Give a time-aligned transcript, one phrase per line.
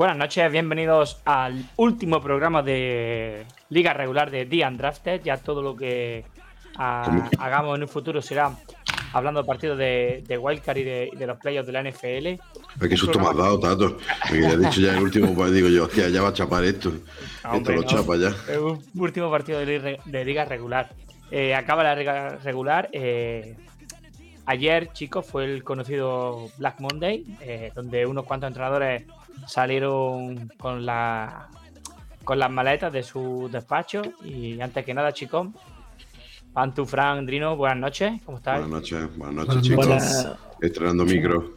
[0.00, 5.20] Buenas noches, bienvenidos al último programa de Liga Regular de The Undrafted.
[5.22, 6.24] Ya todo lo que
[6.78, 8.50] ah, hagamos en un futuro será
[9.12, 12.26] hablando de partidos de, de Wildcard y de, los playoffs de la NFL.
[12.80, 13.98] Ay, qué susto me has dado, Tato.
[14.32, 16.90] Me he dicho ya el último, pues digo yo, hostia, ya va a chapar esto.
[17.52, 17.86] Esto lo no.
[17.86, 18.34] chapa ya.
[18.58, 20.94] Un último partido de, liga- de liga regular.
[21.30, 22.88] Eh, acaba la liga regular.
[22.94, 23.54] eh,
[24.46, 29.04] ayer, chicos, fue el conocido Black Monday, eh, donde unos cuantos entrenadores
[29.46, 31.48] salieron con la
[32.24, 34.02] con las maletas de su despacho.
[34.24, 35.48] Y antes que nada, chicos,
[36.52, 38.20] Pantu, Fran, Drino, buenas noches.
[38.24, 38.60] ¿Cómo estáis?
[38.60, 39.86] Buenas noches, buenas noches, chicos.
[39.86, 40.28] Buenas-
[40.60, 41.54] Estrenando micro.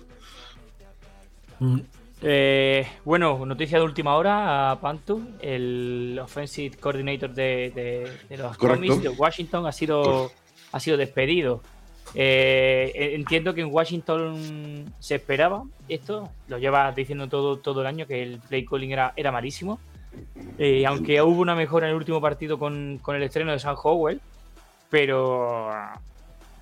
[2.22, 8.56] Eh, bueno, noticia de última hora a Pantu, el offensive coordinator de, de- de los
[8.58, 8.82] Correcto.
[8.88, 10.32] Commons de Washington ha sido,
[10.72, 11.62] ha sido despedido.
[12.16, 18.06] Eh, entiendo que en Washington se esperaba esto, lo llevas diciendo todo, todo el año
[18.06, 19.80] que el play calling era, era malísimo.
[20.60, 23.76] Eh, aunque hubo una mejora en el último partido con, con el estreno de San
[23.82, 24.22] Howell,
[24.92, 26.00] pero ah,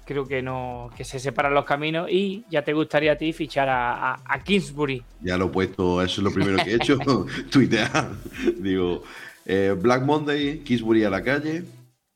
[0.06, 3.68] creo que no que se separan los caminos y ya te gustaría a ti fichar
[3.68, 5.04] a, a- a Kingsbury.
[5.22, 6.98] Ya lo he puesto, eso es lo primero que he hecho,
[7.52, 8.12] tuitear.
[8.58, 9.04] Digo,
[9.46, 11.64] eh, Black Monday, Kisbury a la calle,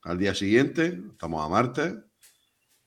[0.04, 1.94] al día siguiente, estamos a martes,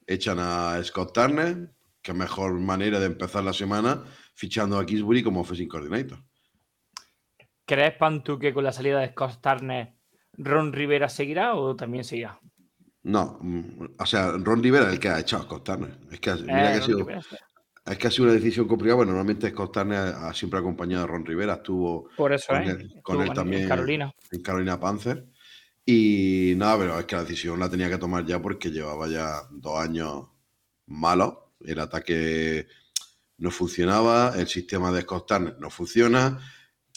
[0.09, 1.71] echan a Scott Turner,
[2.03, 4.03] que mejor manera de empezar la semana,
[4.35, 6.19] fichando a Kisbury como offensive coordinator.
[7.67, 9.95] ¿Crees, Pantu, que con la salida de Scott Turner
[10.39, 12.41] Ron Rivera seguirá o también seguirá?
[13.03, 15.99] No, mm, o sea, Ron Rivera es el que ha echado a Scott Turner.
[16.11, 17.09] Es que, mira Eh, que ha Ron sido,
[17.87, 18.97] es que ha sido una decisión complicada.
[18.97, 22.71] Bueno, normalmente Scott Turner ha siempre acompañado a Ron Rivera, estuvo Por eso, con ¿eh?
[22.71, 24.13] él, con también En Carolina.
[24.31, 25.27] en Carolina Panzer.
[25.91, 29.41] Y nada, pero es que la decisión la tenía que tomar ya porque llevaba ya
[29.51, 30.29] dos años
[30.85, 31.33] malos.
[31.65, 32.67] El ataque
[33.39, 36.41] no funcionaba, el sistema de Scott no funciona.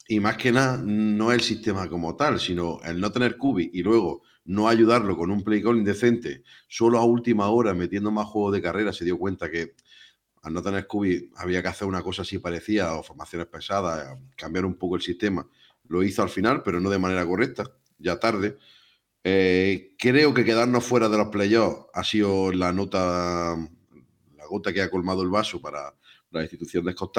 [0.09, 3.81] Y más que nada, no el sistema como tal, sino el no tener cubi y
[3.81, 8.51] luego no ayudarlo con un play call indecente, solo a última hora metiendo más juegos
[8.51, 9.75] de carrera, se dio cuenta que
[10.41, 14.65] al no tener cubi había que hacer una cosa así parecida o formaciones pesadas, cambiar
[14.65, 15.47] un poco el sistema.
[15.87, 18.57] Lo hizo al final, pero no de manera correcta, ya tarde.
[19.23, 23.55] Eh, creo que quedarnos fuera de los playoffs ha sido la nota,
[24.35, 25.93] la gota que ha colmado el vaso para
[26.31, 27.17] la institución de Scott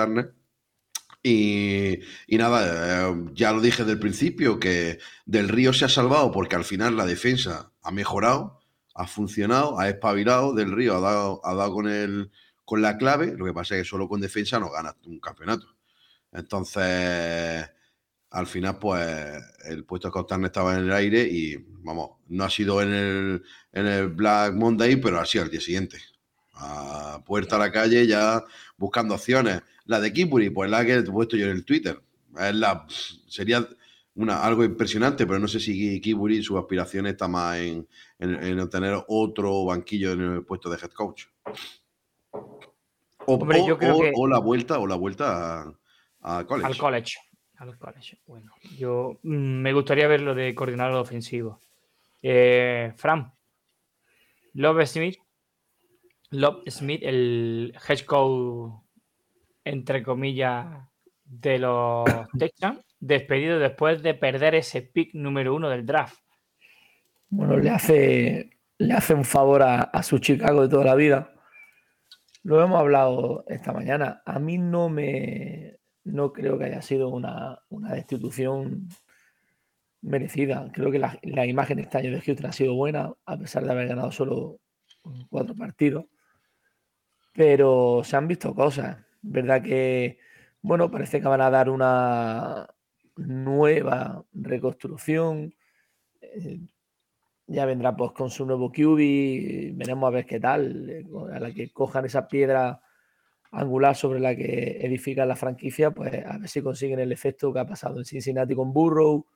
[1.25, 6.57] y nada, eh, ya lo dije del principio, que Del Río se ha salvado porque
[6.57, 8.61] al final la defensa ha mejorado,
[8.95, 12.33] ha funcionado, ha espabilado, Del Río ha dado, ha dado con, el,
[12.65, 15.69] con la clave, lo que pasa es que solo con defensa no ganas un campeonato.
[16.33, 17.71] Entonces,
[18.33, 19.07] al final, pues
[19.67, 23.43] el puesto de Costarne estaba en el aire y, vamos, no ha sido en el,
[23.73, 25.99] en el Black Monday, pero ha sido al día siguiente.
[26.55, 28.43] A puerta a la calle ya
[28.77, 29.63] buscando opciones.
[29.85, 32.01] La de Kipuri, pues la que he puesto yo en el Twitter.
[32.39, 32.87] Es la,
[33.29, 33.67] sería
[34.15, 37.87] una, algo impresionante, pero no sé si Kipuri, su aspiración está más en,
[38.19, 41.25] en- en obtener otro banquillo en el puesto de head coach.
[42.31, 45.63] O, Hombre, o- yo creo o- que- o la vuelta, o la vuelta
[46.23, 46.67] a, a college.
[46.67, 47.15] Al college.
[47.79, 48.19] College.
[48.27, 51.61] Bueno, yo mm, me gustaría verlo de coordinador ofensivo.
[52.21, 53.33] Eh, Fran.
[54.55, 55.19] Love Smith.
[56.31, 58.73] Love Smith, el head coach,
[59.65, 60.67] entre comillas,
[61.25, 62.05] de los
[62.39, 66.19] Texans, despedido después de perder ese pick número uno del draft.
[67.29, 71.33] Bueno, le hace, le hace un favor a, a su Chicago de toda la vida.
[72.43, 74.23] Lo hemos hablado esta mañana.
[74.27, 78.89] A mí no me no creo que haya sido una, destitución
[80.01, 80.71] merecida.
[80.73, 83.73] Creo que la, la imagen este año de Houston ha sido buena, a pesar de
[83.73, 84.59] haber ganado solo
[85.31, 86.07] cuatro partidos.
[87.33, 88.99] Pero se han visto cosas.
[89.23, 90.19] Verdad que,
[90.61, 92.69] bueno, parece que van a dar una
[93.17, 95.55] nueva reconstrucción.
[96.21, 96.61] Eh,
[97.47, 101.53] ya vendrá pues con su nuevo QB, veremos a ver qué tal, eh, a la
[101.53, 102.81] que cojan esa piedra
[103.53, 107.61] angular sobre la que edificar la franquicia, pues a ver si consiguen el efecto que
[107.61, 109.27] ha pasado en Cincinnati con Burrow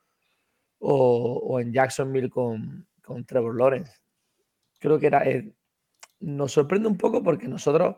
[0.79, 3.93] o, o en Jacksonville con, con Trevor Lawrence.
[4.79, 5.53] Creo que era, eh,
[6.21, 7.97] nos sorprende un poco porque nosotros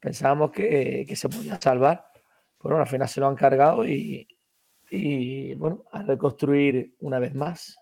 [0.00, 2.06] pensábamos que, que se podía salvar,
[2.58, 4.26] pero bueno, al final se lo han cargado y,
[4.90, 7.78] y bueno, a reconstruir una vez más.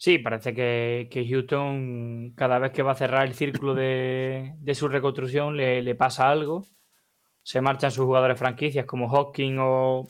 [0.00, 4.74] Sí, parece que, que Houston, cada vez que va a cerrar el círculo de, de
[4.76, 6.64] su reconstrucción, le, le pasa algo.
[7.42, 10.06] Se marchan sus jugadores franquicias como Hopkins o,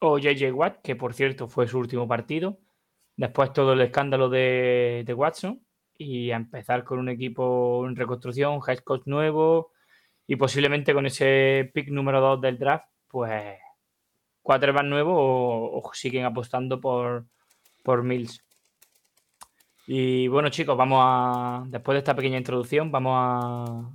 [0.00, 2.58] o JJ Watt, que por cierto fue su último partido.
[3.16, 5.64] Después todo el escándalo de, de Watson
[5.96, 9.72] y a empezar con un equipo en reconstrucción, head coach nuevo
[10.26, 13.58] y posiblemente con ese pick número 2 del draft, pues
[14.42, 17.26] quarterback nuevo o, o siguen apostando por,
[17.84, 18.42] por Mills.
[19.92, 21.64] Y bueno, chicos, vamos a.
[21.66, 23.90] Después de esta pequeña introducción, vamos a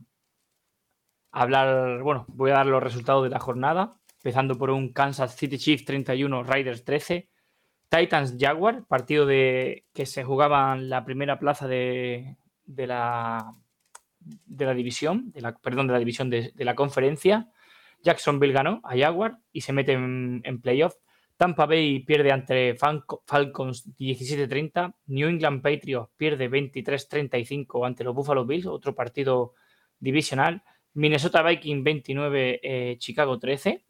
[1.31, 2.03] hablar.
[2.03, 3.95] Bueno, voy a dar los resultados de la jornada.
[4.17, 7.29] Empezando por un Kansas City Chiefs 31, Raiders 13.
[7.87, 13.53] Titans Jaguar, partido de que se jugaba en la primera plaza de, de la
[14.19, 17.47] de la división, de la, perdón, de la división de, de la conferencia.
[18.03, 20.95] Jacksonville ganó a Jaguar y se mete en, en playoff.
[21.37, 24.95] Tampa Bay pierde ante Falco- Falcons 17-30.
[25.07, 29.53] New England Patriots pierde 23-35 ante los Buffalo Bills, otro partido
[29.99, 30.63] divisional.
[30.93, 33.83] Minnesota Vikings 29, eh, Chicago 13.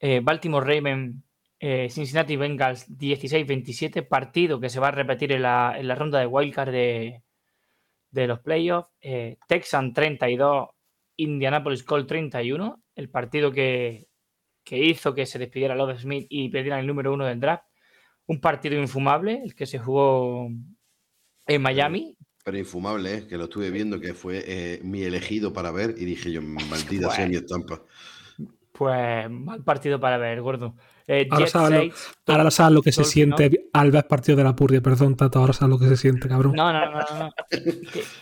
[0.00, 1.22] Eh, Baltimore Ravens,
[1.58, 4.02] eh, Cincinnati Bengals 16-27.
[4.02, 7.22] Partido que se va a repetir en la, en la ronda de wildcard de,
[8.10, 8.90] de los playoffs.
[9.02, 10.68] Eh, Texan 32,
[11.16, 12.82] Indianapolis Colts 31.
[12.94, 14.05] El partido que,
[14.66, 17.62] que hizo que se despidiera Love Smith y perdieran el número uno del draft.
[18.26, 20.48] Un partido infumable, el que se jugó
[21.46, 22.16] en Miami.
[22.44, 23.26] Pero infumable, ¿eh?
[23.28, 27.10] que lo estuve viendo, que fue eh, mi elegido para ver y dije yo, maldita
[27.10, 27.30] sea Bueno.
[27.30, 27.82] mi estampa.
[28.72, 30.74] Pues mal partido para ver, gordo.
[31.08, 34.08] Eh, Ahora sabes, lo, 6, ahora sabes lo que se todo el siente al ver
[34.08, 34.80] partido de la Purria.
[34.80, 36.54] Perdón, Tato, ahora sabes lo que se siente, cabrón.
[36.56, 37.18] No, no, no, no.
[37.26, 37.30] no.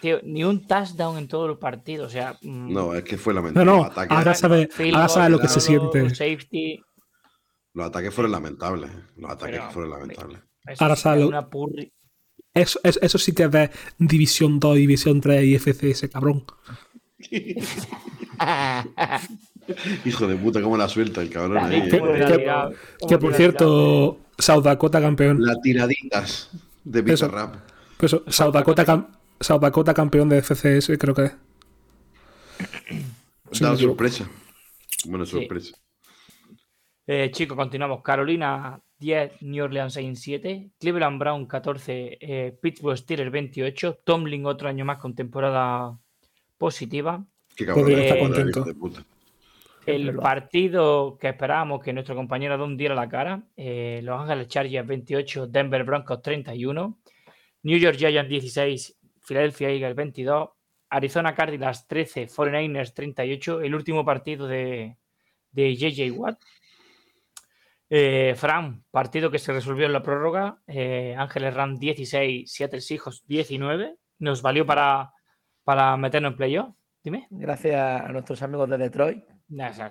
[0.03, 2.09] Tío, ni un touchdown en todos los partidos.
[2.09, 3.71] O sea, mm, No, es que fue No, lamentable.
[3.71, 4.69] no, los, ataques, ahora sabes,
[5.09, 5.61] sabes lo que se todo,
[5.93, 6.11] siente.
[6.15, 6.83] Safety.
[7.73, 8.91] los ataques fueron lamentables.
[9.17, 10.41] Los ataques Pero, fueron lamentables.
[10.67, 11.91] Eso Ahora sabes es lo- una purri.
[12.53, 16.45] Eso, eso, eso sí que es ver División 2, División 3 y FCS, cabrón.
[20.05, 21.89] Hijo de puta, cómo la suelta el cabrón Dale, ahí.
[21.89, 22.01] que- ¿eh?
[22.01, 25.45] ¿cómo te la que- te por la cierto, South Dakota campeón.
[25.45, 26.51] Las tiraditas
[26.85, 27.03] de.
[27.03, 27.55] Bizarrap.
[27.97, 29.09] Pues eso, South Dakota, cam-
[29.41, 31.37] South Dakota campeón de FCS, creo que es.
[33.53, 34.29] Sí, Da sorpresa.
[35.07, 35.33] Buena Sí.
[35.33, 35.77] sorpresa.
[37.07, 38.03] Eh, chicos, continuamos.
[38.03, 44.69] Carolina 10, New Orleans Saints 7, Cleveland Brown 14, eh, Pittsburgh Steelers 28, Tomlin otro
[44.69, 45.97] año más con temporada
[46.59, 47.25] positiva.
[47.55, 47.91] Qué cabrón.
[47.93, 48.65] Eh, hijo contento.
[48.65, 49.05] de puta.
[49.87, 54.87] El partido que esperábamos que nuestro compañero Don diera la cara, eh, Los Ángeles Chargers
[54.87, 56.99] 28, Denver Broncos 31,
[57.63, 60.49] New York Giants 16, Philadelphia Eagles 22,
[60.91, 64.97] Arizona Cardinals 13, 49ers 38, el último partido de,
[65.51, 66.39] de JJ Watt.
[67.91, 73.25] Eh, Fran, partido que se resolvió en la prórroga, eh, Ángeles Ram 16, Seattle Seahawks
[73.27, 75.13] 19, nos valió para,
[75.63, 76.75] para meternos en playoff.
[77.03, 77.27] Dime.
[77.31, 79.34] Gracias a nuestros amigos de Detroit.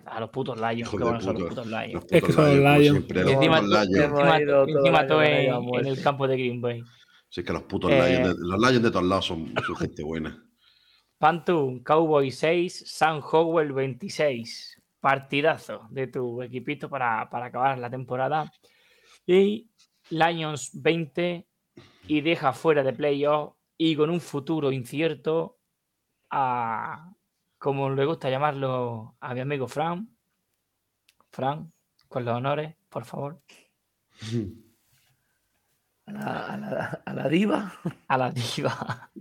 [0.06, 1.94] A los putos Lions, que de buenos son los putos Lions.
[1.94, 6.60] Los Es que son los los Encima, encima, todo en, a el campo de Green
[6.60, 6.82] Bay.
[7.30, 9.76] Sí, es que los putos Eh, Lions, de, los Lions de todos lados son, son
[9.76, 10.44] gente buena.
[11.20, 14.82] Pantu, Cowboy 6, San Howell 26.
[15.00, 18.52] Partidazo de tu equipito para, para acabar la temporada.
[19.26, 19.70] Y
[20.10, 21.48] Lions 20
[22.08, 25.60] y deja fuera de playoff y con un futuro incierto
[26.30, 27.14] a,
[27.64, 30.10] como le gusta llamarlo a mi amigo Fran.
[31.32, 31.72] Fran,
[32.10, 33.40] con los honores, por favor.
[36.06, 37.74] A la, a la- a la diva.
[38.10, 39.10] a la diva.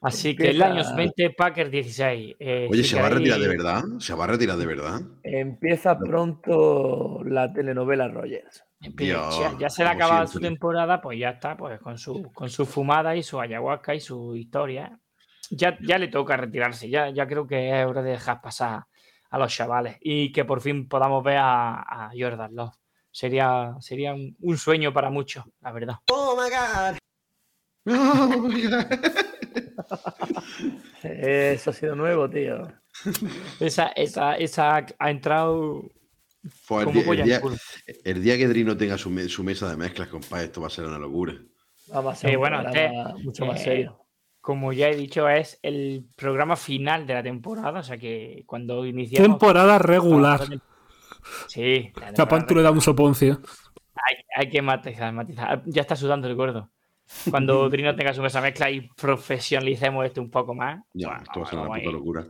[0.00, 2.36] Así que Empieza- Lions 20, Packers 16.
[2.40, 3.84] Eh, Oye, si ¿se va a retirar de verdad?
[4.00, 5.00] ¿Se va a retirar de verdad?
[5.22, 8.64] Empieza pronto la telenovela Rogers.
[8.80, 10.50] Dios, ya, ya se le ha como acabado su siempre.
[10.50, 14.34] temporada, pues ya está, pues con su, con su fumada y su ayahuasca y su
[14.34, 14.98] historia.
[15.54, 18.84] Ya, ya le toca retirarse, ya, ya creo que es hora de dejar pasar
[19.30, 21.74] a los chavales y que por fin podamos ver a,
[22.06, 22.74] a Jordan Love.
[23.10, 25.96] Sería, sería un, un sueño para muchos, la verdad.
[31.02, 32.68] Eso ha sido nuevo, tío.
[33.60, 35.82] Esa, esa, esa ha entrado
[36.68, 37.40] Pues el, como día, el día-
[38.04, 40.70] el día que Drino tenga su, me- su mesa de mezclas, compadre, esto va a
[40.70, 41.34] ser una locura.
[41.88, 44.01] Vamos a ser Eh, bueno, programa este- mucho más eh, serio.
[44.42, 47.80] Como ya he dicho, es el programa final de la temporada.
[47.80, 49.28] O sea que cuando iniciamos.
[49.28, 50.40] Temporada regular.
[51.46, 51.92] Sí.
[52.16, 53.40] la Pantu le da un soponcio.
[53.94, 55.62] Hay, hay que matizar, matizar.
[55.66, 56.70] Ya está sudando el gordo.
[57.30, 60.80] Cuando Trino tenga su mesa mezcla y profesionalicemos esto un poco más.
[60.92, 62.26] Ya, bueno, esto va a ser una puta locura.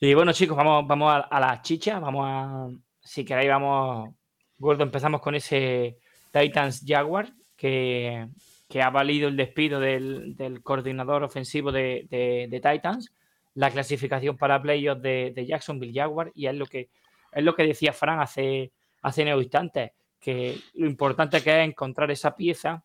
[0.00, 1.98] Y bueno, chicos, vamos, vamos a, a las chichas.
[1.98, 2.68] Vamos a.
[3.00, 4.10] Si queréis, vamos.
[4.58, 5.96] Gordo, empezamos con ese
[6.30, 8.28] Titans Jaguar que,
[8.68, 13.12] que ha valido el despido del, coordinador ofensivo de, de- Titans,
[13.54, 16.90] la clasificación para playoffs de, de Jacksonville Jaguar, y es lo que
[17.32, 18.72] es lo que decía Fran hace,
[19.02, 22.84] hace unos instantes, que lo importante que es encontrar esa pieza,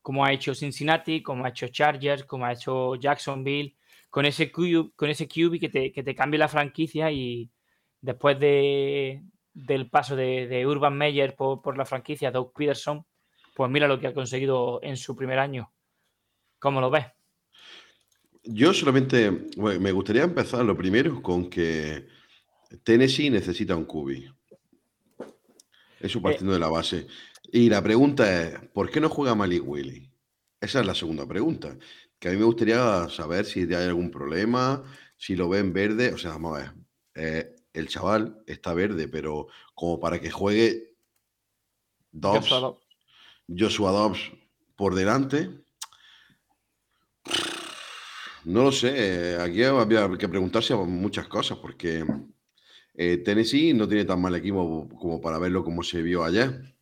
[0.00, 3.74] como ha hecho Cincinnati, como ha hecho Chargers, como ha hecho Jacksonville,
[4.10, 7.50] con ese QB, con ese QB que te, que te cambie la franquicia y
[8.00, 9.22] después de,
[9.52, 13.04] del paso de, de Urban Meyer por, por la franquicia, Doug Peterson,
[13.54, 15.72] pues mira lo que ha conseguido en su primer año.
[16.58, 17.06] ¿Cómo lo ves?
[18.42, 22.06] Yo solamente bueno, me gustaría empezar lo primero con que
[22.82, 24.28] Tennessee necesita un cubi.
[26.00, 27.06] Eso partiendo de la base.
[27.50, 30.10] Y la pregunta es, ¿por qué no juega Malik Willy?
[30.60, 31.78] Esa es la segunda pregunta.
[32.18, 34.82] Que a mí me gustaría saber si hay algún problema,
[35.16, 36.12] si lo ven verde.
[36.12, 36.72] O sea, vamos a ver.
[37.14, 40.94] eh, el chaval está verde, pero como para que juegue
[42.12, 42.48] Dobbs,
[43.48, 44.32] Joshua Dobbs.
[44.76, 45.50] Por delante.
[48.44, 48.92] No lo sé.
[48.96, 52.04] eh, Aquí había que preguntarse muchas cosas porque
[52.94, 56.74] eh, Tennessee no tiene tan mal equipo como para verlo como se vio ayer.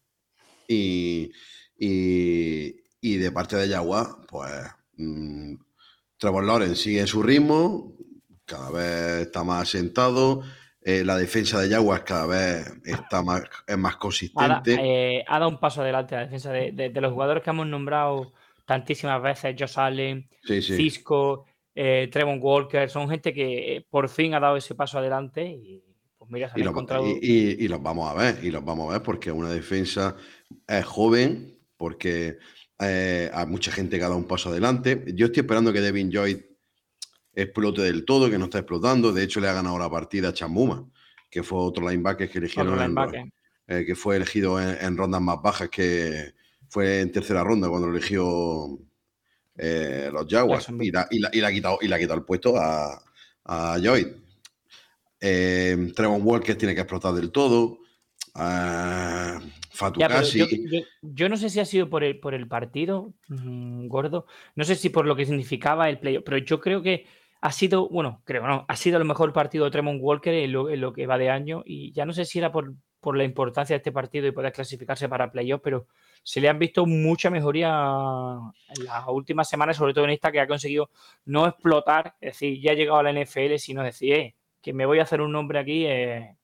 [0.68, 1.30] Y,
[1.78, 4.52] y- de parte de Jaguar, pues
[4.96, 5.54] mm,
[6.18, 7.94] Trevor Lawrence sigue su ritmo,
[8.46, 10.42] cada vez está más asentado.
[10.84, 14.78] Eh, la defensa de Jaguars cada vez está más, es más Ha, consistente.
[14.80, 17.66] eh, ha dado un paso adelante la defensa de, de- de los jugadores que hemos
[17.66, 18.32] nombrado
[18.66, 20.74] tantísimas veces, Josh Allen, Sí, sí.
[20.76, 25.44] Cisco, eh, Trevon Walker, son gente que eh, por fin ha dado ese paso adelante
[25.44, 25.82] y
[26.18, 27.04] pues mira, se Y los, encontrado...
[27.04, 30.16] y- y- y los vamos a ver, y los vamos a ver porque una defensa
[30.66, 32.38] es joven, porque
[32.78, 35.04] hay mucha gente que ha dado un paso adelante.
[35.14, 36.38] Yo estoy esperando que Devin Lloyd
[37.34, 39.12] explote del todo, que no está explotando.
[39.12, 40.86] De hecho, le ha ganado la partida a Chamuma,
[41.30, 42.94] que fue otro linebacker que eligieron en-
[43.68, 46.34] eh, que fue elegido en, en rondas más bajas, que
[46.68, 48.78] fue en tercera ronda cuando lo eligió
[49.56, 50.66] eh, los Jaguars.
[50.80, 53.02] Y, la- y la- y le ha quitado, y le ha quitado el puesto a,
[53.44, 54.06] a Lloyd.
[55.20, 57.78] Eh, Trevon Walker tiene que explotar del todo.
[59.70, 60.08] Fatu Ya,
[61.02, 64.74] yo no sé si ha sido por el, por el partido, mm, gordo, no sé
[64.74, 67.06] si por lo que significaba el playoff, pero yo creo que
[67.42, 70.92] ha sido, bueno, creo no, ha sido el mejor partido de Tremont Walker en lo,
[70.92, 73.78] que va de año y ya no sé si era por, por la importancia de
[73.78, 75.88] este partido y poder clasificarse para playoff, pero
[76.22, 77.68] se le han visto mucha mejoría
[78.76, 80.90] en las últimas semanas, sobre todo en esta que ha conseguido
[81.24, 84.86] no explotar, es decir, ya ha llegado a la NFL, sino decir, eh, que me
[84.86, 86.36] voy a hacer un nombre aquí, eh,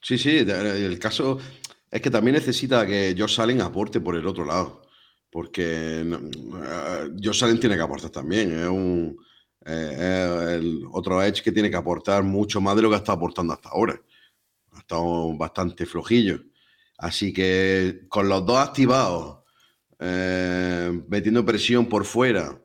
[0.00, 1.38] Sí, sí, el caso
[1.88, 4.81] es que también necesita que Josh Allen aporte por el otro lado,
[5.32, 9.16] porque eh, Josh tiene que aportar también, es un
[9.64, 13.54] eh, otro edge que tiene que aportar mucho más de lo que ha estado aportando
[13.54, 14.00] hasta ahora.
[14.72, 16.42] Ha estado bastante flojillo.
[16.98, 19.38] Así que con los dos activados,
[19.98, 22.60] eh, metiendo presión por fuera,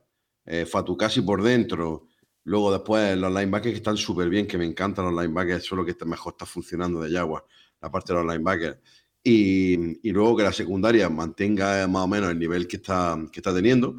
[0.45, 2.07] eh, Fatukasi por dentro,
[2.47, 5.79] Luego después los linebackers que están súper bien, que me encantan los linebackers, eso es
[5.79, 7.43] lo que mejor está funcionando de Jaguar,
[7.81, 8.77] la parte de los linebackers.
[9.23, 13.39] Y, y luego que la secundaria mantenga más o menos el nivel que está, que
[13.39, 13.97] está teniendo.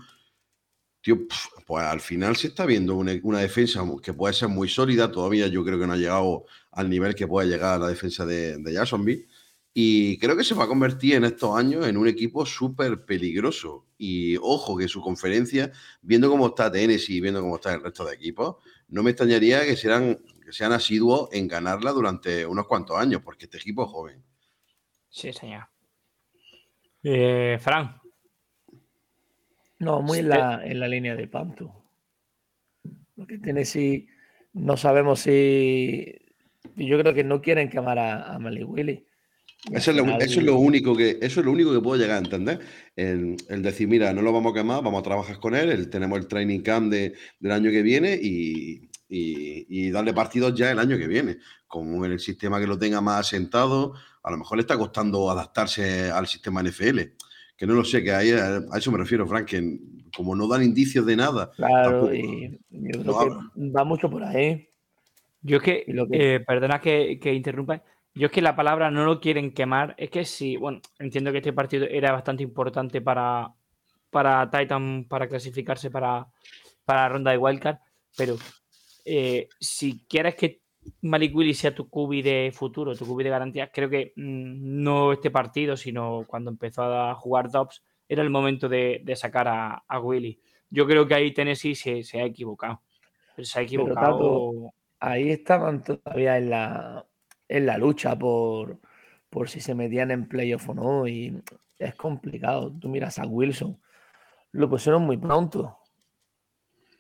[1.01, 1.27] Tío,
[1.67, 5.13] pues al final se está viendo una, defensa que puede ser muy sólida.
[5.13, 8.59] Todavía yo creo que no ha llegado al nivel que puede llegar la defensa de,
[8.59, 9.27] de Jacksonville.
[9.81, 13.87] Y creo que se va a convertir en estos años en un equipo súper peligroso.
[13.97, 15.71] Y ojo que su conferencia,
[16.03, 18.57] viendo cómo está Tennessee y viendo cómo está el resto de equipos,
[18.89, 23.45] no me extrañaría que, serán, que sean asiduos en ganarla durante unos cuantos años, porque
[23.45, 24.25] este equipo es joven.
[25.11, 25.65] Sí, señor.
[27.03, 27.97] Eh, Fran,
[29.79, 31.71] No, muy en la, en la línea de Pantu.
[33.17, 34.09] Lo que Tennessee,
[34.55, 36.15] no sabemos si.
[36.77, 39.05] Yo creo que no quieren quemar a, a Malik Willy.
[39.73, 42.17] Eso es, lo, eso es lo único que eso es lo único que puedo llegar
[42.17, 42.61] a entender.
[42.95, 45.91] El, el decir, mira, no lo vamos a quemar, vamos a trabajar con él, el-
[45.91, 50.71] tenemos el training camp de- del año que viene y, y- y darle partidos ya
[50.71, 51.39] el año que viene.
[51.67, 53.95] Como en el sistema que lo tenga más asentado,
[54.29, 57.01] a lo mejor le está costando adaptarse al sistema NFL.
[57.57, 59.79] Que no lo sé, que ahí, a, eso me refiero, Frank, que
[60.15, 64.09] como no dan indicios de nada, Claro, tampoco- y yo no creo que va mucho
[64.11, 64.69] por ahí.
[65.43, 67.83] yo es que, Y lo que- eh, perdona que, que interrumpa,
[68.15, 71.39] yo es que la palabra no lo quieren quemar, es que sí, bueno, entiendo que
[71.39, 73.49] este partido era bastante importante para,
[74.11, 76.27] para Titan para clasificarse para,
[76.85, 77.79] para la ronda de Wildcard,
[78.17, 78.37] pero
[79.05, 80.61] eh, si quieres que
[81.03, 85.13] Malik Willis sea tu cubi de futuro, tu cubi de garantías, creo que mm, no
[85.13, 89.85] este partido, sino cuando empezó a jugar Dobbs, era el momento de, de sacar a,
[89.87, 90.41] a Willy.
[90.71, 92.83] Yo creo que ahí Tennessee se, se ha equivocado.
[93.37, 94.73] Pero se ha Pero, equivocado.
[95.01, 97.07] Ahí estaban todavía en la,
[97.49, 98.79] en la lucha por,
[99.31, 101.07] por si se metían en playoff o no.
[101.07, 101.41] Y
[101.79, 102.73] es complicado.
[102.73, 103.81] Tú miras a Wilson.
[104.53, 105.79] Lo pusieron muy pronto.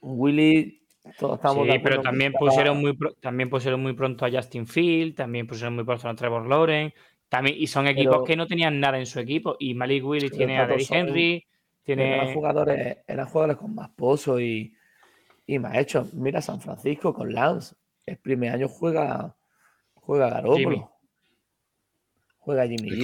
[0.00, 0.86] Willy,
[1.18, 4.66] todos estamos de Sí, pero también pusieron, muy pro- también pusieron muy pronto a Justin
[4.66, 6.94] Field, también pusieron muy pronto a Trevor Lawrence,
[7.28, 9.56] también, y son equipos Pero- que no tenían nada en su equipo.
[9.58, 11.46] Y Malik Willis tiene a Derrick Henry,
[11.84, 12.34] pero Eran tiene.
[12.34, 14.74] jugadores, eran jugadores con más pozo y,
[15.46, 16.12] y más hechos.
[16.14, 17.74] Mira San Francisco con Lance.
[18.06, 19.36] El primer año juega,
[19.94, 20.58] juega Garoppolo.
[20.58, 20.84] Jimmy.
[22.38, 23.02] Juega Jimmy Es G.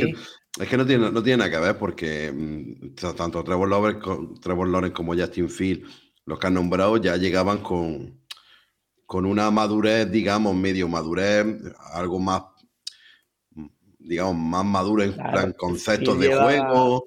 [0.57, 4.01] que, es que no, tiene, no tiene nada que ver porque mm, tanto Trevor Lawrence,
[4.41, 5.87] Trevor Lawrence como Justin Field,
[6.27, 8.21] los que han nombrado, ya llegaban con,
[9.07, 11.47] con una madurez, digamos, medio madurez,
[11.93, 12.43] algo más,
[13.99, 17.05] digamos, más maduro en Claro, plan conceptos de juego.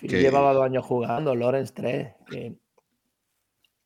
[0.00, 2.14] Que- llevaba dos años jugando, Lawrence tres.
[2.30, 2.56] Que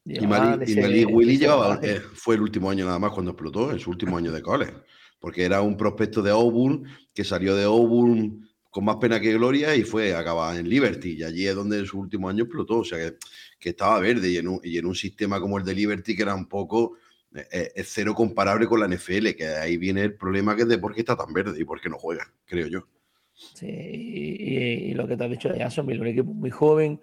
[0.04, 3.80] Y Malik, y ese llevaba, eh, fue el último año nada más cuando explotó, en
[3.80, 4.74] su último año de cole.
[5.18, 9.76] Porque era un prospecto de Auburn que salió de Auburn con más pena que gloria
[9.76, 11.18] y fue a acabar en Liberty.
[11.18, 12.78] Y allí es donde en su último año explotó.
[12.78, 13.16] O sea que,
[13.58, 16.22] que estaba verde y en, un, y en un sistema como el de Liberty que
[16.22, 16.96] era un poco.
[17.34, 20.68] eh, eh, es cero comparable con la NFL, que ahí viene el problema que es
[20.68, 22.88] de por qué está tan verde y por qué no juega, creo yo.
[23.34, 26.98] Sí, y, lo que te has dicho de Jacksonville, un equipo muy joven,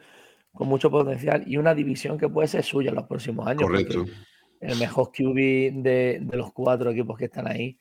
[0.51, 3.61] con mucho potencial y una división que puede ser suya en los próximos años.
[3.61, 4.05] Correcto.
[4.59, 7.77] El mejor QB de, de los cuatro equipos que están ahí.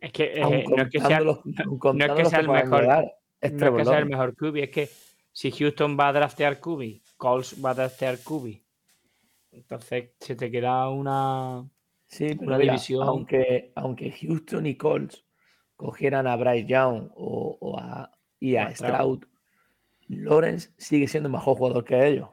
[0.00, 3.04] Es que eh, no es que sea, los- no- es que sea el mejor, llegar,
[3.40, 4.88] es no es que sea el mejor QB, es que
[5.32, 8.62] si Houston va a draftear QB, Colts va a draftear QB.
[9.52, 11.66] Entonces se te queda una.
[12.06, 13.02] Sí, pero una mira, división.
[13.08, 15.24] aunque, aunque Houston y Colts
[15.76, 18.74] cogieran a Bryce Young o, o a, y a.
[18.74, 19.24] Stroud,
[20.08, 22.28] Lawrence sigue siendo mejor jugador que ellos.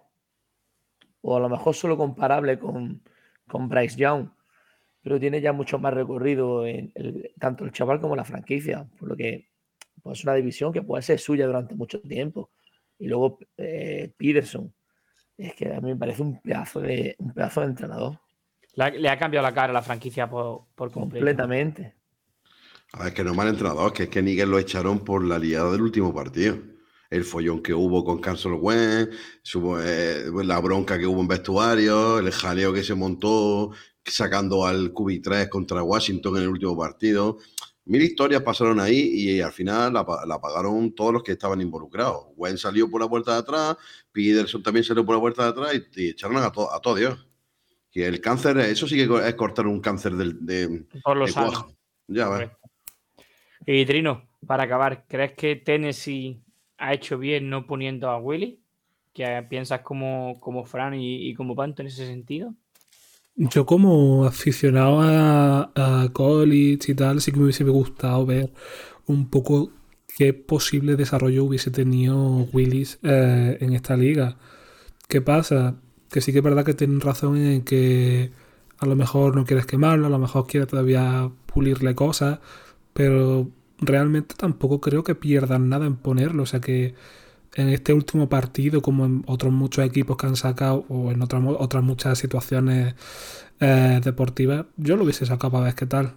[1.22, 3.02] O a lo mejor solo comparable con,
[3.48, 4.30] con Bryce Young,
[5.04, 9.10] pero tiene ya mucho más recorrido en el- tanto el chaval como la franquicia, por
[9.10, 9.50] lo que
[10.02, 12.52] pues, es una división que puede ser suya durante mucho tiempo.
[13.00, 14.74] Y luego eh, Peterson,
[15.38, 18.20] es que a mí me parece un pedazo de, un pedazo de entrenador,
[18.76, 21.26] la- le ha cambiado la cara a la franquicia por, por completo.
[21.26, 21.94] completamente.
[22.94, 25.72] A ver, que no mal entrenador, que es que Nigel lo echaron por la liada
[25.72, 26.58] del último partido.
[27.14, 29.16] El follón que hubo con Cancel Wentz,
[29.84, 33.72] eh, la bronca que hubo en vestuario, el jaleo que se montó
[34.04, 37.38] sacando al QB3 contra Washington en el último partido.
[37.86, 41.62] Mil historias pasaron ahí y al final la, pa- la pagaron todos los que estaban
[41.62, 42.28] involucrados.
[42.36, 43.78] Wentz salió por la puerta de atrás,
[44.12, 46.96] Peterson también salió por la puerta de atrás y, y echaron a, to- a todo
[46.96, 47.28] Dios.
[47.92, 51.52] Que el cáncer, eso sí que es cortar un cáncer del, de, Por los de.
[52.08, 52.58] Ya.
[53.68, 56.42] Y Trino, para acabar, ¿crees que Tennessee
[56.78, 58.60] ha hecho bien no poniendo a Willy?
[59.14, 62.56] ¿Que piensas como, como Fran y, como Panto en ese sentido?
[63.36, 68.52] Yo como aficionado a, a college y tal, sí que me hubiese gustado ver
[69.06, 69.72] un poco
[70.18, 74.38] qué posible desarrollo hubiese tenido Willis eh, en esta liga.
[75.08, 75.76] ¿Qué pasa?
[76.10, 78.32] Que sí que es verdad que tienen razón en que
[78.80, 82.40] a lo mejor no quieres quemarlo, a lo mejor quieres todavía pulirle cosas,
[82.94, 83.50] pero
[83.86, 86.44] realmente tampoco creo que pierdan nada en ponerlo.
[86.44, 86.96] O sea que
[87.56, 91.44] en este último partido, como en otros muchos equipos que han sacado, o en otras,
[91.60, 92.96] otras muchas situaciones
[93.60, 96.14] eh, deportivas, yo lo hubiese sacado para ver qué tal.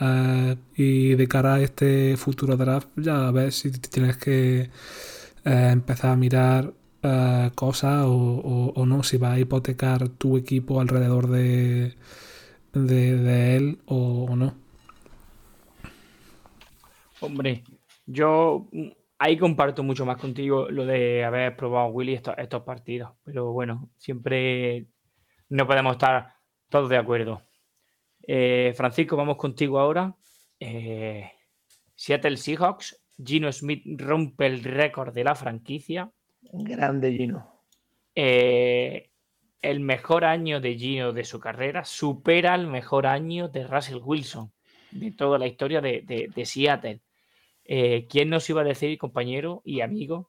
[0.00, 4.70] Eh, y de cara a este futuro draft, ya a ver si tienes que
[5.44, 6.74] eh, empezar a mirar
[7.54, 11.94] cosas o, no, si vas a hipotecar tu equipo alrededor de,
[12.74, 14.54] de, él o no.
[17.20, 17.64] Hombre,
[18.06, 23.12] yo mm, ahí comparto mucho más contigo lo de haber probado Willy estos, estos partidos.
[23.24, 24.86] Pero bueno, siempre
[25.48, 26.34] no podemos estar
[26.68, 27.42] todos de acuerdo.
[28.26, 30.14] Eh, Francisco, vamos contigo ahora.
[30.58, 31.30] Eh,
[31.94, 32.96] Seattle Seahawks.
[33.22, 36.10] Gino Smith rompe el récord de la franquicia.
[36.40, 37.64] Grande Gino.
[38.14, 39.10] Eh,
[39.60, 44.50] el mejor año de Gino de su carrera supera el mejor año de Russell Wilson
[44.90, 47.00] de toda la historia de, de- de Seattle.
[47.72, 50.28] Eh, ¿Quién nos iba a decir, compañero y amigo,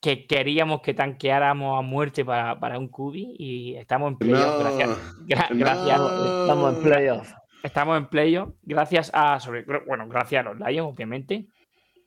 [0.00, 4.58] que queríamos que tanqueáramos a muerte para, para un cubi y estamos en playoff No,
[4.58, 4.90] gracias,
[5.26, 5.58] gra- no.
[5.58, 6.00] gracias,
[6.40, 7.32] Estamos en playoff.
[7.64, 11.46] estamos en playoff gracias a sobre bueno gracias a los Lions obviamente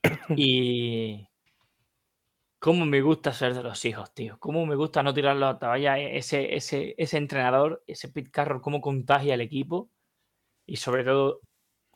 [0.38, 1.28] y
[2.60, 4.38] Cómo me gusta ser de los hijos, tío.
[4.40, 6.00] Cómo me gusta no tirar la toalla.
[6.00, 9.92] Ese, ese, ese entrenador, ese Pete Carroll, cómo contagia al equipo.
[10.66, 11.40] Y sobre todo,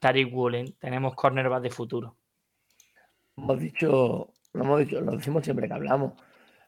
[0.02, 0.74] Tariq Woolen.
[0.80, 2.18] Tenemos cornerbacks de futuro.
[3.38, 6.14] Hemos dicho, lo hemos dicho, lo decimos siempre que hablamos.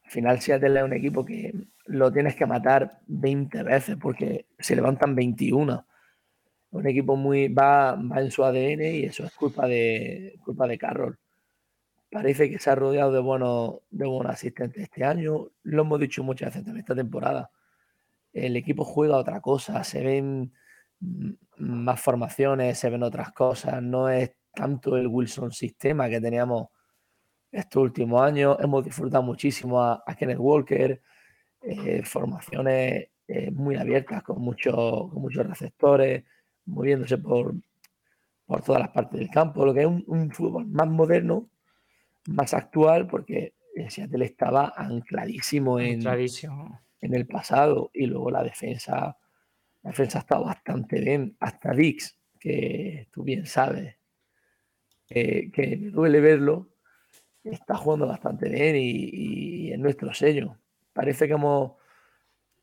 [0.06, 1.52] Al final Seattle es un equipo que
[1.88, 5.86] lo tienes que matar 20 veces porque se levantan 21.
[6.72, 10.78] Un equipo muy va, va en su ADN y eso es culpa de culpa de
[10.78, 11.18] Carroll.
[12.12, 15.48] Parece que se ha rodeado de buenos, de buenos asistentes este año.
[15.64, 17.50] Lo hemos dicho muchas veces también esta temporada.
[18.32, 20.54] El equipo juega otra cosa, se ven
[21.58, 23.82] más formaciones, se ven otras cosas.
[23.82, 26.68] No es tanto el Wilson sistema que teníamos
[27.52, 28.58] estos últimos años.
[28.60, 31.02] Hemos disfrutado muchísimo a, a Kenneth Walker,
[31.62, 36.24] eh, formaciones eh, muy abiertas con, muchos con muchos receptores,
[36.66, 37.56] moviéndose por,
[38.46, 41.50] por todas las partes del campo, lo que es un, un fútbol más moderno,
[42.28, 49.18] más actual, porque el Seattle estaba ancladísimo en, en el pasado y luego la defensa,
[49.84, 53.98] la defensa estado bastante bien, hasta Dix, que tú bien sabes
[55.08, 56.70] que, me duele verlo,
[57.44, 60.58] está jugando bastante bien y, es nuestro sello.
[60.94, 61.74] Parece que hemos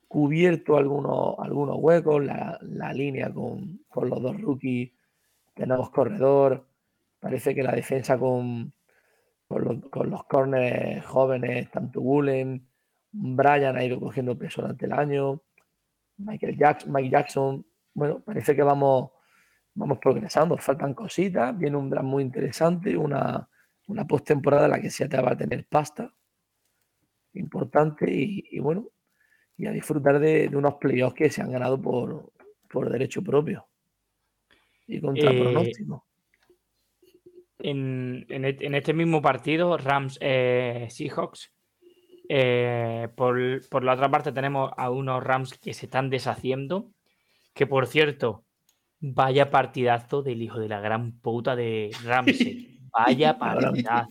[0.09, 4.93] cubierto algunos, algunos huecos, la, la línea con, con los dos rookies,
[5.55, 6.67] tenemos corredor,
[7.21, 8.73] parece que la defensa con,
[9.47, 12.67] con los, con los corners jóvenes, tanto Gulen,
[13.13, 15.43] Brian ha ido cogiendo peso durante el año,
[16.25, 19.11] Michael Jackson, Mike Jackson, bueno, parece que vamos,
[19.75, 23.49] vamos progresando, faltan cositas, viene un draft muy interesante, una,
[23.89, 26.13] una postemporada en la que Seattle va a tener pasta
[27.35, 28.89] importante y, y bueno,
[29.57, 32.33] y a disfrutar de, de unos playoffs que se han ganado por,
[32.69, 33.67] por derecho propio
[34.87, 36.07] y contra Eh, pronóstico.
[37.59, 41.53] en, en en este mismo partido, Rams eh, Seahawks.
[42.33, 43.37] Eh, por,
[43.69, 46.87] por la otra parte, tenemos a unos Rams que se están deshaciendo.
[47.55, 48.45] Que por cierto,
[49.01, 52.69] vaya partidazo del hijo de la gran puta de Ramsey.
[52.93, 54.11] Vaya partidazo.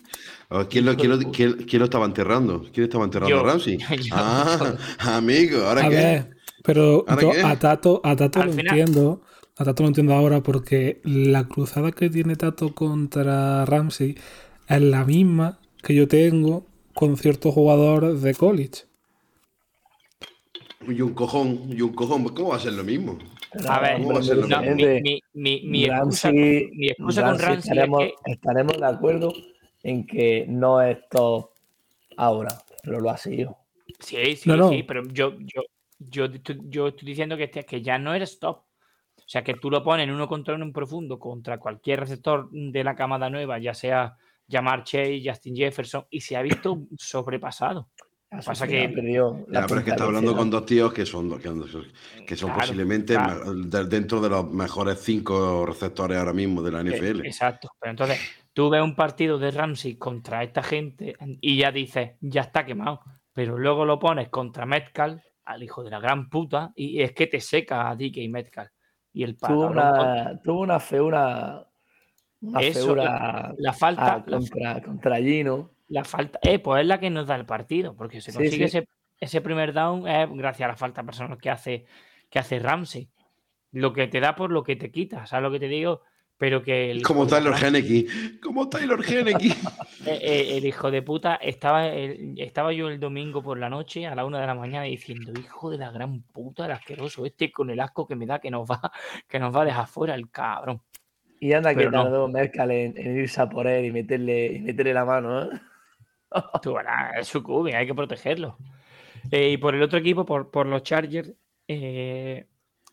[0.50, 1.36] Ah, ¿Quién lo, quién, de lo, puta.
[1.36, 2.66] quién- quién lo estaba enterrando?
[2.74, 3.42] ¿Quién estaba enterrando Yo.
[3.42, 3.78] a Ramsey?
[4.04, 4.14] Yo.
[4.16, 5.96] Ah, amigo, ¿ahora A qué?
[5.96, 6.30] ver,
[6.64, 7.42] pero ¿Ahora yo qué?
[7.42, 9.22] a Tato, a Tato lo final- entiendo.
[9.58, 14.16] A Tato lo entiendo ahora porque la cruzada que tiene Tato contra Ramsey
[14.70, 16.66] es la misma que yo tengo
[17.00, 18.84] con cierto jugador de college.
[20.86, 22.26] Y un cojón, y un cojón.
[22.36, 23.18] ¿Cómo va a ser lo mismo?
[23.70, 26.88] A ver, ¿cómo va a ser lo no, mi, mi- mi- mi excusa, Ramsey- mi
[26.90, 29.34] excusa con Ramsey Ramsey es estaremos, que estaremos de acuerdo
[29.84, 31.52] en que no es top
[32.18, 32.50] ahora,
[32.84, 33.58] pero lo ha sido.
[34.02, 34.70] Sí, sí, No, no.
[34.70, 35.62] sí, pero yo, yo,
[36.00, 38.58] yo, estoy- yo estoy diciendo que, este- que ya no eres top.
[38.58, 42.50] O sea, que tú lo pones en uno contra uno en profundo contra cualquier receptor
[42.52, 44.18] de la camada nueva, ya sea
[44.50, 47.90] Jamar Chase, Justin Jefferson, y se ha visto sobrepasado.
[48.32, 51.04] Ha Pasa sufrido, que- la Ya, pero es que está hablando con dos tíos que
[51.06, 51.66] son, que son-
[52.28, 53.54] que son Claro, posiblemente claro.
[53.86, 57.26] dentro de los mejores cinco receptores ahora mismo de la Eh, NFL.
[57.26, 57.72] Exacto.
[57.80, 58.20] Pero entonces,
[58.54, 63.00] tú ves un partido de Ramsey contra esta gente y ya dices, ya está quemado.
[63.34, 67.26] Pero luego lo pones contra Metcalf, al hijo de la gran puta, y es que
[67.26, 68.70] te seca a DK Metcalf.
[69.12, 71.69] Y el Tuvo una, tuvo una feura, una
[72.62, 75.72] Eso, feura la falta, ah, la, contra, contra Gino.
[75.90, 78.78] la falta, eh, pues es la que nos da el partido, porque se consigue sí.
[78.78, 78.88] Ese,
[79.20, 81.86] ese primer down es gracias a la falta personal que hace,
[82.30, 83.10] que hace Ramsey.
[83.72, 86.02] Lo que te da por lo que te quita, ¿sabes lo que te digo?
[86.38, 88.40] Pero que el, Como Ramsey- Henneke.
[88.42, 89.48] Como Tyler Henneke.
[90.06, 94.08] eh, eh, el hijo de puta, estaba, el- estaba yo el domingo por la noche
[94.08, 97.52] a la una de la mañana diciendo, hijo de la gran puta, el asqueroso este
[97.52, 98.80] con el asco que me da que nos va,
[99.28, 100.82] que nos va a dejar fuera el cabrón.
[101.40, 102.04] Y anda que no.
[102.04, 105.44] tardó Merkel en, en irse a por él y meterle, y meterle la mano.
[105.44, 105.50] ¿eh?
[106.62, 106.76] Tú
[107.18, 108.58] es su cubi, hay que protegerlo.
[109.32, 111.34] Eh, y por el otro equipo, por, por los Chargers,
[111.68, 112.48] eh,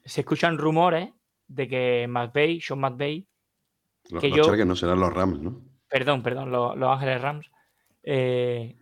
[0.04, 1.10] se escuchan rumores
[1.48, 3.26] de que McVay, Sean McVay,
[4.10, 5.60] Los, Que los yo- Chargers no serán los Rams, ¿no?
[5.88, 7.50] perdón, perdón, los, los Ángeles Rams,
[8.02, 8.76] eh,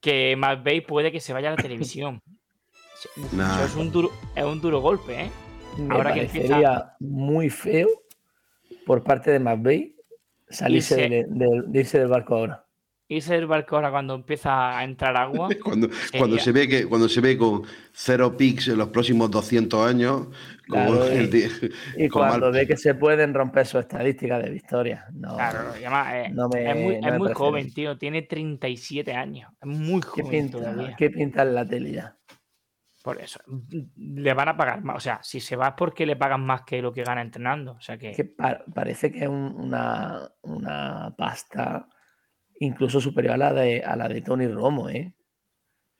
[0.00, 2.22] que McVay puede que se vaya a la televisión.
[3.32, 5.30] Eso es un duro, es un duro golpe, ¿eh?
[5.78, 7.88] Me Ahora que parecería muy feo
[8.88, 9.94] por parte de McVeigh
[10.48, 12.64] salirse Irse- de, de- de irse del barco ahora.
[13.10, 15.48] Irse del barco ahora cuando empieza a entrar agua.
[15.64, 19.86] Cuando, cuando, se ve que, cuando se ve con cero picks en los próximos 200
[19.88, 20.28] años,
[20.68, 24.42] como Claro, el y- Y como cuando al- ve que se pueden romper sus estadísticas
[24.42, 25.06] de victoria.
[25.14, 27.96] No, Claro, y además, eh, no me- es muy, no es me muy joven, tío.
[27.98, 29.50] Tiene 37 años.
[29.60, 30.94] Es muy ¿Qué joven pinta, todavía.
[30.98, 32.14] ¿Qué pinta en la tele ya?
[33.08, 33.40] Por eso.
[33.96, 34.96] Le van a pagar más.
[34.96, 37.72] O sea, si se va es porque le pagan más que lo que gana entrenando.
[37.72, 38.12] O sea que.
[38.12, 41.88] Que pa- parece que es un- una, una pasta
[42.60, 45.14] incluso superior a la de, a la de Tony Romo, ¿eh?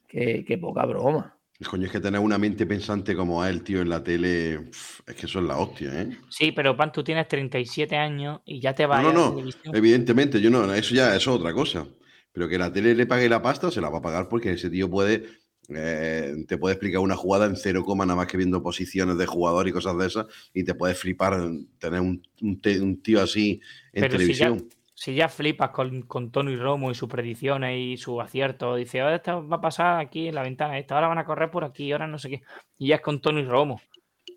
[0.06, 1.34] Que, que poca broma.
[1.70, 4.68] Coño, es que tener una mente pensante como él, tío, en la tele,
[5.06, 6.10] es que eso es la hostia, ¿eh?
[6.28, 9.24] Sí, pero Pan, tú tienes 37 años y ya te vas No, a la no,
[9.24, 9.74] no, televisión.
[9.74, 11.86] evidentemente, yo no, eso ya eso es otra cosa.
[12.32, 14.68] Pero que la tele le pague la pasta, se la va a pagar porque ese
[14.70, 15.24] tío puede,
[15.68, 19.26] eh, te puede explicar una jugada en cero coma, nada más que viendo posiciones de
[19.26, 23.02] jugador y cosas de esas, y te puedes flipar en tener un, un te- un
[23.02, 23.60] tío así
[23.92, 24.68] en Pero si ya, televisión.
[24.94, 29.16] si ya flipas con, con Tony Romo y sus predicciones y su acierto, dice, ahora
[29.16, 31.92] esto va a pasar aquí en la ventana, esta ahora van a correr por aquí,
[31.92, 32.42] ahora no sé qué.
[32.78, 33.80] Y ya es con Tony Romo.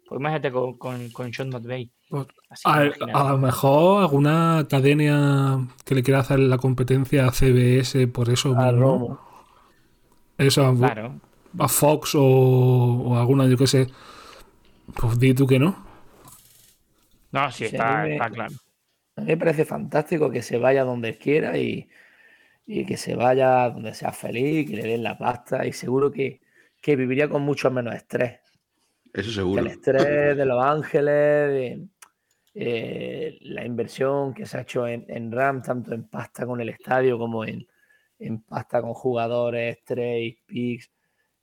[0.07, 1.89] Pues imagínate con, con, con Sean McVay.
[2.09, 2.27] Pues,
[2.65, 2.83] A,
[3.31, 8.65] lo mejor alguna cadena que le quiera hacer la competencia a CBS por eso A
[8.73, 8.81] mismo.
[8.81, 9.30] Romo.
[10.45, 11.19] Eso, a- Claro.
[11.59, 13.87] a Fox o, o alguna, yo qué sé.
[14.99, 15.75] Pues di tú que no.
[17.31, 18.53] No, sí, está, me- está claro.
[19.15, 21.87] A mí me parece fantástico que se vaya donde quiera y,
[22.65, 26.41] y que se vaya donde sea feliz, que le den la pasta y seguro que,
[26.81, 28.39] que viviría con mucho menos estrés.
[29.13, 29.61] Eso Que seguro.
[29.61, 31.87] el estrés de Los Ángeles, de,
[32.53, 36.69] eh, la inversión que se ha hecho en, en RAM, tanto en pasta con el
[36.69, 37.67] estadio como en,
[38.21, 40.91] en pasta con jugadores, trade, picks,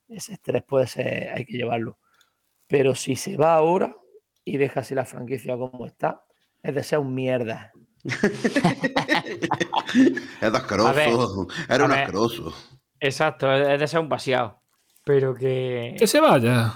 [0.09, 1.99] ese estrés puede ser, hay que llevarlo.
[2.67, 3.95] Pero si se va ahora
[4.45, 6.25] y deja así la franquicia como está,
[6.63, 7.73] es de ser un mierda.
[10.41, 11.49] Es asqueroso.
[11.69, 12.55] Era un asqueroso.
[13.01, 14.63] Exacto, es de ser un vaciado.
[15.05, 15.97] Pero que.
[15.99, 16.75] Que se vaya.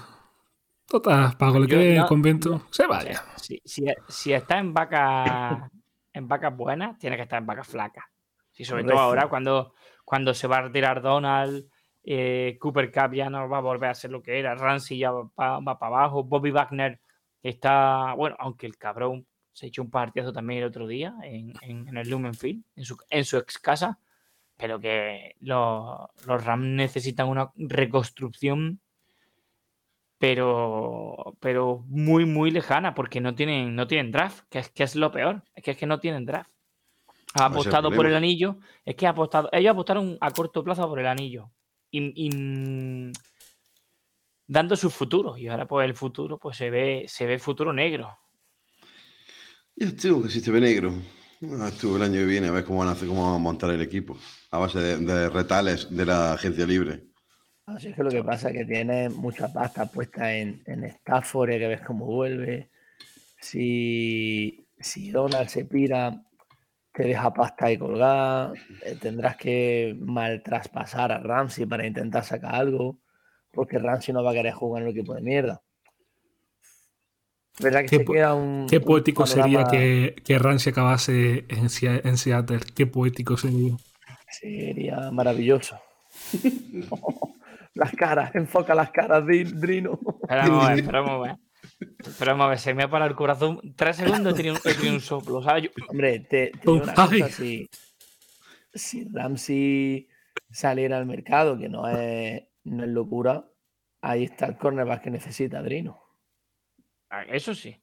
[0.87, 2.67] Total, pago le el no- convento.
[2.71, 3.23] Se vaya.
[3.37, 5.71] Si, si, si está en vacas
[6.13, 8.05] en vacas buenas, tiene que estar en vacas flacas.
[8.51, 11.67] Sí, sobre todo ahora cuando, cuando se va a retirar Donald,
[12.05, 15.11] eh, Cooper Cup ya no va a volver a ser lo que era, Ramsey ya
[15.13, 17.01] va, para abajo, Bobby Wagner
[17.43, 21.89] está, bueno, aunque el cabrón se echó un partidazo también el otro día en, en-
[21.89, 23.99] en el Lumen Field, en su, en su ex casa,
[24.57, 28.81] pero que los, los Rams necesitan una reconstrucción
[30.19, 34.95] pero pero muy muy lejana porque no tienen no tienen draft que es que es
[34.95, 36.52] lo peor que es que no tienen draft
[37.35, 41.01] ha apostado por el anillo es que ha apostado ellos apostaron a corto plazo por
[41.01, 41.51] el anillo
[41.91, 43.13] y, y, mm,
[44.47, 48.19] dando su futuro y ahora pues el futuro pues se ve se ve futuro negro
[49.77, 50.93] Ya estuvo, que si te ve negro.
[51.59, 53.39] Ah, estuvo el año que viene, a ver cómo van a hacer, cómo van a
[53.39, 54.17] montar el equipo.
[54.51, 57.13] A base de, de retales de la agencia libre.
[57.67, 61.51] Así es que lo que pasa es que tiene mucha pasta puesta en, en Stafford,
[61.51, 62.71] que ver cómo vuelve.
[63.41, 66.23] Si, si Donald se pira,
[66.93, 68.53] te deja pasta ahí colgada.
[68.85, 72.99] eh, Tendrás que mal traspasar a Ramsey para intentar sacar algo,
[73.51, 75.63] porque Ramsey no va a querer jugar en el equipo de mierda.
[77.61, 78.67] ¿Verdad que Qué se queda un.
[78.69, 82.61] Qué un poético sería que, que Ramsey acabase en, Sea- en Seattle.
[82.75, 83.77] Qué poético sería.
[84.29, 85.79] Sería maravilloso.
[87.75, 89.99] las caras, enfoca las caras, Dri- Drino.
[90.23, 91.39] esperamos a ver esperamos
[91.85, 94.75] ver esperamos a ver se me ha parado el corazón tres segundos he tenido, he
[94.75, 95.65] tenido un soplo ¿sabes?
[95.65, 97.31] Yo- Hombre, te, te digo Un una cosa, high.
[97.31, 97.69] si,
[98.75, 100.09] si Ramsey
[100.51, 103.45] saliera al mercado, que no es, no es locura,
[104.01, 106.01] ahí está el cornerback que necesita Drino.
[107.11, 107.77] ah, eso sí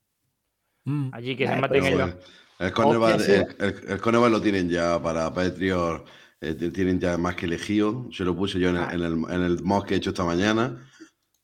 [0.85, 1.09] Mm.
[1.13, 2.15] allí que Ya, se maten pero ellos
[2.59, 6.05] El, el cornerback, el, el- el cornerback lo tienen ya para Patriot.
[6.41, 8.07] eh, tienen ya más que elegido.
[8.13, 8.89] Se lo puse yo en el, Ah.
[8.93, 10.89] en el, en el mock que he hecho esta mañana.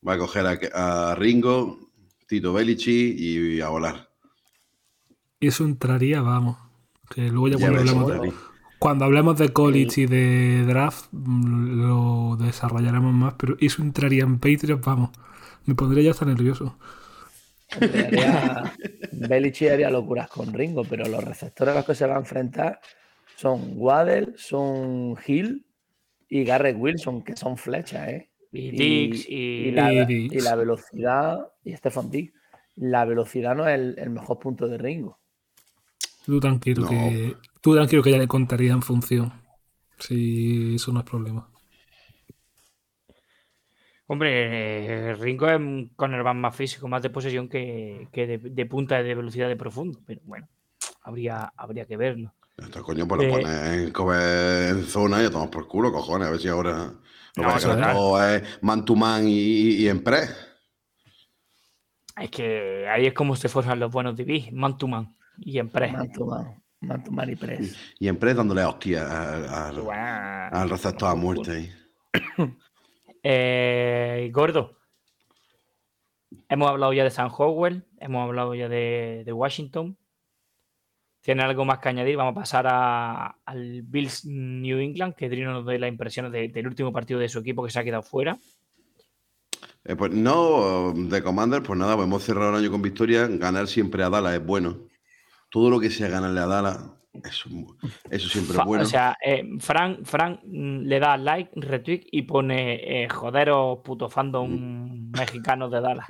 [0.08, 1.85] Va a coger a, a Ringo,
[2.28, 4.10] Tito Belichi y, a volar.
[5.40, 6.58] Y eso entraría, vamos.
[7.14, 8.34] Que luego ya Ya cuando hablemos, Tari.
[8.80, 14.40] cuando hablemos de college y de draft mm, lo desarrollaremos más, pero eso entraría en
[14.40, 15.12] Patreon, vamos.
[15.66, 16.78] Me pondría ya hasta nervioso.
[17.80, 18.74] Haría-
[19.12, 22.80] Belichick haría locuras con Ringo, pero los receptores a los que se va a enfrentar
[23.36, 25.66] son Waddell, son Hill
[26.30, 28.30] y Garrett Wilson, que son flechas, ¿eh?
[28.56, 30.42] Y Dix y, y la, Y y Diggs.
[30.42, 32.34] la velocidad, y Stefan Diggs,
[32.76, 35.20] la velocidad no es el, el mejor punto de Ringo.
[36.26, 36.86] Tú tranquilo No.
[36.86, 39.32] que tú tranquilo que ya le contaría en función.
[40.00, 41.50] Si eso no es problema.
[44.08, 48.66] Hombre, eh, Ringo es un cornerback más físico, más de posesión que, que de, de
[48.68, 50.00] punta y de velocidad de profundo.
[50.06, 50.48] Pero bueno,
[51.02, 52.34] habría, habría que verlo.
[52.58, 56.28] Esto coño, pues lo Eh, pones en, en zona y ya tomamos por culo, cojones.
[56.28, 56.94] A ver si ahora.
[57.36, 57.94] Lo No, que pasa es que claro.
[58.00, 59.32] todo es man to man y,
[59.76, 60.20] y en pre.
[62.18, 65.70] Es que ahí es como se forman los buenos DB, man to man y en
[65.70, 65.92] pre.
[65.92, 67.76] Man to man, man to man y press.
[68.00, 71.72] Y en pre dándole hostia al, al, Bueno, al receptor a muerte ahí.
[73.28, 74.78] Eh, gordo.
[76.48, 79.98] Hemos hablado ya de San Howell, hemos hablado ya de, de Washington.
[81.26, 85.52] Tiene algo más que añadir, vamos a pasar a- al Bills New England, que Drino
[85.54, 88.04] nos dé las impresiones de- del último partido de su equipo que se ha quedado
[88.04, 88.38] fuera.
[89.86, 93.28] Eh, pues no, de Commander, pues nada, pues hemos cerrado el año con victoria.
[93.28, 94.78] Ganar siempre a Dallas es bueno.
[95.50, 96.80] Todo lo que sea ganarle a Dallas,
[97.24, 97.50] eso,
[98.30, 98.84] siempre Fa- es bueno.
[98.84, 104.10] O sea, eh, Frank, Frank mm, le da like, retweet y pone eh, joderos puto
[104.10, 106.06] fandom mexicanos de Dallas.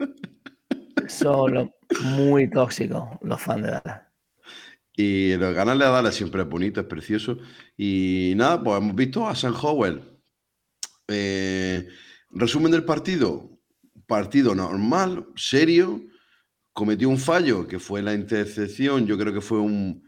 [1.07, 1.71] Son
[2.03, 4.01] muy tóxicos los fans de Dallas.
[4.97, 7.37] Y lo- ganarle a Dallas siempre es bonito, es precioso.
[7.77, 10.01] Y nada, pues hemos visto a San Howell.
[11.07, 11.87] Eh,
[12.31, 13.51] resumen del partido.
[14.07, 16.01] Partido normal, serio.
[16.73, 19.05] Cometió un fallo, que fue la intercepción.
[19.07, 20.03] Yo creo que fue un...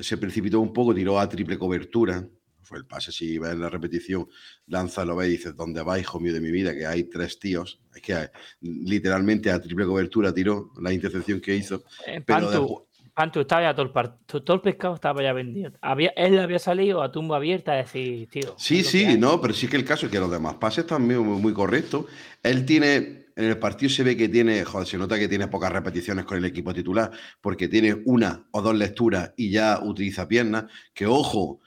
[0.00, 2.26] Se precipitó un poco, tiró a triple cobertura.
[2.62, 4.26] Fue el pase, si ves la repetición,
[4.66, 6.72] lanza, lo ves y dices, ¿dónde va, hijo mío de mi vida?
[6.74, 7.80] Que hay tres tíos.
[7.94, 11.84] Es que literalmente a triple cobertura tiró la intercepción que hizo.
[12.06, 15.72] Eh, Pero Pantu, estaba ya todo el, par- to- todo el pescado estaba ya vendido.
[15.82, 18.54] Había, él había salido a tumba abierta a decir, tío.
[18.58, 21.40] Sí, sí, no, pero sí que el caso es que los demás pases también muy,
[21.40, 22.06] muy correctos.
[22.42, 25.70] Él tiene, en el partido se ve que tiene, joder, se nota que tiene pocas
[25.72, 27.10] repeticiones con el equipo titular,
[27.42, 31.60] porque tiene una o dos lecturas y ya utiliza piernas, que ojo,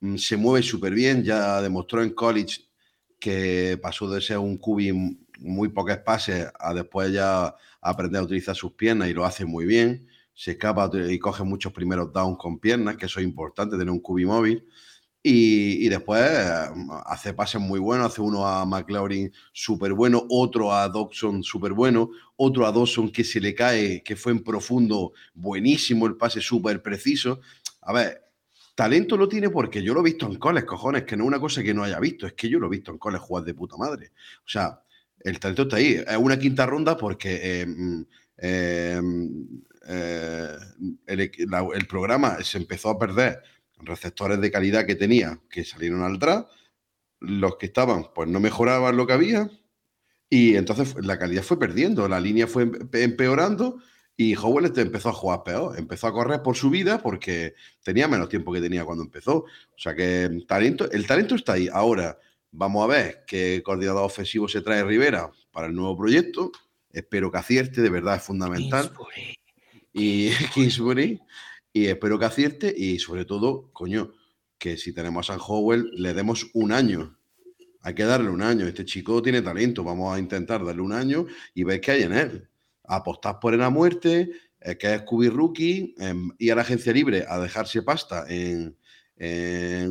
[0.00, 2.66] mm, se mueve súper bien, ya demostró en college
[3.18, 4.92] que pasó de ser un cubi
[5.38, 9.64] muy pocos pases a después ya aprender a utilizar sus piernas y lo hace muy
[9.64, 10.06] bien.
[10.40, 14.00] Se escapa y coge muchos primeros downs con piernas, que eso es importante, tener un
[14.00, 14.66] cubi móvil.
[15.22, 16.66] Y, y después eh,
[17.04, 22.08] hace pases muy buenos, hace uno a McLaurin súper bueno, otro a Dodson súper bueno,
[22.36, 26.80] otro a Dawson que se le cae, que fue en profundo, buenísimo el pase súper
[26.80, 27.42] preciso.
[27.82, 28.22] A ver,
[28.74, 31.38] talento lo tiene porque yo lo he visto en coles, cojones, que no es una
[31.40, 33.52] cosa que no haya visto, es que yo lo he visto en coles jugar de
[33.52, 34.12] puta madre.
[34.38, 34.80] O sea,
[35.22, 36.02] el talento está ahí.
[36.06, 38.02] Es una quinta ronda porque eh, mm,
[38.38, 39.02] eh,
[39.86, 40.56] eh,
[41.06, 43.42] el, la- el programa se empezó a perder
[43.78, 46.48] receptores de calidad que tenía, que salieron al draft,
[47.20, 49.50] los que estaban, pues no mejoraban lo que había,
[50.28, 53.78] y entonces la calidad fue perdiendo, la línea fue empe- empeorando,
[54.16, 58.06] y Howell este empezó a jugar peor, empezó a correr por su vida porque tenía
[58.06, 59.36] menos tiempo que tenía cuando empezó.
[59.38, 61.70] O sea que talento, el talento está ahí.
[61.72, 62.18] Ahora
[62.50, 66.52] vamos a ver qué coordinador ofensivo se trae Rivera para el nuevo proyecto.
[66.92, 68.90] Espero que acierte, de verdad es fundamental.
[69.92, 71.20] Y Kingsbury.
[71.72, 74.12] Y espero que acierte y sobre todo, coño,
[74.58, 77.16] que si tenemos a San Howell le demos un año.
[77.82, 78.66] Hay que darle un año.
[78.66, 79.84] Este chico tiene talento.
[79.84, 82.48] Vamos a intentar darle un año y ver qué hay en él.
[82.84, 86.92] Apostar por él a muerte, eh, que es Scooby Rookie, em, ir a la agencia
[86.92, 88.76] libre a dejarse pasta en,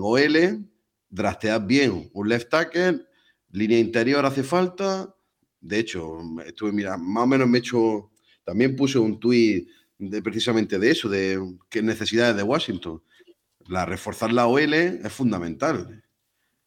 [0.01, 0.65] OL,
[1.09, 3.05] draftear bien un left tackle,
[3.51, 5.15] línea interior hace falta.
[5.62, 8.12] De hecho, estuve mirando, más o menos me he hecho,
[8.43, 9.67] también puse un tuit
[10.23, 13.03] precisamente de eso, de qué necesidades de Washington.
[13.67, 16.03] La reforzar la OL es fundamental.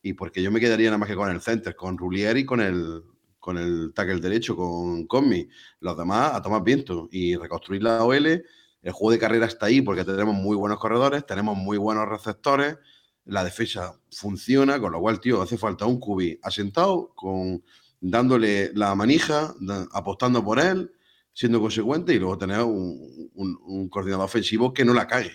[0.03, 2.61] Y porque yo me quedaría nada más que con el center, con Rulier y con
[2.61, 3.03] el,
[3.39, 5.49] con el tackle derecho, con Conmi.
[5.81, 8.27] Los demás a tomar viento y reconstruir la OL.
[8.27, 12.77] El juego de carrera está ahí porque tenemos muy buenos corredores, tenemos muy buenos receptores,
[13.25, 17.63] la defensa funciona, con lo cual, tío, hace falta un cubi asentado, con,
[18.01, 19.55] dándole la manija,
[19.93, 20.93] apostando por él,
[21.33, 25.33] siendo consecuente y luego tener un, un- un coordinador ofensivo que no la cague.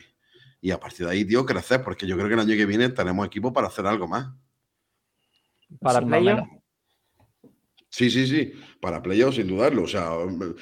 [0.61, 2.89] Y a partir de ahí, tío, crecer, porque yo creo que el año que viene
[2.89, 4.27] tenemos equipo para hacer algo más.
[5.79, 6.47] Para playoff.
[7.89, 9.83] Sí, sí, sí, para playoffs sin dudarlo.
[9.83, 10.11] O sea,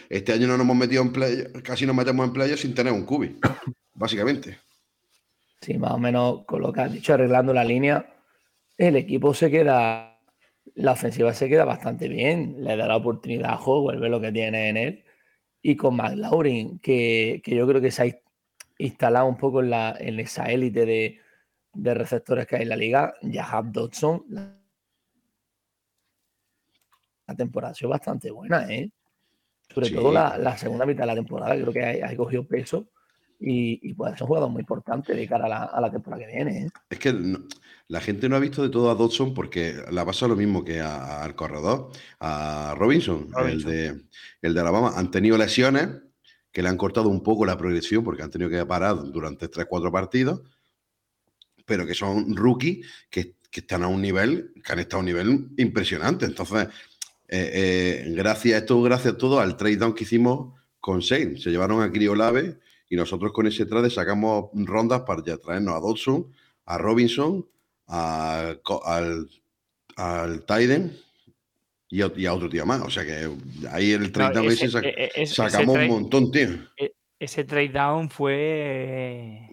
[0.10, 2.94] este año no nos hemos metido en play, casi nos metemos en playoffs sin tener
[2.94, 3.38] un cubi,
[3.94, 4.60] básicamente.
[5.62, 8.14] Sí, más o menos con lo que has dicho, arreglando la línea,
[8.78, 10.20] el equipo se queda,
[10.76, 14.32] la ofensiva se queda bastante bien, le da la oportunidad a Howell, ve lo que
[14.32, 15.05] tiene en él,
[15.68, 18.22] y con McLaurin, que, que yo creo que se ha ins-
[18.78, 21.20] instalado un poco en, la, en esa élite de,
[21.74, 24.56] de receptores que hay en la liga, Jahab Dodson, la,
[27.28, 28.92] la temporada ha sido bastante buena, ¿eh?
[29.74, 29.96] Sobre Sí.
[29.96, 32.88] todo la, la segunda mitad de la temporada, creo que ha, ha cogido peso
[33.40, 36.26] y, y puede ser un jugador muy importante de cara a la, a la temporada
[36.26, 36.66] que viene.
[36.66, 36.70] ¿eh?
[36.90, 37.40] Es que no-
[37.88, 40.64] la gente no ha visto de todo a Dodson porque le ha pasado lo mismo
[40.64, 44.02] que a- al corredor, a Robinson, El, de,
[44.42, 44.94] el de Alabama.
[44.96, 45.90] Han tenido lesiones
[46.52, 49.92] que le han cortado un poco la progresión porque han tenido que parar durante 3-4
[49.92, 50.42] partidos,
[51.66, 55.06] pero que son rookies que, que están a un nivel, que han estado a un
[55.06, 56.26] nivel impresionante.
[56.26, 56.68] Entonces,
[57.28, 61.38] eh, eh, gracias a esto, gracias a todo al trade down que hicimos con Shane.
[61.38, 62.60] Se llevaron a Criolave
[62.90, 66.28] y nosotros con ese trade sacamos rondas para ya traernos a Dodson,
[66.66, 67.46] a Robinson,
[67.88, 68.54] a,
[68.86, 69.30] al,
[69.96, 70.98] al Tiden
[71.90, 72.82] y, a- y a otro tío más.
[72.82, 73.30] O sea que
[73.72, 76.48] ahí el trade No, down ese- ese sac- e- e- ese- sacamos un montón, tío.
[77.20, 79.50] ese trade down fue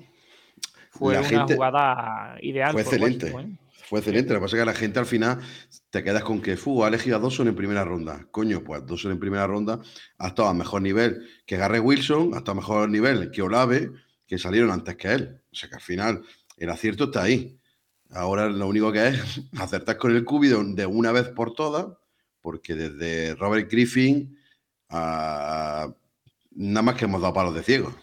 [0.91, 2.73] Fue La una gente- jugada ideal.
[2.73, 3.27] Fue excelente.
[3.33, 3.59] Washington, ¿eh?
[3.93, 4.33] Fue excelente.
[4.33, 5.39] Lo que pasa es que la gente al final
[5.91, 8.27] te quedas con que Fu ha elegido a Dawson en primera ronda.
[8.31, 9.81] Coño, pues Dawson en primera ronda
[10.17, 13.91] ha estado a mejor nivel que Garrett Wilson, ha estado a mejor nivel que Olave,
[14.27, 15.43] que salieron antes que él.
[15.53, 16.23] O sea que al final
[16.57, 17.61] el acierto está ahí.
[18.09, 21.89] Ahora lo único que es acertar con el cubi de, de una vez por todas,
[22.41, 24.39] porque desde Robert Griffin
[24.89, 25.93] a
[26.53, 27.95] nada más que hemos dado palos de ciego.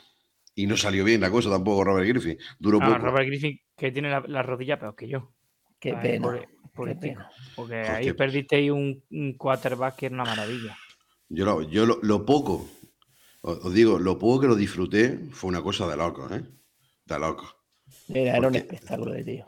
[0.53, 2.37] Y no salió bien la cosa tampoco Robert Griffin.
[2.59, 2.97] Duró Ah, poco.
[2.99, 5.33] Robert Griffin, que tiene la, la rodilla peor que yo.
[5.79, 6.27] Qué Ay, pena.
[6.27, 6.47] pobre-
[6.85, 7.29] qué pena.
[7.55, 10.77] Porque ahí perdisteis un, un quarterback que era una maravilla.
[11.29, 12.67] Yo, lo, yo lo, lo poco,
[13.41, 16.41] os, os digo, lo poco que lo disfruté fue una cosa de locos, ¿eh?
[17.05, 17.55] De locos.
[18.07, 19.45] Era, era un espectáculo de tío.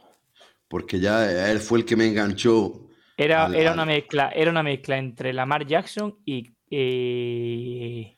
[0.68, 2.88] Porque ya él fue el que me enganchó.
[3.18, 8.16] Era, Al- era al- una mezcla, era una mezcla entre Lamar Jackson y, y,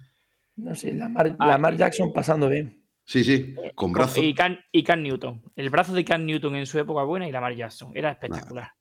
[0.57, 2.82] No sé, Lamar, Ah, Lamar y- Jackson pasando bien.
[3.05, 4.17] Sí, sí, con brazos.
[4.23, 5.41] y, Cam, y Cam Newton.
[5.55, 7.91] El brazo de Cam Newton en su época buena y Lamar Jackson.
[7.95, 8.71] Era espectacular.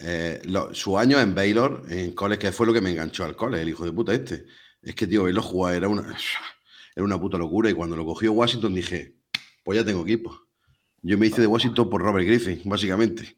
[0.00, 3.36] Eh, lo- su año en Baylor, en college, que fue lo que me enganchó al
[3.36, 4.44] cole, el hijo de puta este.
[4.80, 6.16] Es que, tío, verlo jugar era una,
[6.96, 7.68] era una puta locura.
[7.68, 9.16] Y cuando lo cogió Washington dije,
[9.64, 10.34] pues ya tengo equipo.
[11.02, 13.36] Yo me hice de Washington por Robert Griffin, básicamente.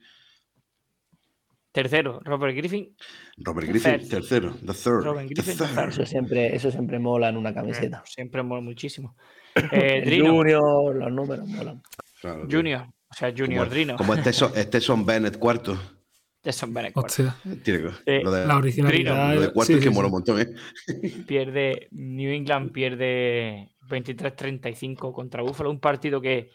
[1.72, 2.96] Tercero, Robert Griffin.
[3.38, 4.54] Robert Griffin, tercero.
[4.64, 5.04] The third.
[5.28, 5.68] Griffin, the third.
[5.74, 5.88] third.
[5.90, 8.02] Eso siempre, eso siempre mola en una camiseta.
[8.06, 9.16] Siempre mola muchísimo.
[9.72, 11.82] Eh, Drino, Junior, los números molan.
[12.20, 12.58] Claro, tío.
[12.58, 12.82] Junior.
[13.10, 13.96] O sea, Junior como, Drino.
[13.96, 15.78] Como este son, este son Bennett cuarto.
[16.42, 17.08] Jason Bennett, cuarto.
[17.08, 19.34] Hostia, Tiene que- Eh, lo de, la originalidad.
[19.34, 20.14] lo de cuarto sí, es que sí, mola sí.
[20.14, 21.22] un montón, ¿eh?
[21.26, 26.50] pierde New England pierde 23-35 contra Buffalo, un partido que,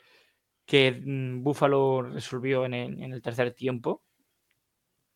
[0.65, 4.03] que mm, Buffalo resolvió en el, en el tercer tiempo.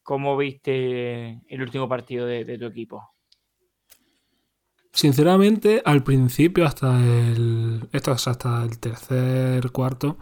[0.03, 3.15] ¿Cómo viste el último partido de, de tu equipo?
[5.02, 7.88] Sinceramente, al principio, hasta el.
[7.93, 10.18] Esto es hasta el tercer cuarto.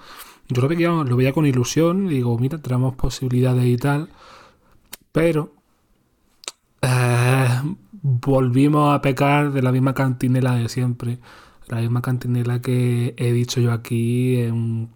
[0.49, 2.07] Yo lo veía, lo veía con ilusión.
[2.07, 4.09] Digo, mira, tenemos posibilidades y tal.
[5.11, 5.53] Pero.
[6.81, 7.61] eh,
[8.01, 11.19] volvimos a pecar de la misma cantinela de siempre.
[11.67, 14.89] La misma cantinela que he dicho yo aquí en.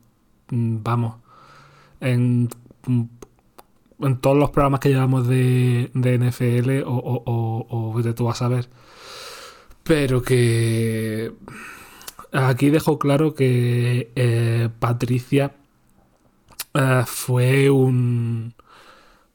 [0.50, 1.16] Vamos.
[2.02, 2.50] En.
[4.00, 8.68] En todos los programas que llevamos de, de NFL o, de tú vas a ver.
[9.84, 11.32] Pero que
[12.32, 15.54] aquí dejo claro que eh, Patricia
[16.74, 18.54] eh, fue un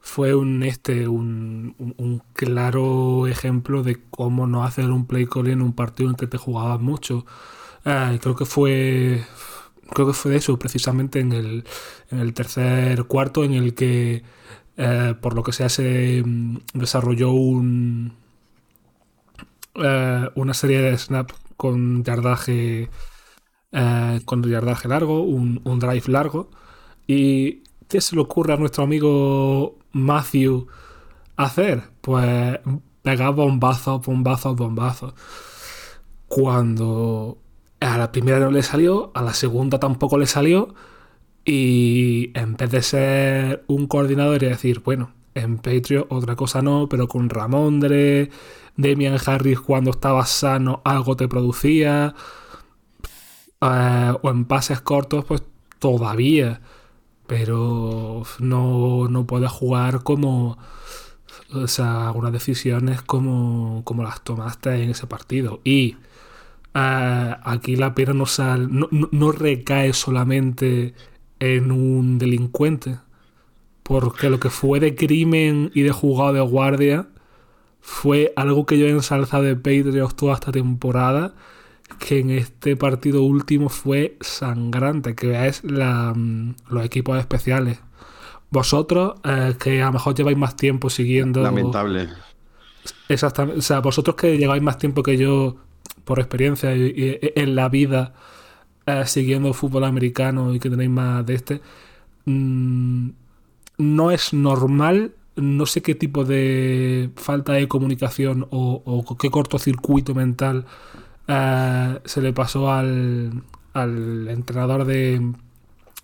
[0.01, 5.62] fue un este un, un- claro ejemplo de cómo no hacer un play call en
[5.62, 7.26] un partido en que te jugabas mucho.
[7.84, 9.24] Eh, creo que fue
[9.94, 11.64] creo que fue de eso precisamente en el,
[12.11, 14.24] en el tercer cuarto en el que
[15.20, 18.12] por lo que sea se mm, desarrolló un
[19.82, 22.90] eh, una serie de snap con yardaje
[23.72, 26.50] eh, con yardaje largo, un, un drive largo.
[27.06, 30.66] ¿Y qué se le ocurre a nuestro amigo Matthew
[31.36, 31.82] hacer?
[32.00, 32.58] Pues
[33.02, 35.14] pegar bombazos, bombazos, bombazos.
[36.28, 37.38] Cuando
[37.80, 40.74] a la primera no le salió, a la segunda tampoco le salió.
[41.44, 46.89] Y en vez de ser un coordinador y decir, bueno, en Patriot otra cosa no,
[46.89, 48.30] pero con Ramondre,
[48.76, 52.14] Demian Harris cuando estaba sano algo te producía.
[53.61, 55.43] Eh, o en pases cortos, pues
[55.78, 56.61] todavía.
[57.26, 60.59] Pero no, no puedes jugar como.
[61.53, 65.61] O sea, algunas decisiones como, como las tomaste en ese partido.
[65.64, 65.97] Y
[66.74, 70.95] eh, aquí la pena no, sal, no, no- no recae solamente
[71.41, 72.99] en un delincuente.
[73.87, 77.07] Porque lo que fue de crimen y de jugado de guardia
[77.80, 81.34] fue algo que yo he ensalzado de Patriots toda esta temporada.
[82.01, 85.14] Que en este partido último fue sangrante.
[85.14, 87.78] Que veáis la, mm, los equipos especiales.
[88.51, 91.43] Vosotros, eh, que a lo mejor lleváis más tiempo siguiendo.
[91.43, 92.09] Lamentable.
[93.09, 93.59] Exactamente.
[93.61, 95.57] O sea, vosotros que lleváis más tiempo que yo,
[96.05, 98.14] por experiencia y, y- en la vida,
[98.87, 101.61] eh, siguiendo fútbol americano y que tenéis más de este,
[102.24, 103.11] mm,
[103.78, 105.14] no es normal.
[105.36, 110.64] No sé qué tipo de falta de comunicación o, qué cortocircuito mental
[111.28, 113.42] eh, se le pasó al,
[113.74, 115.20] al entrenador de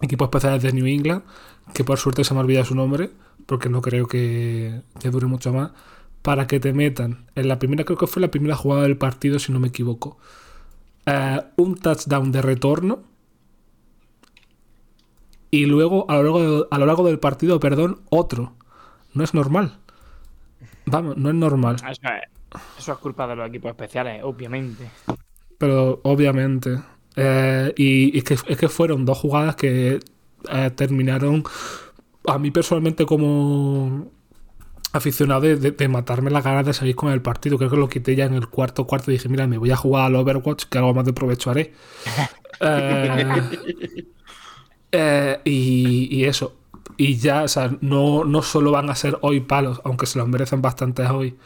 [0.03, 1.23] equipos especiales de New England,
[1.73, 3.11] que por suerte se me ha olvidado su nombre,
[3.47, 5.71] porque no creo que, que dure mucho más,
[6.23, 9.39] para que te metan en la primera, creo que fue la primera jugada del partido,
[9.39, 10.19] si no me equivoco,
[11.07, 13.12] eh, un touchdown de retorno
[15.53, 18.55] y luego a lo, largo de- a lo largo del partido, perdón, otro.
[19.15, 19.79] No es normal.
[20.87, 21.77] Vamos, no es normal.
[21.77, 22.23] Eso es,
[22.79, 24.91] eso es culpa de los equipos especiales, obviamente.
[25.59, 26.81] Pero obviamente.
[27.17, 30.01] Eh, y, y es, que, es que fueron dos jugadas que
[30.51, 31.45] eh, terminaron,
[32.27, 34.11] a mí personalmente como
[34.93, 37.59] aficionado de, de- de matarme las ganas de salir con el partido.
[37.59, 39.77] Creo que lo quité ya en el cuarto cuarto y dije, mira, me voy a
[39.77, 41.75] jugar al Overwatch, que algo más de provecho haré.
[42.61, 44.07] Eh,
[44.93, 46.55] eh, y, eso.
[46.97, 50.29] Y ya, o sea, no, no solo van a ser hoy palos, aunque se los
[50.29, 51.37] merecen bastantes hoy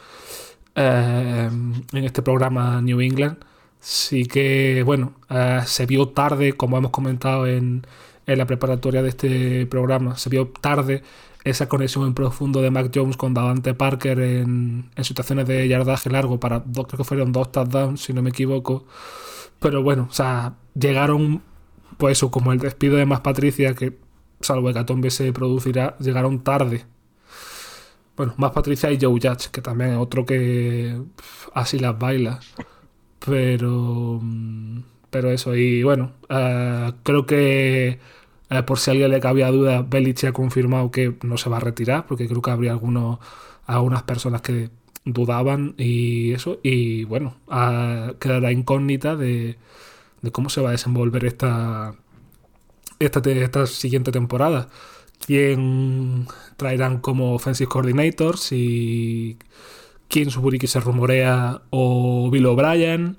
[0.74, 1.51] eh,
[1.92, 3.38] en este programa New England.
[3.80, 7.86] Sí que, bueno, eh, se vio tarde, como hemos comentado en,
[8.26, 11.03] en la preparatoria de este programa, se vio tarde
[11.44, 16.11] esa conexión en profundo de Mac Jones con Davante Parker en, en situaciones de yardaje
[16.11, 18.84] largo para dos, creo que fueron dos touchdowns, si no me equivoco.
[19.61, 21.42] Pero bueno, o sea, llegaron,
[21.99, 23.99] pues eso, como el despido de Más Patricia, que
[24.40, 26.86] salvo Hecatombe se producirá, llegaron tarde.
[28.16, 31.01] Bueno, Más Patricia y Joe Judge, que también es otro que
[31.55, 32.40] así las baila.
[33.20, 34.20] Pero.
[34.22, 34.80] mm,
[35.11, 38.01] Pero eso, y bueno, eh, creo que
[38.51, 41.59] eh, por si a alguien le cabía duda, Belichick ha confirmado que no se va
[41.59, 43.18] a retirar, porque creo que habría algunos,
[43.66, 44.70] algunas personas que
[45.05, 46.61] dudaban y eso.
[46.62, 47.36] Y bueno,
[48.20, 49.59] quedará incógnita de,
[50.26, 51.94] de cómo se va a desenvolver esta,
[52.98, 54.68] esta, esta siguiente temporada.
[55.24, 58.52] ¿Quién traerán como offensive coordinators?
[58.52, 59.38] Y
[60.08, 63.18] quién supone que se rumorea o Bill O'Brien.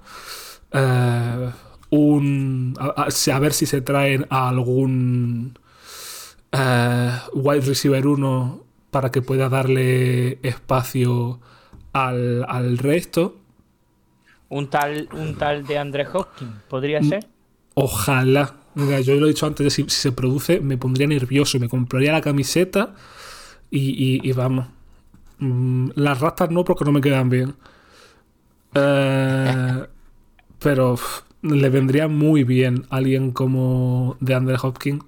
[0.73, 1.51] Eh,
[1.89, 5.57] un, a ver si se traen a algún
[6.51, 11.39] eh, wide receiver 1 para que pueda darle espacio
[11.93, 13.39] al, al resto.
[14.49, 17.27] Un tal, un tal de André Hopkins, ¿podría ser?
[17.73, 18.55] Ojalá.
[18.75, 22.21] Mira, yo lo he dicho antes, si, se produce me pondría nervioso, me compraría la
[22.21, 22.95] camiseta
[23.71, 24.67] y, y- vamos.
[25.39, 27.55] Mm, las rastas no porque no me quedan bien.
[28.73, 29.85] Eh,
[30.59, 30.95] pero
[31.41, 35.03] le vendría muy bien alguien como de Andre Hopkins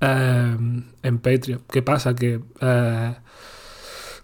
[0.00, 0.56] eh,
[1.02, 1.62] en Patreon.
[1.70, 2.14] ¿Qué pasa?
[2.14, 3.14] Que eh,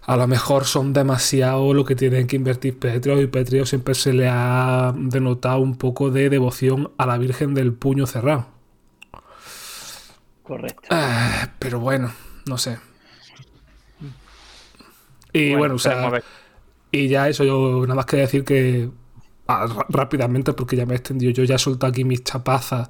[0.09, 4.11] a lo mejor son demasiado lo que tienen que invertir Patreon y Patreon siempre se
[4.11, 8.47] le ha denotado un poco de devoción a la Virgen del Puño Cerrado.
[10.41, 10.81] Correcto.
[10.89, 12.11] Ah, pero bueno,
[12.47, 12.79] no sé.
[15.31, 16.11] Y bueno, o sea,
[16.91, 18.89] y ya eso, yo nada más que decir que
[19.47, 22.89] ah, rápidamente, porque ya me he extendido, yo ya suelto aquí mis chapazas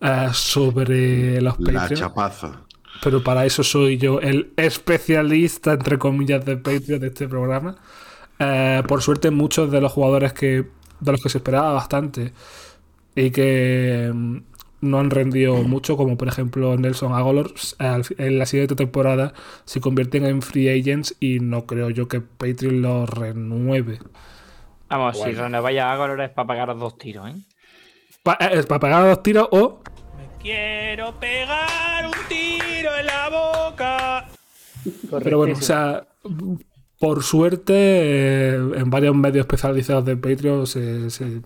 [0.00, 2.00] eh, sobre los La Patreon.
[2.00, 2.62] chapaza.
[3.02, 7.76] Pero para eso soy yo el especialista, entre comillas, de Patreon de este programa.
[8.38, 10.66] Eh, por suerte, muchos de los jugadores que
[11.00, 12.32] de los que se esperaba bastante
[13.14, 14.36] y que mm,
[14.82, 17.52] no han rendido mucho, como por ejemplo Nelson Agolor,
[18.18, 19.32] en la siguiente temporada
[19.64, 23.98] se convierten en free agents y no creo yo que Patreon los renueve.
[24.88, 27.34] Vamos, si renováis a Agolor es para pagar dos tiros, ¿eh?
[28.22, 29.80] Pa- eh, es para pagar dos tiros o
[30.42, 34.28] Quiero pegar un tiro en la boca.
[35.22, 36.06] Pero bueno, o sea,
[36.98, 41.42] por suerte, eh, en varios medios especializados de Patreon se, se-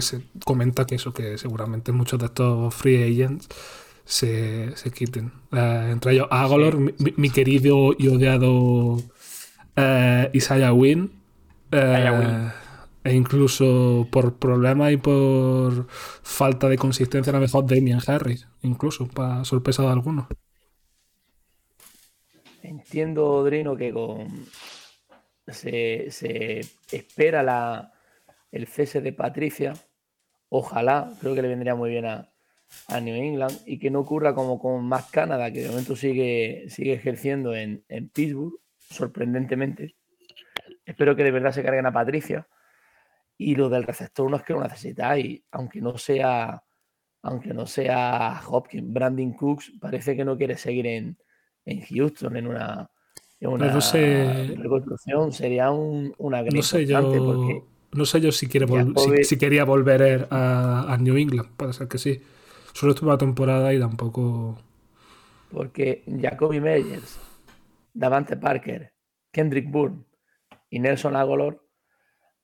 [0.00, 3.48] se comenta que eso, que seguramente muchos de estos free agents
[4.04, 5.32] se, se quiten.
[5.52, 8.96] Eh, entre ellos Agolor, mi, mi- mi querido y odiado
[9.76, 11.12] eh, Isaiah Wynn.
[11.70, 12.52] eh, Isaiah Wynn.
[13.04, 19.08] E incluso por problemas y por falta de consistencia, a lo mejor Damian Harris, incluso,
[19.08, 20.26] para sorpresa de algunos.
[22.62, 24.46] Entiendo, Drino, que con
[25.48, 26.60] se, se
[26.92, 27.92] espera la,
[28.52, 29.74] el cese de Patricia.
[30.48, 32.30] Ojalá, creo que le vendría muy bien a,
[32.88, 36.66] a New England y que no ocurra como con Matt Canada, que de momento sigue,
[36.68, 39.96] sigue ejerciendo en, en Pittsburgh, sorprendentemente.
[40.84, 42.46] Espero que de verdad se carguen a Patricia.
[43.42, 46.62] Y lo del receptor no es que lo necesitáis, aunque no sea,
[47.22, 51.16] aunque no sea Hopkins, Brandon Cooks parece que no quiere seguir en,
[51.64, 52.90] en Houston en una,
[53.40, 55.32] en una no sé- reconstrucción.
[55.32, 57.00] Sería un, una gran No sé yo.
[57.02, 57.62] porque
[57.92, 61.50] No sé yo si, quiere si- si, quería volver a, a New England.
[61.56, 62.20] Puede ser que sí.
[62.72, 64.58] Solo estuvo una temporada y tampoco.
[65.50, 67.18] Porque Jacoby Meyers,
[67.92, 68.92] Davante Parker,
[69.30, 70.04] Kendrick Bourne
[70.70, 71.61] y Nelson Agolor,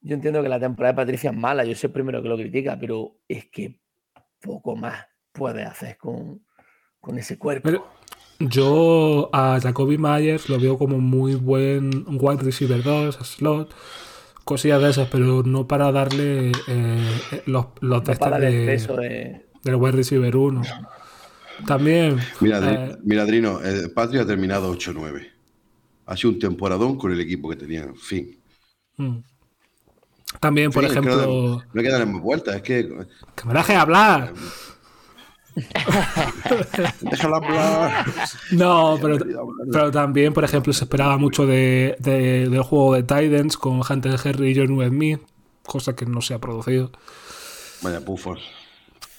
[0.00, 2.36] yo entiendo que la temporada de Patricia es mala, yo soy el primero que lo
[2.36, 3.80] critica, pero es que
[4.40, 6.42] poco más puede hacer con,
[7.00, 7.68] con ese cuerpo.
[7.68, 7.86] Pero
[8.38, 13.74] yo a Jacoby Myers lo veo como muy buen wide receiver 2, slot,
[14.44, 19.46] cosillas de esas, pero no para darle eh, los, los No estas el de- de.
[19.64, 20.62] del wide receiver 1.
[21.66, 22.18] También.
[22.40, 25.26] Mira, eh, mira el Patria ha terminado 8-9.
[26.06, 27.82] Ha sido un temporadón con el equipo que tenía.
[27.82, 28.38] En fin.
[28.96, 29.16] mm.
[30.40, 31.16] También, por ejemplo.
[31.16, 32.56] no, no hay que darle más vueltas.
[32.56, 32.86] Es que
[33.34, 34.32] Que me dejes hablar.
[37.00, 38.06] Déjala hablar.
[38.52, 39.18] No, pero,
[39.72, 44.16] pero también, por ejemplo, se esperaba mucho de, de- del juego de Titans con Hunter
[44.22, 45.20] Henry y John Smith,
[45.64, 46.92] cosa que no se ha producido.
[47.82, 48.40] Vaya pufos.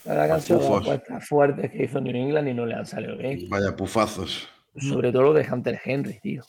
[0.05, 0.81] La verdad que han sido Pufos.
[0.83, 3.47] apuestas fuertes que hizo New England y no le han salido bien.
[3.49, 4.47] Vaya pufazos.
[4.77, 6.43] Sobre todo lo de Hunter Henry, tío.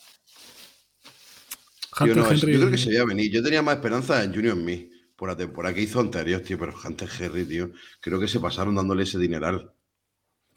[2.03, 2.53] Hunter no, Henry.
[2.53, 3.31] yo creo que se veía venir.
[3.31, 6.57] Yo tenía más esperanza en Junior Me por la temporada que hizo anterior, tío.
[6.57, 9.71] Pero Hunter Henry, tío, creo que se pasaron dándole ese dineral.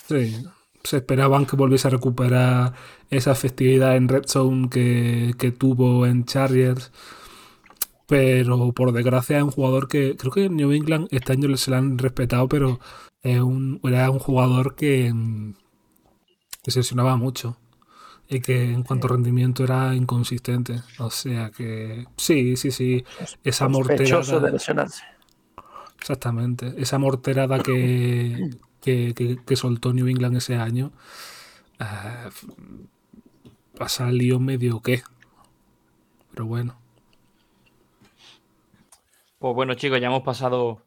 [0.08, 0.36] Sí,
[0.82, 2.74] se esperaban que volviese a recuperar
[3.10, 6.92] esa efectividad en Red Zone que, que tuvo en Chargers.
[8.06, 11.70] Pero por desgracia es un jugador que creo que en New England este año se
[11.70, 12.78] le han respetado, pero
[13.22, 15.54] es un, era un jugador que, mm,
[16.62, 17.58] que se lesionaba mucho
[18.28, 20.82] y que en cuanto a rendimiento era inconsistente.
[20.98, 23.04] O sea que sí, sí, sí.
[23.44, 24.50] Esa Sospechoso de morterada.
[24.50, 25.02] lesionarse.
[26.00, 26.74] Exactamente.
[26.78, 28.50] Esa morterada que,
[28.80, 30.92] que, que- que soltó New England ese año
[31.80, 32.30] eh,
[33.80, 35.02] ha salido medio que.
[36.30, 36.76] Pero bueno.
[39.38, 40.82] Pues bueno, chicos, ya hemos pasado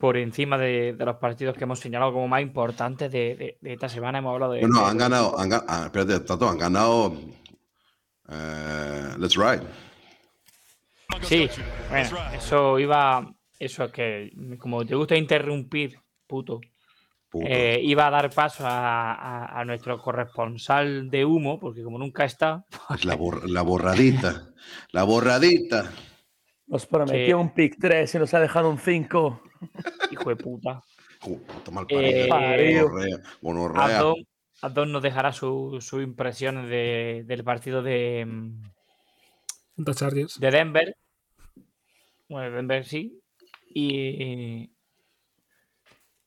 [0.00, 3.72] por encima de, de los partidos que hemos señalado como más importantes de, de- de
[3.74, 4.18] esta semana.
[4.18, 4.60] Hemos hablado de.
[4.62, 5.38] Bueno, de- han ganado.
[5.38, 7.14] Han, ah, espérate, Tato, han ganado.
[8.28, 9.62] eh, let's Ride.
[11.22, 11.48] Sí,
[11.90, 13.30] bueno, eso iba.
[13.58, 16.60] Eso es que, como te gusta interrumpir, puto,
[17.28, 17.46] Puto.
[17.46, 22.24] eh, iba a dar paso a, a- a nuestro corresponsal de humo, porque como nunca
[22.24, 24.48] está, Es la, bor- la borradita.
[24.92, 25.90] La borradita.
[26.70, 29.42] Nos prometió Que- un pick 3 y nos ha dejado un 5.
[30.10, 30.82] hijo de puta.
[31.26, 32.28] Uh, puta mal Eh,
[34.62, 38.62] Adon nos dejará sus su impresiones de- del partido de, mm,
[39.94, 40.38] Chargers.
[40.38, 40.96] de Denver.
[42.28, 43.20] Bueno, Denver sí.
[43.74, 44.70] Y.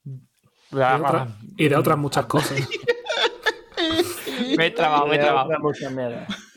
[0.06, 1.28] Y de, otra-
[1.58, 2.60] y de otras muchas cosas.
[4.58, 5.50] Me he trabado, me he trabado.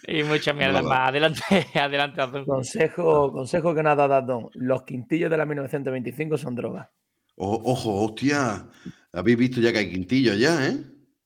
[0.09, 1.09] Y mucha mierda más.
[1.09, 1.43] Adelante,
[1.75, 2.45] adelante, Adon.
[2.45, 4.49] Consejo, consejo que nada da Don.
[4.55, 6.89] Los quintillos de la 1925 son drogas.
[7.37, 8.69] O- ojo, hostia.
[9.13, 10.77] Habéis visto ya que hay quintillo ya, ¿eh?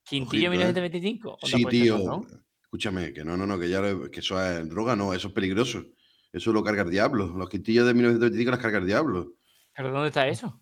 [0.04, 0.72] Quintillo Ojito, ¿eh?
[0.72, 1.28] 1925.
[1.30, 1.96] Onda, Sí, pues, tío.
[1.96, 2.26] eso, ¿no?
[2.62, 5.84] Escúchame, que no, no, no, que ya que eso es droga, no, eso es peligroso.
[6.32, 7.26] Eso lo carga el diablo.
[7.36, 9.34] Los quintillos de 1925 las carga el diablo.
[9.74, 10.60] ¿Pero dónde está eso?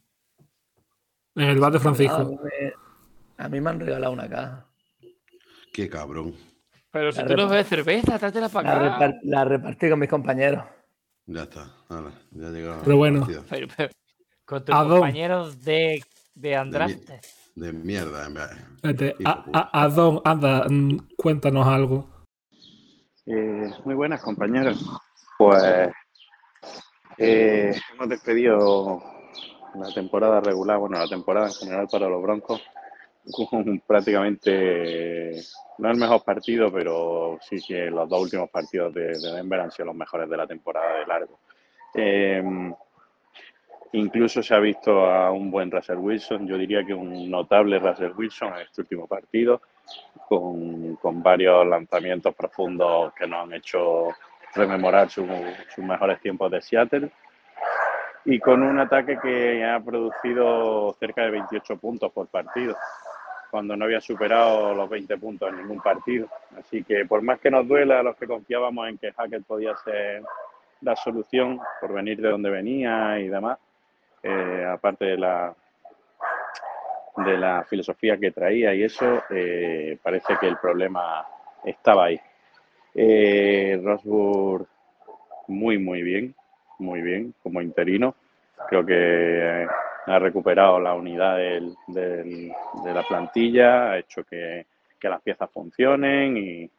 [1.34, 2.40] En el bar de Francisco.
[3.36, 4.66] a mí me han regalado una caja.
[5.72, 6.34] Qué cabrón.
[6.90, 8.98] Pero si La tú no bebes cerveza, trátela La, para acá.
[8.98, 10.64] repar- la repartí con mis compañeros.
[11.26, 11.70] Ya está.
[11.90, 12.80] Hala, ya ha llegado.
[12.84, 13.26] Pero bueno.
[13.50, 13.90] Pero, pero,
[14.44, 14.90] con tus Adon.
[15.00, 16.02] compañeros de,
[16.34, 17.20] de Andraste.
[17.54, 19.14] De mierda, en verdad.
[19.18, 22.08] Hijo a- anda, mm, cuéntanos algo.
[23.26, 24.82] Eh, muy buenas, compañeros.
[25.36, 25.62] Pues
[27.18, 29.02] eh, hemos despedido
[29.74, 32.62] la temporada regular, bueno, la temporada en general para los Broncos,
[33.32, 35.32] con prácticamente,
[35.78, 39.70] no el mejor partido, pero sí que los dos últimos partidos de, de Denver han
[39.70, 41.38] sido los mejores de la temporada de largo.
[41.94, 42.42] Eh,
[43.92, 48.12] incluso se ha visto a un buen Russell Wilson, yo diría que un notable Russell
[48.16, 49.62] Wilson en este último partido
[50.28, 54.08] con, con varios lanzamientos profundos que nos han hecho
[54.54, 55.26] rememorar su-
[55.74, 57.10] sus mejores tiempos de Seattle
[58.26, 62.76] y con un ataque que ha producido cerca de 28 puntos por partido,
[63.50, 66.28] cuando no había superado los 20 puntos en ningún partido.
[66.58, 69.76] Así que por más que nos duela a los que confiábamos en que Hackett podía
[69.76, 70.22] ser
[70.80, 73.58] la solución por venir de donde venía y demás,
[74.22, 75.54] eh, aparte de la,
[77.16, 81.26] de la filosofía que traía y eso, eh, parece que el problema
[81.64, 82.20] estaba ahí.
[82.94, 84.66] Eh, Rosburg
[85.48, 86.34] muy, muy bien,
[86.78, 88.14] muy bien como interino.
[88.68, 89.66] Creo que eh,
[90.08, 92.54] ha recuperado la unidad de
[92.84, 94.66] la plantilla, ha hecho que,
[95.02, 96.70] las piezas funcionen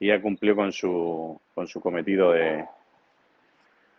[0.00, 1.40] y, ha cumplido con su,
[1.82, 2.64] cometido de,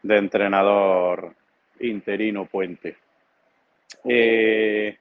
[0.04, 1.36] entrenador
[1.82, 2.96] interino puente.
[4.06, 4.98] Eh,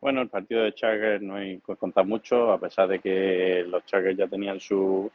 [0.00, 3.84] bueno, el partido de Chargers no hay que contar mucho, a pesar de que los
[3.84, 5.10] Chargers ya tenían su,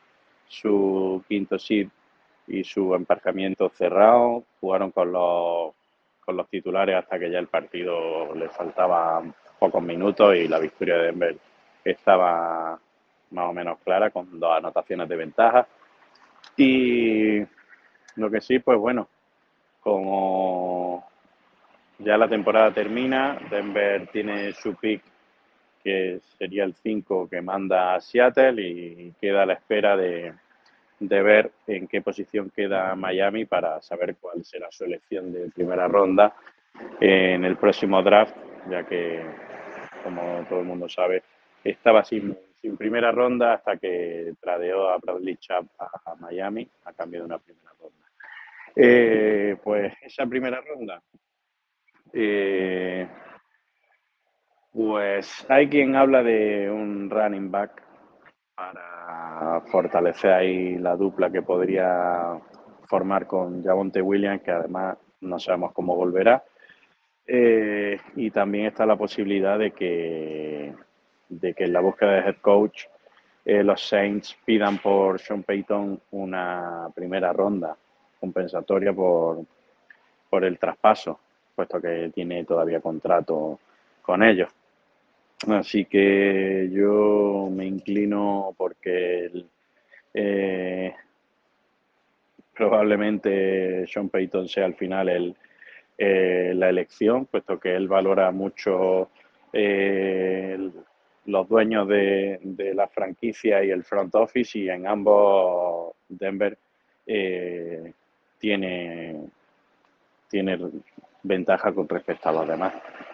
[1.28, 1.88] quinto seed
[2.48, 5.75] y su emparejamiento cerrado, jugaron con los,
[6.26, 10.98] con los titulares hasta que ya el partido les faltaban pocos minutos y la victoria
[10.98, 11.38] de Denver
[11.84, 12.80] estaba
[13.32, 15.68] más o menos clara con dos anotaciones de ventaja.
[16.58, 17.42] Y
[18.16, 19.08] lo que sí, pues bueno,
[19.82, 21.08] como
[22.00, 25.04] ya la temporada termina, Denver tiene su pick
[25.84, 30.34] que sería el 5 que manda a Seattle y queda a la espera de,
[31.00, 35.88] de ver en qué posición queda Miami para saber cuál será su elección de primera
[35.88, 36.36] ronda
[37.00, 38.36] en el próximo draft,
[38.70, 39.24] ya que
[40.04, 41.24] como todo el mundo sabe,
[41.64, 42.38] estaba sin,
[42.78, 47.38] primera ronda hasta que tradeó a Bradley Chubb a, a Miami a cambio de una
[47.38, 48.06] primera ronda.
[48.76, 51.02] Eh, pues esa primera ronda,
[52.12, 53.08] eh,
[54.74, 57.82] pues hay quien habla de un running back
[58.56, 62.40] para fortalecer ahí la dupla que podría
[62.88, 66.44] formar con Javonte Williams, que además no sabemos cómo volverá.
[67.28, 70.74] Eh, y también está la posibilidad de que,
[71.28, 72.84] de que en la búsqueda de head coach
[73.44, 77.76] eh, los Saints pidan por Sean Payton una primera ronda
[78.20, 79.44] compensatoria por,
[80.30, 81.20] por el traspaso,
[81.56, 83.60] puesto que tiene todavía contrato
[84.02, 84.50] con ellos.
[85.48, 89.48] Así que yo me inclino porque el,
[90.14, 90.94] eh,
[92.56, 95.36] probablemente Sean Payton sea al final el,
[95.98, 99.10] eh, la elección, puesto que él valora mucho
[99.52, 100.58] eh,
[101.26, 106.58] los dueños de, de la franquicia y el front office y en ambos Denver
[107.06, 107.94] eh,
[108.40, 109.22] tiene,
[110.30, 110.60] tiene
[111.24, 112.74] ventaja con respecto a los demás.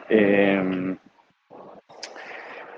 [0.10, 0.98] Eh,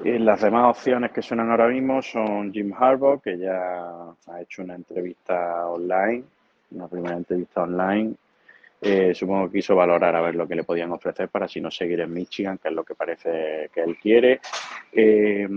[0.04, 4.64] y las demás opciones que suenan ahora mismo son Jim Harbaugh, que ya ha hecho
[4.64, 6.24] una entrevista online,
[6.72, 8.16] una primera entrevista online.
[8.82, 11.72] Eh, supongo que quiso valorar a ver lo que le podían ofrecer para si no
[11.72, 14.42] seguir en Michigan, que es lo que parece que él quiere.
[14.92, 15.48] Eh,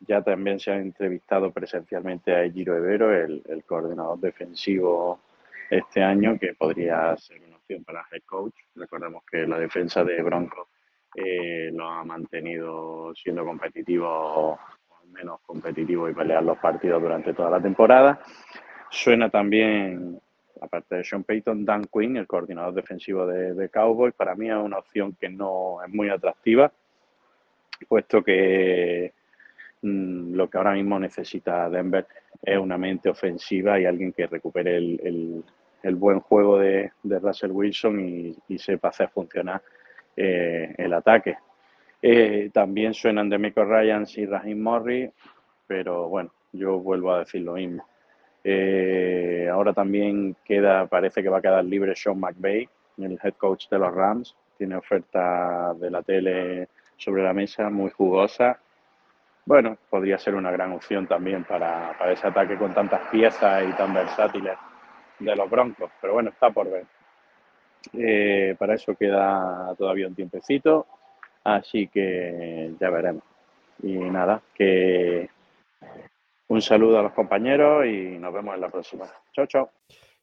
[0.00, 5.20] ya también se ha entrevistado presencialmente a Giro Evero, el, el coordinador defensivo
[5.70, 8.54] este año, que podría ser una opción para head coach.
[8.74, 10.66] Recordemos que la defensa de Broncos
[11.14, 14.58] eh, lo ha mantenido siendo competitivo, o
[15.02, 18.20] al menos competitivo y pelear los partidos durante toda la temporada.
[18.90, 20.20] Suena también,
[20.60, 24.14] aparte de Sean Payton, Dan Quinn, el coordinador defensivo de, Cowboys.
[24.14, 26.72] Para mí es una opción que no es muy atractiva,
[27.88, 29.12] puesto que
[29.82, 32.06] mm, lo que ahora mismo necesita Denver
[32.42, 35.44] es una mente ofensiva y alguien que recupere el,
[35.82, 39.60] el- buen juego de, de Russell Wilson y, y sepa hacer funcionar
[40.16, 41.36] eh, el ataque.
[42.00, 45.10] Eh, también suenan de Michael Ryans y Raheem Morris,
[45.66, 47.86] pero bueno, yo vuelvo a decir lo mismo.
[48.44, 53.68] Eh, ahora también queda, parece que va a quedar libre Sean McVay, el head coach
[53.68, 54.36] de los Rams.
[54.58, 58.58] Tiene oferta de la tele sobre la mesa, muy jugosa.
[59.44, 63.72] Bueno, podría ser una gran opción también para, para ese ataque con tantas piezas y
[63.72, 64.56] tan versátiles
[65.18, 65.90] de los Broncos.
[66.00, 66.86] Pero bueno, está por ver.
[67.92, 70.86] Eh, para eso queda todavía un tiempecito,
[71.44, 73.22] así que ya veremos.
[73.82, 75.28] Y nada, que
[76.48, 79.06] un saludo a los compañeros y nos vemos en la próxima.
[79.32, 79.70] Chao, chao.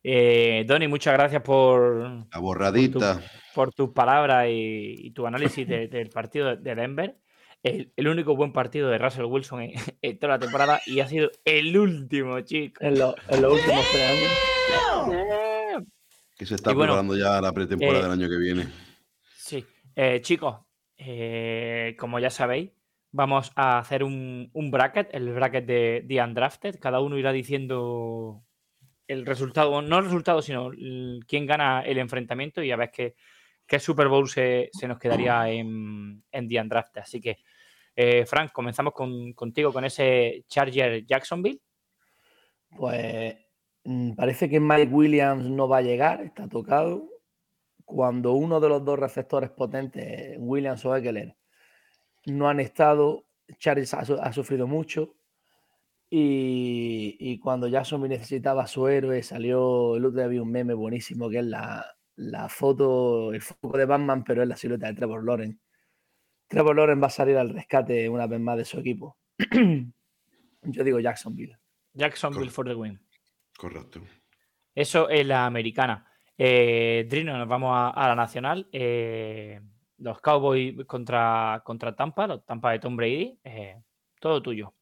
[0.04, 1.98] Eh, Donny, muchas gracias por,
[2.32, 3.20] La borradita.
[3.54, 7.16] por tus palabras y, y tu análisis de- del partido de Denver.
[7.62, 11.08] El, el único buen partido de Russell Wilson en, en toda la temporada y ha
[11.08, 12.82] sido el último, chicos.
[12.82, 15.49] En, lo- en los últimos tres años.
[16.40, 18.68] Que se está Y bueno, preparando ya la pretemporada eh, del año que viene.
[19.36, 19.66] Sí.
[19.96, 20.58] Eh, chicos,
[20.98, 22.72] eh, como ya sabéis,
[23.12, 26.80] vamos a hacer un, un bracket, el bracket de, de Undrafted.
[26.80, 28.42] Cada uno irá diciendo
[29.06, 33.16] el resultado, no el resultado, sino el- quién gana el enfrentamiento y a ver qué,
[33.68, 37.02] qué Super Bowl se, se nos quedaría en, en The Undrafted.
[37.02, 37.40] Así que,
[37.98, 41.60] eh, Frank, comenzamos con- contigo con ese Charger Jacksonville.
[42.78, 43.36] Pues
[44.16, 47.10] parece que Mike Williams no va a llegar, está tocado.
[47.86, 51.36] Cuando uno de los dos receptores potentes, Williams o Eckler,
[52.28, 53.26] no han estado,
[53.58, 55.16] Charles ha, su- ha sufrido mucho.
[56.12, 60.74] Y, y cuando Jacksonville necesitaba a su héroe, salió el otro día vi un meme
[60.74, 64.94] buenísimo que es la, la foto, el foco de Batman, pero es la silueta de
[64.96, 65.60] Trevor Lawrence.
[66.48, 69.18] Trevor Lawrence va a salir al rescate una vez más de su equipo.
[70.64, 71.58] Yo digo Jacksonville.
[71.94, 73.00] Jacksonville for the win.
[73.60, 74.00] Correcto.
[74.74, 76.06] Eso es la americana.
[76.38, 78.70] Eh, Drino, nos vamos a, a la nacional.
[78.72, 79.60] Eh,
[79.98, 83.38] los Cowboys contra, contra Tampa, los Tampa de Tom Brady.
[83.44, 83.82] eh,
[84.22, 84.74] todo tuyo.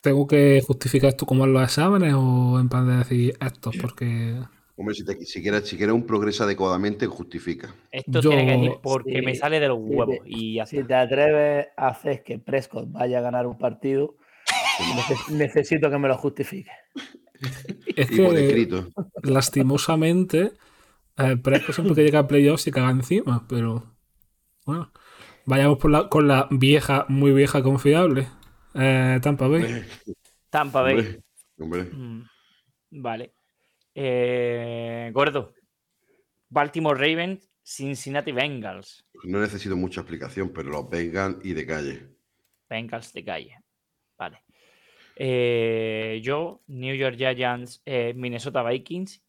[0.00, 3.76] ¿Tengo que justificar esto como en los exámenes o en plan de decir estos?
[3.80, 4.36] Porque
[4.76, 7.72] Hombre, si, te- si quieres, si quieres un progreso adecuadamente, justifica.
[7.90, 10.16] Esto Yo- tiene que decir porque me sale de los huevos.
[10.24, 10.86] te- y Si está.
[10.88, 14.16] te atreves a hacer que Prescott vaya a ganar un partido,
[15.30, 16.70] necesito que me lo justifique.
[17.96, 18.88] es Y por que escrito.
[19.22, 20.52] lastimosamente
[21.18, 23.94] eh, Prescott siempre que llega a playoffs se caga encima, pero
[24.64, 24.92] bueno,
[25.44, 28.28] vayamos por la, con la vieja, muy vieja confiable.
[28.74, 29.84] Eh, Tampa Bay.
[30.50, 30.96] Tampa Bay.
[30.96, 31.22] Hombre,
[31.58, 31.84] hombre.
[31.84, 32.22] Mm,
[32.90, 33.34] Vale.
[33.94, 35.52] Eh, Gordo.
[36.48, 39.04] Baltimore Ravens Cincinnati Bengals.
[39.24, 42.08] No necesito mucha explicación, pero los vengan y de calle.
[42.68, 43.58] Bengals de calle.
[44.18, 44.42] Vale.
[45.16, 49.22] Eh, yo, New York Giants, eh, Minnesota Vikings.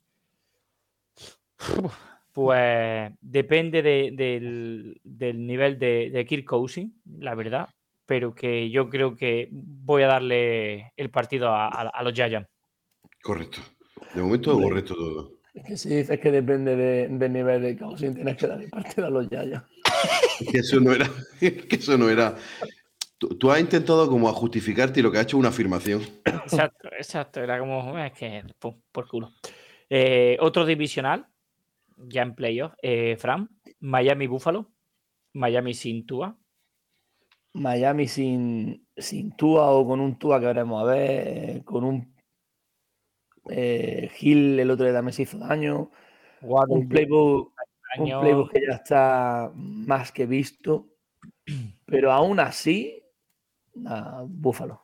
[2.31, 7.69] Pues depende de- del, del nivel de, de Kirk Cousins, la verdad.
[8.05, 12.49] Pero que yo creo que voy a darle el partido a, a- a los Giants.
[13.21, 13.59] Correcto.
[14.15, 15.31] De momento correcto todo.
[15.53, 19.07] Es que si dices que depende de- del nivel de Cousins, tienes que darle partido
[19.07, 19.63] a los Yayas.
[20.51, 21.07] Que eso no era.
[21.39, 22.35] Que eso no era.
[23.23, 26.01] Tú, tú has intentado como a justificarte y lo que has hecho es una afirmación.
[26.25, 27.39] Exacto, exacto.
[27.41, 29.31] Era como, "Eh, es que, pum, por culo.
[29.89, 31.25] Eh, otro divisional,
[31.95, 33.47] ya en playoff, eh, Fran,
[33.79, 34.73] Miami Buffalo,
[35.31, 36.37] Miami sin Tua.
[37.53, 42.13] Miami sin, sin Tua o con un Tua que veremos a ver, eh, con un
[43.49, 45.91] eh, Hill el otro día también se hizo daño,
[46.41, 47.53] un playbook,
[47.99, 50.89] un playbook que ya está más que visto,
[51.85, 52.99] pero aún así,
[53.85, 54.81] a Búfalo.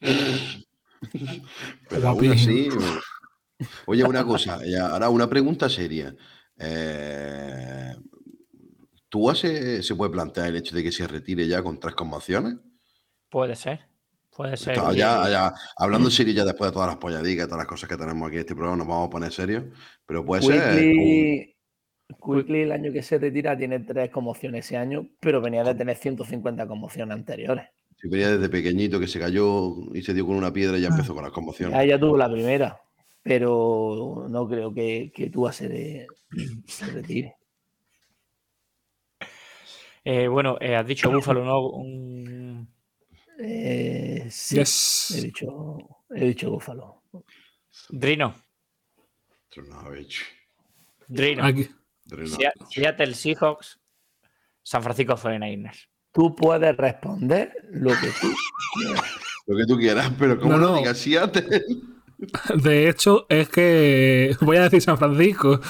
[1.88, 2.68] Pero aún así.
[3.86, 6.14] Oye, una cosa, y ahora una pregunta seria.
[6.58, 7.94] Eh,
[9.08, 12.56] ¿Tú se, se puede plantear el hecho de que se retire ya con tres conmociones?
[13.30, 13.80] Puede ser,
[14.34, 14.74] puede ser.
[14.74, 17.96] Está- ya, ya, hablando serio ya después de todas las polladicas todas las cosas que
[17.96, 19.64] tenemos aquí en este programa, nos vamos a poner serios.
[20.06, 20.78] Pero puede ser.
[20.78, 21.56] Quickly,
[22.24, 25.96] Quickly el año que se retira tiene tres conmociones ese año, pero venía de tener
[25.96, 27.66] 150 conmociones anteriores.
[28.00, 30.88] Si venía desde pequeñito que se cayó y se dio con una piedra y ya
[30.88, 31.76] empezó con las conmociones.
[31.76, 32.80] Ah, ya tuvo la primera,
[33.22, 36.06] pero no creo que, que Tua se, de-
[36.66, 37.34] se retire.
[40.04, 41.60] Eh, bueno, eh, has dicho Búfalo, ¿no?
[41.68, 42.68] Un-
[43.40, 45.12] Eh, sí, Yes.
[45.16, 45.78] he dicho,
[46.10, 47.02] he dicho Búfalo.
[47.90, 48.34] Drino.
[51.06, 51.44] Drino.
[51.44, 51.68] Aquí.
[52.08, 52.28] Pero no.
[52.28, 53.80] Sea- Seattle Seahawks,
[54.62, 55.87] San Francisco 49ers.
[56.12, 58.28] Tú puedes responder lo que tú
[59.48, 61.62] Lo que tú quieras, pero como No, digas Seattle.
[62.54, 65.60] De hecho, es que voy a decir San Francisco.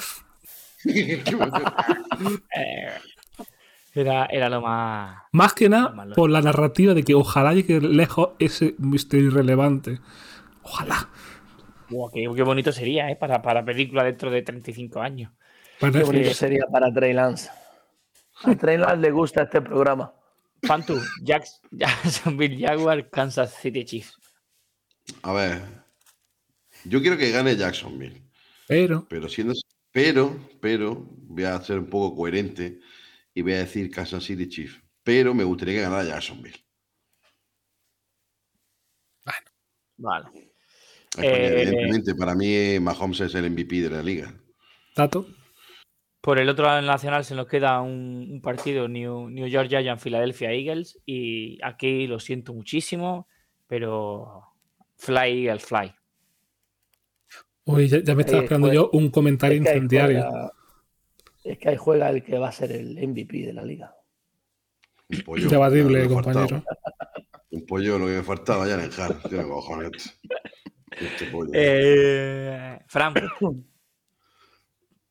[3.95, 5.23] Era, era lo más.
[5.33, 10.01] Más que nada por la narrativa de que ojalá llegue lejos ese misterio irrelevante.
[10.63, 11.09] Ojalá.
[11.89, 13.17] Buah, qué, qué bonito sería, ¿eh?
[13.17, 15.33] Para, para película dentro de 35 años.
[15.81, 17.51] Para Qué bonito sería para Trey Lance.
[18.43, 20.13] A Trey Lance le gusta este programa.
[20.63, 24.17] Fantu, Jacks, Jacksonville Jaguar, Kansas City Chiefs.
[25.23, 25.63] A ver.
[26.85, 28.23] Yo quiero que gane Jacksonville.
[28.67, 29.55] Pero, Pero siendo.
[29.91, 32.81] Pero, pero, voy a ser un poco coherente
[33.35, 34.81] y voy a decir Kansas City Chiefs.
[35.03, 36.59] Pero me gustaría que ganara Jacksonville.
[39.97, 40.27] Vale.
[40.35, 44.33] Es porque, Eh, evidentemente, para mí Mahomes es el MVP de la liga.
[44.95, 45.27] Tato.
[46.29, 49.71] Por el otro lado del nacional se nos queda un, un partido New, New York
[49.71, 53.27] Giants Philadelphia Eagles y aquí lo siento muchísimo,
[53.67, 54.43] pero
[54.99, 55.95] Fly Eagles Fly.
[57.65, 60.21] Uy, ya, ya me estaba esperando yo un comentario Es que ahí incendiario.
[60.21, 60.53] juega-
[61.45, 63.97] es que ahí juega el que va a ser el MVP de la liga.
[65.09, 65.49] Un pollo.
[65.49, 66.49] Debatible, lo que me compañero.
[66.63, 66.65] faltaba.
[67.53, 69.15] Un pollo, lo que me faltaba ya en el jar.
[69.23, 70.21] Tiene cojones.
[70.91, 71.53] Este pollo.
[71.55, 73.15] Eh, Fran,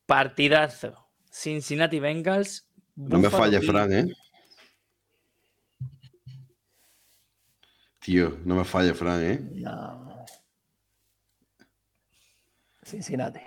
[0.06, 1.06] partidazo.
[1.38, 2.66] Cincinnati Bengals.
[2.96, 3.70] no me falle, Bills.
[3.70, 4.06] Fran, ¿eh?
[8.00, 9.38] Tío, no me falle, Fran, ¿eh?
[9.54, 10.24] No.
[12.82, 13.38] Cincinnati.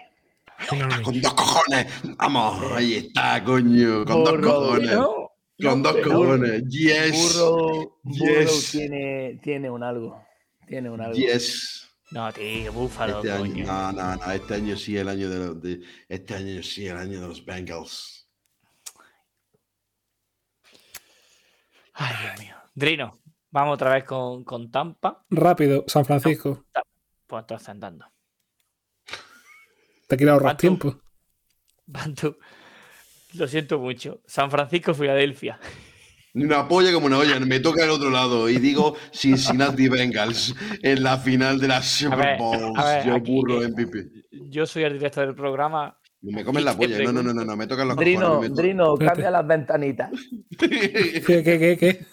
[1.03, 1.87] Con dos cojones.
[2.17, 4.05] Vamos, ahí está, coño.
[4.05, 4.91] Con dos cojones.
[4.91, 5.31] No,
[5.61, 6.63] Con dos cojones.
[6.69, 7.33] Yes.
[7.35, 8.71] Burrow, Burrow Yes.
[8.71, 10.23] tiene, tiene un algo.
[10.65, 11.15] Tiene un algo.
[11.15, 11.90] Yes.
[12.11, 13.65] No, tío, Búfalo, Este año, coño.
[13.65, 16.97] no, no, no, este año sí, el año de, los- de- este año sí, el
[16.97, 18.29] año de los Bengals.
[21.93, 22.55] Ay, Dios mío.
[22.73, 25.25] Drino, vamos otra vez con, con Tampa.
[25.29, 26.65] Rápido, San Francisco.
[27.27, 28.05] Pues entonces andando.
[30.07, 30.99] Te quiero ahorrar tiempo.
[31.85, 32.37] Bantu,
[33.33, 34.21] lo siento mucho.
[34.25, 35.59] San Francisco, Filadelfia.
[36.33, 41.03] Una polla como una olla, me toca el otro lado y digo Cincinnati Bengals en
[41.03, 42.73] la final de la Super Bowl.
[43.05, 44.07] Yo aquí, burro eh, MVP.
[44.49, 45.97] Yo soy el director del programa.
[46.21, 47.03] Me comen la ¿qué polla.
[47.03, 48.55] No, no, no, no, me tocan los Drino, cojones.
[48.55, 50.11] Drino, cambia las ventanitas.
[50.57, 52.05] ¿Qué, qué, qué, qué?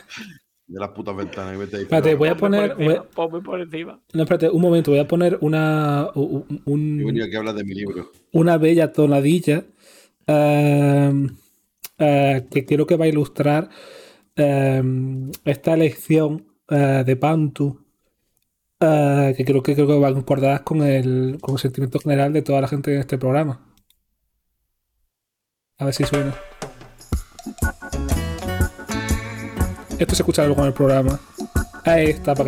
[0.67, 1.53] De las putas ventanas.
[1.53, 2.73] que me estáis Espérate, voy a Ponme poner.
[2.75, 4.01] por encima, voy a- ponme por encima.
[4.15, 6.09] No, espérate, un momento, voy a poner una.
[6.15, 8.11] un- He un- venido aquí a hablar de mi libro.
[8.33, 9.65] una bella tonadilla
[10.27, 11.27] eh,
[11.99, 13.75] eh, que creo que va a ilustrar eh,
[14.39, 17.85] esta elección eh, de Pantu,
[18.81, 22.33] eh, que creo que creo que va a concordar con el, con el sentimiento general
[22.33, 23.61] de toda la gente en este programa.
[25.79, 26.35] A ver si suena.
[29.99, 31.19] Esto se escucha luego en el programa.
[31.85, 32.47] Ahí está, tan.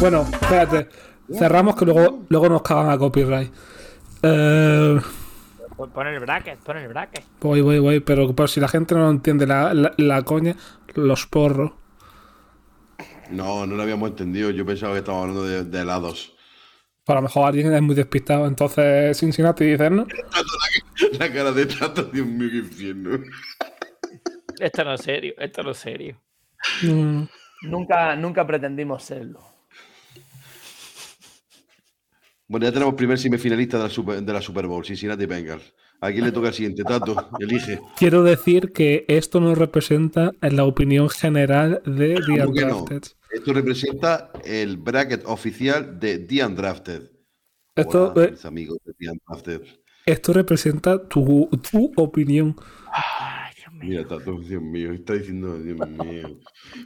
[0.00, 0.88] Bueno, espérate.
[1.32, 3.52] Cerramos que luego, luego nos cagan a copyright.
[4.22, 5.00] Eh,
[5.76, 7.24] Pon pon el bracket, pon el bracket.
[7.40, 8.00] voy, voy, voy.
[8.00, 10.56] Pero, pero si la gente no entiende la, la, la coña,
[10.94, 11.72] los porros.
[13.30, 14.50] No, no lo habíamos entendido.
[14.50, 16.34] Yo pensaba que estábamos hablando de, de helados.
[17.04, 18.46] Para lo mejor alguien es muy despistado.
[18.46, 20.06] Entonces, Cincinnati dice, ¿no?
[21.18, 23.18] La cara de Tato, Dios mío, qué infierno.
[24.58, 26.20] Esto no es serio, esto no es serio.
[26.82, 27.24] Mm,
[27.62, 29.40] Nunca, nunca pretendimos serlo.
[32.48, 35.74] Bueno, ya tenemos primer semifinalista de la Super, de la Super Bowl, Cincinnati Bengals.
[36.00, 36.84] ¿A quién le toca el siguiente?
[36.84, 37.80] Tato, elige.
[37.96, 42.78] Quiero decir que esto no representa la opinión general de The ¿Cómo que no?
[42.82, 43.12] Undrafted.
[43.32, 47.02] Esto representa el bracket oficial de The Undrafted.
[47.74, 49.62] Esto, Hola, eh, mis amigos de The Undrafted.
[50.06, 52.54] esto representa tu, tu opinión.
[52.54, 53.45] Dios
[53.76, 53.88] mío.
[53.88, 56.38] Mira, Tato, Dios mío, está diciendo, Dios mío.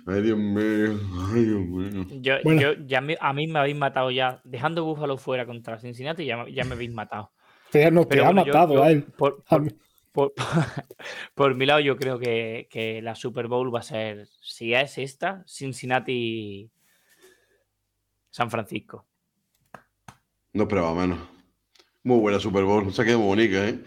[0.07, 1.01] Ay, Dios mío,
[1.33, 2.07] ay, Dios mío.
[2.21, 2.61] Yo, Bueno.
[2.61, 4.41] yo- ya me- a mí me habéis matado ya.
[4.45, 7.33] Dejando Búfalo fuera contra Cincinnati, ya, me- ya me habéis matado.
[7.71, 9.05] Te, no, te Pero ha yo- matado yo, a él.
[9.05, 9.71] Por, A por- mí.
[10.13, 10.35] por-
[11.35, 14.99] por mi lado, yo creo que, que la Super Bowl va a ser, si es
[14.99, 16.71] esta, Cincinnati
[18.31, 19.07] San Francisco.
[20.53, 21.19] No esperaba menos.
[22.03, 22.93] Muy buena Super Bowl.
[22.93, 23.79] Se ha quedado muy bonita, ¿eh?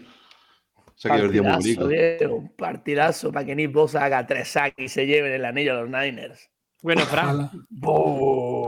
[0.94, 1.88] Se ha quedado el día muy Partidazo, bonito.
[2.18, 5.72] Diego, un partidazo para que Nick Bosa haga tres sacks y se lleven el anillo
[5.72, 6.50] a los Niners.
[6.82, 7.50] Bueno, Fran,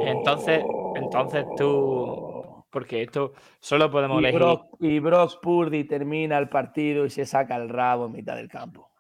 [0.06, 0.64] entonces,
[0.94, 4.40] entonces tú, porque esto solo podemos Y elegir.
[4.40, 8.48] Brock, y Brock Purdy termina el partido y se saca el rabo en mitad del
[8.48, 8.90] campo.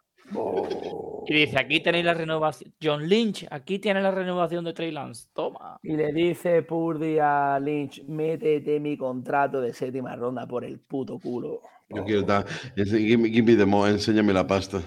[1.28, 2.74] Y dice, aquí tenéis la renovación.
[2.82, 5.28] John Lynch, aquí tiene la renovación de Trey Lance.
[5.32, 5.78] Toma.
[5.82, 11.18] Y le dice Purdy a Lynch, métete mi contrato de séptima ronda por el puto
[11.18, 11.60] culo.
[11.88, 12.46] Yo quiero estar.
[12.76, 14.80] Give me, give me the mo- enséñame la pasta.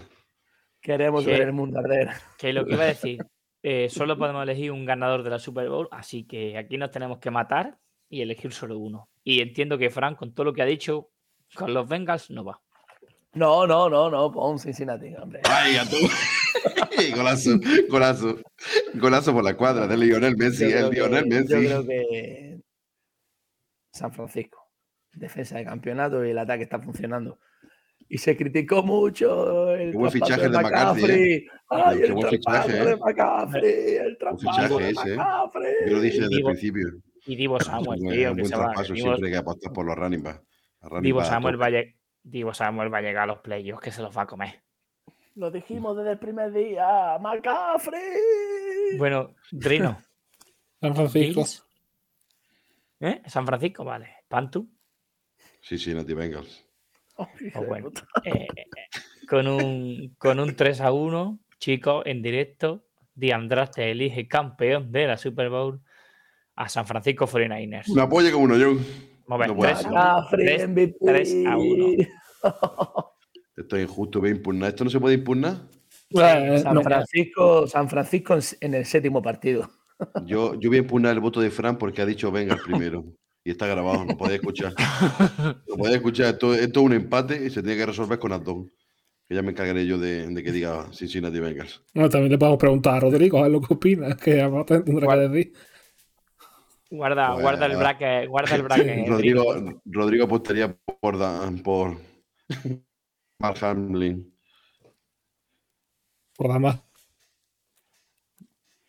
[0.81, 2.09] Queremos ver el mundo arder.
[2.37, 3.19] Que lo que iba a decir,
[3.63, 7.19] eh, solo podemos elegir un ganador de la Super Bowl, así que aquí nos tenemos
[7.19, 7.77] que matar
[8.09, 9.09] y elegir solo uno.
[9.23, 11.09] Y entiendo que Frank, con todo lo que ha dicho,
[11.55, 12.59] con los Bengals no va.
[13.33, 15.41] No, no, no, no, pon Cincinnati, hombre.
[15.43, 15.97] ¡Vaya tú!
[17.15, 17.51] golazo,
[17.89, 18.37] golazo.
[18.95, 20.63] Golazo por la cuadra de Lionel Messi.
[20.65, 21.53] El creo Lionel que- Messi.
[21.53, 22.59] Yo creo que
[23.93, 24.58] San Francisco,
[25.19, 27.39] defensa de campeonato y el ataque está funcionando.
[28.07, 32.27] Y se criticó mucho el Qué buen traspaso fichaje de McCarthy, ¡Ay, Qué el buen
[32.29, 32.97] traspaso fichaje, de ¿eh?
[32.97, 33.95] McCaffrey!
[33.97, 35.15] ¡El traspaso fichaje de ese, ¿eh?
[35.17, 35.73] McCaffrey!
[35.87, 36.87] Yo lo dije desde el principio.
[37.27, 38.63] Y Divo Samuel, Un tío, buen que se va.
[38.63, 38.93] traspaso.
[38.93, 40.41] Divo, Siempre hay que apostar por los running backs.
[41.01, 41.83] Divo Samuel va a
[42.23, 44.63] Divo Samuel va a llegar a los playoffs, que se los va a comer.
[45.35, 47.17] Lo dijimos desde el primer día.
[47.21, 48.97] ¡McCaffrey!
[48.97, 49.99] Bueno, Drino.
[50.81, 51.43] San Francisco.
[53.01, 53.21] ¿Eh?
[53.27, 54.09] San Francisco, vale.
[54.27, 54.67] Pantu.
[55.61, 56.65] Sí, sí, Nati Bengals.
[57.15, 58.07] Oh, de bueno, puta.
[58.23, 58.65] eh, eh,
[59.27, 62.85] con, un, con un 3 a 1, chicos, en directo,
[63.15, 65.81] Diandraste elige campeón de la Super Bowl
[66.55, 67.93] a San Francisco 49ers.
[67.93, 68.79] Me apoya como uno, John.
[69.27, 69.87] Vamos no puede 3 ser.
[69.87, 69.99] a 1.
[69.99, 70.95] McCaffrey, Tres- MVP.
[71.05, 71.85] tres a uno.
[73.57, 74.69] Esto es injusto, voy a impugnar.
[74.69, 75.57] ¿Esto no se puede impugnar?
[76.11, 79.69] Eh, San no, Francisco, San Francisco en, el séptimo partido.
[80.25, 83.03] Yo, yo voy a impugnar el voto de Fran porque ha dicho Bengals primero.
[83.49, 84.75] Y está grabado, no podéis escuchar.
[85.67, 86.27] No podéis escuchar.
[86.35, 88.71] Esto, esto es un empate y se tiene que resolver con Adón.
[89.27, 91.81] Que ya me encargaré yo de, de que diga Cincinnati Bengals.
[91.95, 95.07] Bueno, también le podemos preguntar a Rodrigo a ver lo que opina, que además tendrá
[95.07, 95.53] que decir.
[96.91, 99.07] Guarda, Pues, guarda el bracket, guarda el bracket.
[99.07, 99.43] Rodrigo.
[99.85, 100.71] Rodrigo apostaría
[101.01, 101.17] por,
[101.63, 101.97] por
[103.39, 104.31] Mark Hamlin.
[106.37, 106.79] Por nada más.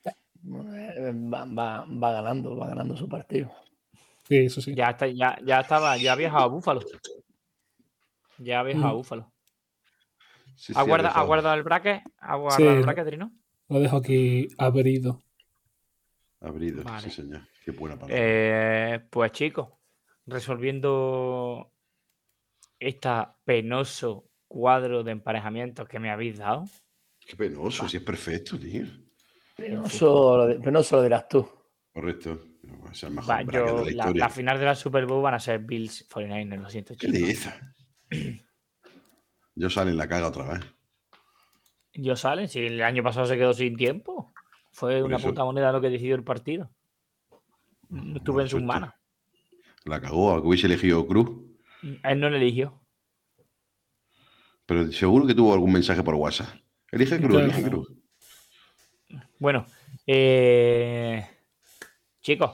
[0.04, 3.50] Eh, Va, va- va ganando, va ganando su partido.
[4.30, 4.76] Sí, eso sí.
[4.76, 6.80] Ya, está, ya, ya estaba, ya ha viajado a Búfalo.
[8.38, 8.96] Ya ha viajado a Mm.
[8.96, 9.32] Búfalo.
[10.54, 12.02] Sí, ha aguarda el bracket,
[12.56, 12.62] Sí.
[12.62, 13.32] el bracket, Drino.
[13.68, 15.20] Lo dejo aquí abrido.
[16.40, 17.00] Abrido, Vale.
[17.02, 17.40] sí, señor.
[17.64, 18.16] Qué buena palabra.
[18.16, 19.68] Eh, pues chicos,
[20.26, 21.72] resolviendo
[22.78, 23.08] este
[23.44, 26.66] penoso cuadro de emparejamientos que me habéis dado,
[27.26, 28.86] Qué penoso, si es perfecto, tío.
[29.56, 31.48] Penoso, penoso lo dirás tú.
[31.92, 32.49] Correcto.
[32.92, 34.24] Es el mejor va, bracket yo- de la la, historia.
[34.24, 37.28] la final de la Super Bowl van a ser Bills 49ers, lo siento ¿Qué chicos.
[37.28, 37.54] dices?
[39.54, 40.60] Yo sale en la caga otra vez.
[41.94, 44.32] Yo salen, si el año pasado se quedó sin tiempo,
[44.72, 45.28] fue Por una eso.
[45.28, 46.70] puta moneda lo que decidió el partido.
[47.88, 48.92] No estuve en sus manos.
[49.84, 51.30] La cagó, a que hubiese elegido Cruz.
[52.04, 52.80] Él no le eligió.
[54.66, 56.48] Pero seguro que tuvo algún mensaje por WhatsApp.
[56.92, 57.44] Elige Cruz, Claro.
[57.46, 57.92] elige Cruz.
[59.40, 59.66] Bueno,
[60.06, 61.26] eh,
[62.20, 62.52] chicos,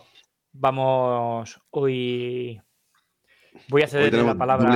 [0.59, 2.61] vamos hoy.
[3.69, 4.69] Voy a ceder la palabra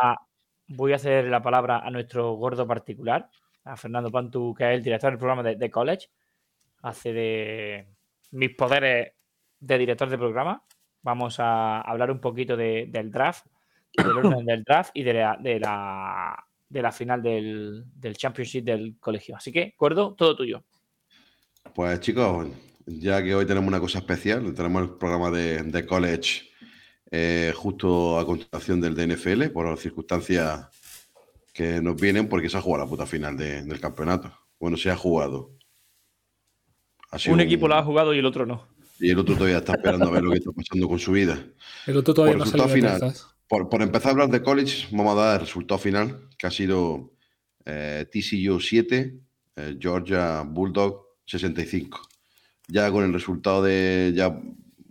[0.00, 0.16] a,
[0.68, 3.28] voy a ceder la palabra a nuestro gordo particular,
[3.64, 6.08] a Fernando Pantu, que es el director del programa de, de College.
[6.82, 7.88] Hace de
[8.32, 9.12] mis poderes
[9.60, 10.62] de director de programa.
[11.02, 13.46] Vamos a hablar un poquito de- del draft,
[13.96, 18.64] del orden del draft y de la, de la, de la final del, del Championship
[18.64, 19.36] del colegio.
[19.36, 20.62] Así que, gordo, todo tuyo.
[21.74, 22.48] Pues chicos,
[22.88, 26.48] ya que hoy tenemos una cosa especial, tenemos el programa de, de college
[27.10, 30.66] eh, justo a continuación del DNFL, por las circunstancias
[31.52, 34.32] que nos vienen, porque se ha jugado la puta final de- del campeonato.
[34.60, 35.50] Bueno, se ha jugado.
[37.10, 38.66] Ha Un equipo lo ha jugado y el otro no.
[39.00, 41.38] Y el otro todavía está esperando a ver lo que está pasando con su vida.
[41.86, 43.14] El otro todavía Por no resultado final.
[43.70, 47.12] Por empezar a hablar de college, vamos a dar el resultado final, que ha sido
[47.64, 49.18] eh, TCU 7,
[49.56, 52.00] eh, Georgia Bulldog 65.
[52.68, 54.38] Ya con el resultado de ya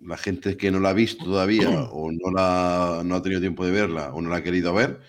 [0.02, 3.66] la gente que no la ha visto todavía o no, la, no ha tenido tiempo
[3.66, 5.00] de verla o no la ha querido ver,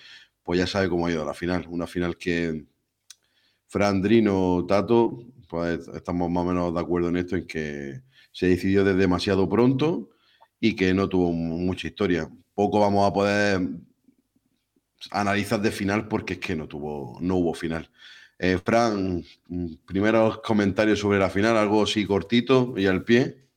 [0.42, 1.66] pues ya sabe cómo ha ido la final.
[1.68, 2.64] Una final que
[3.68, 8.02] Fran, Drino, Tato, pues estamos más o menos de acuerdo en esto, en que
[8.32, 10.10] se decidió desde demasiado pronto
[10.60, 12.28] y que no tuvo mu- mucha historia.
[12.54, 13.60] Poco vamos a poder
[15.10, 17.88] analizar de final porque es que no tuvo, no hubo final.
[18.38, 23.48] Eh, Fran, mm, primeros comentarios sobre la final, algo así cortito y al pie.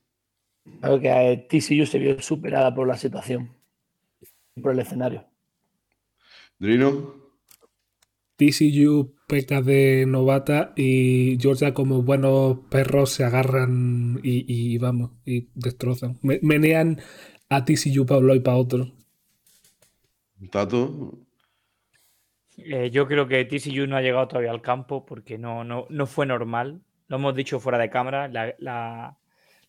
[0.82, 3.56] Creo que TCU se vio superada por la situación,
[4.62, 5.26] por el escenario.
[6.60, 6.92] Drino,
[8.36, 15.48] TCU peca de novata y Georgia como buenos perros se agarran y, y vamos, y
[15.54, 16.18] destrozan.
[16.22, 17.00] Me- menean
[17.48, 18.92] a TCU para un lado y para otro.
[20.52, 20.80] Tato,
[22.66, 26.06] Eh, yo creo que TCU no ha llegado todavía al campo porque no, no, no
[26.06, 26.80] fue normal.
[27.08, 28.28] Lo hemos dicho fuera de cámara.
[28.28, 29.16] La, la-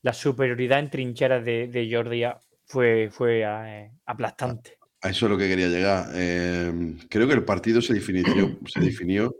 [0.02, 4.78] la superioridad en trincheras de, de Georgia fue, fue eh, aplastante.
[5.02, 6.08] a eso es lo que quería llegar.
[6.14, 8.24] Eh, creo que el partido se definió,
[8.66, 9.34] se definió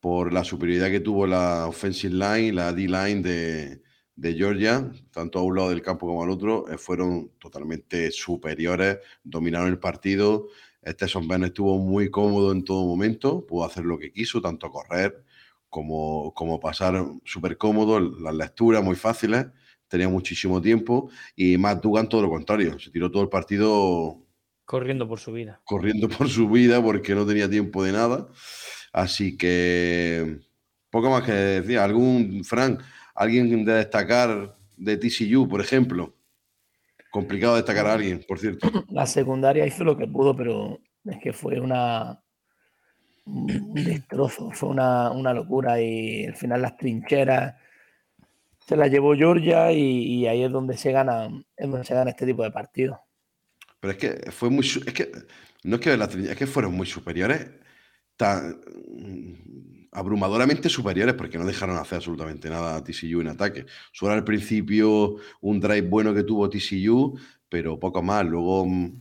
[0.00, 3.80] por la superioridad que tuvo la offensive line, la D-line de,
[4.14, 8.98] de Georgia, tanto a un lado del campo como al otro, eh, fueron totalmente superiores,
[9.22, 10.48] dominaron el partido.
[10.86, 15.24] Stetson Bennett estuvo muy cómodo en todo momento, pudo hacer lo que quiso, tanto correr
[15.68, 19.46] como, como pasar súper cómodo, las lecturas muy fáciles,
[19.88, 24.24] tenía muchísimo tiempo y Matt Dugan todo lo contrario, se tiró todo el partido
[24.64, 25.60] Corriendo por su vida.
[25.64, 28.28] corriendo por su vida porque no tenía tiempo de nada.
[28.92, 30.38] Así que
[30.88, 31.78] poco más que decir.
[31.78, 32.80] ¿Algún, Frank,
[33.14, 36.14] alguien de destacar de TCU, por ejemplo?
[37.14, 38.68] Complicado destacar a alguien, por cierto.
[38.90, 42.20] La secundaria hizo lo que pudo, pero es que fue una
[43.24, 47.54] un destrozo, fue una, una locura y al final las trincheras
[48.58, 52.10] se las llevó Georgia y, y ahí es donde se gana, es donde se gana
[52.10, 52.98] este tipo de partidos.
[53.78, 54.64] Pero es que fue muy.
[54.64, 55.12] Es que
[55.62, 57.48] no es que, la es que fueron muy superiores.
[58.16, 58.60] Tan,
[59.94, 63.64] abrumadoramente superiores porque no dejaron hacer absolutamente nada a TCU en ataque.
[63.92, 67.18] Solo al principio un drive bueno que tuvo TCU,
[67.48, 68.26] pero poco más.
[68.26, 69.00] Luego mm,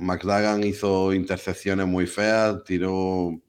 [0.00, 3.40] McDagan hizo intercepciones muy feas, tiró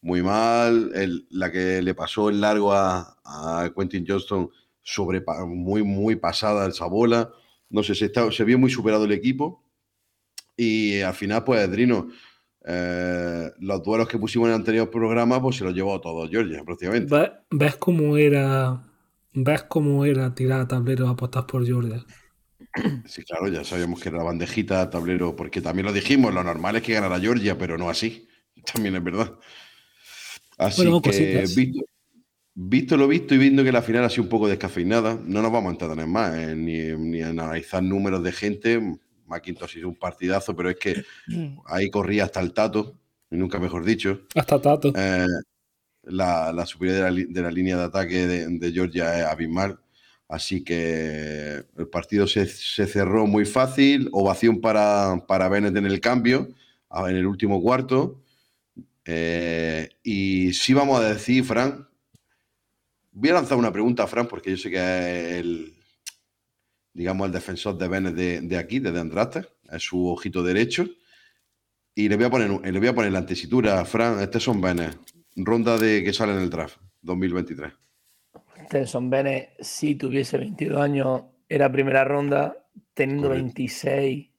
[0.00, 0.90] muy mal.
[1.30, 4.50] La que le pasó el largo a, a Quentin Johnston
[4.82, 7.30] sobre, muy, muy pasada esa bola.
[7.68, 9.62] No sé, se, está- se vio muy superado el equipo.
[10.56, 12.08] Y al final, pues, Drino,
[12.66, 16.30] eh, los duelos que pusimos en el anterior programa, pues se los llevó a todos
[16.30, 17.16] Georgia, prácticamente.
[17.50, 18.82] ¿Ves, cómo era?
[19.32, 22.04] ¿Ves cómo era tirar a tablero a apostar por Georgia?
[23.04, 26.76] Sí, claro, ya sabíamos que era la bandejita, tablero, porque también lo dijimos, lo normal
[26.76, 28.28] es que ganara Georgia, pero no así.
[28.72, 29.38] También es verdad.
[30.58, 31.84] Así Bueno, que, visto,
[32.54, 35.52] visto lo visto y viendo que la final ha sido un poco descafeinada, no nos
[35.52, 38.98] vamos a entretener más, eh, ni, ni analizar números de gente.
[39.30, 41.02] McIntosh hizo un partidazo, pero es que
[41.66, 42.98] ahí corría hasta el tato,
[43.30, 44.22] y nunca mejor dicho.
[44.34, 44.92] Hasta Tato.
[44.94, 45.26] Eh,
[46.02, 49.26] la, la superioridad de la, li- de la línea de ataque de, de Georgia es
[49.26, 49.78] abismal.
[50.28, 54.08] Así que el partido se, se cerró muy fácil.
[54.12, 56.48] Ovación para, para Bennett en el cambio,
[57.08, 58.22] en el último cuarto.
[59.04, 61.88] Eh, y sí vamos a decir, Fran.
[63.12, 65.74] Voy a lanzar una pregunta a Fran, porque yo sé que es el,
[66.92, 69.46] digamos, el defensor de Bennett de, de aquí, de Andraste.
[69.70, 70.86] Es su ojito derecho.
[71.94, 74.20] Y le voy a poner, le voy a poner la antesitura, Fran.
[74.20, 74.96] Este son Bennett.
[75.36, 77.72] Ronda de que sale en el draft 2023.
[78.68, 82.56] Tenson Bennett, si tuviese 22 años, era primera ronda,
[82.94, 83.46] teniendo Correcto.
[83.46, 84.30] 26,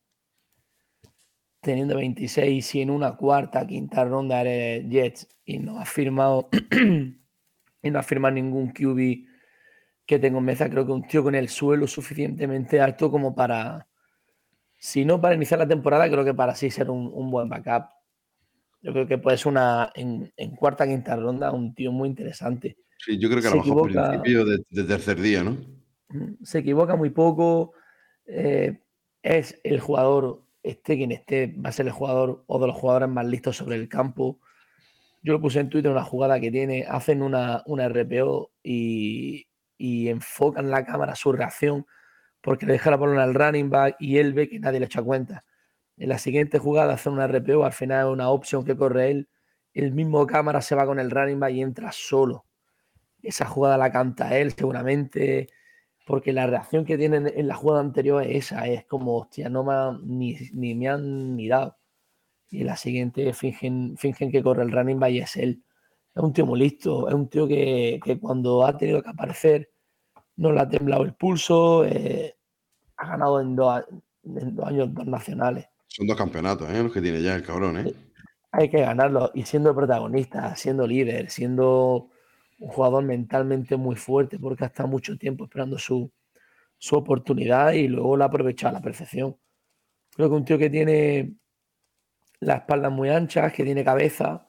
[1.60, 6.50] teniendo 26, si en una cuarta, quinta ronda eres Jets y no has firmado
[7.84, 9.28] y no has firmado ningún QB
[10.12, 10.70] que tengo en mesa.
[10.70, 13.88] Creo que un tío con el suelo suficientemente alto como para,
[14.78, 17.86] si no para iniciar la temporada, creo que para sí ser un, un buen backup.
[18.82, 22.76] Yo creo que puede ser una, en, en cuarta, quinta ronda, un tío muy interesante.
[22.98, 24.10] Sí, yo creo que a lo mejor equivoca.
[24.10, 25.58] principio de, de tercer día, ¿no?
[26.44, 27.72] Se equivoca muy poco.
[28.26, 28.80] eh,
[29.24, 33.08] es el jugador, esté quien esté, va a ser el jugador o de los jugadores
[33.08, 34.40] más listos sobre el campo.
[35.24, 39.46] Yo lo puse en Twitter una jugada que tiene, hacen una, una RPO y,
[39.82, 41.88] y enfocan la cámara su reacción
[42.42, 45.02] porque le deja la bola al running back y él ve que nadie le echa
[45.02, 45.46] cuenta.
[45.98, 49.30] En la siguiente jugada hacen una RPO, al final es una opción que corre él.
[49.74, 52.46] El mismo cámara se va con el running back y entra solo.
[53.22, 55.48] Esa jugada la canta él seguramente,
[56.06, 59.64] porque la reacción que tienen en la jugada anterior es esa, es como, hostia, no
[59.64, 61.78] me ni, ni me han mirado.
[62.50, 65.64] Y en la siguiente fingen, fingen que corre el running back y es él.
[66.16, 69.71] Es un tío muy listo, es un tío que, que cuando ha tenido que aparecer
[70.42, 72.36] no le ha temblado el pulso, eh,
[72.98, 73.86] ha ganado en dos,
[74.24, 75.68] en dos años dos nacionales.
[75.86, 76.82] Son dos campeonatos, ¿eh?
[76.82, 77.94] Los que tiene ya el cabrón, ¿eh?
[78.52, 82.10] Hay que ganarlo y siendo protagonista, siendo líder, siendo
[82.58, 86.12] un jugador mentalmente muy fuerte porque ha estado mucho tiempo esperando su,
[86.80, 89.38] su oportunidad y luego la ha aprovechado a la perfección.
[90.10, 91.36] Creo que un tío que tiene
[92.40, 94.48] las espaldas muy anchas, que tiene cabeza,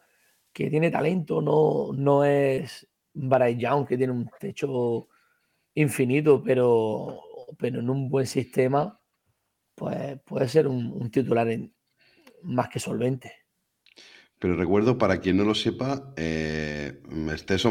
[0.54, 5.08] que tiene talento, no, no es Bryce Young, que tiene un techo
[5.74, 7.20] infinito, pero,
[7.58, 9.00] pero en un buen sistema,
[9.74, 11.48] pues puede ser un, titular
[12.42, 13.32] más que solvente.
[14.38, 17.00] Pero recuerdo, para quien no lo sepa, eh,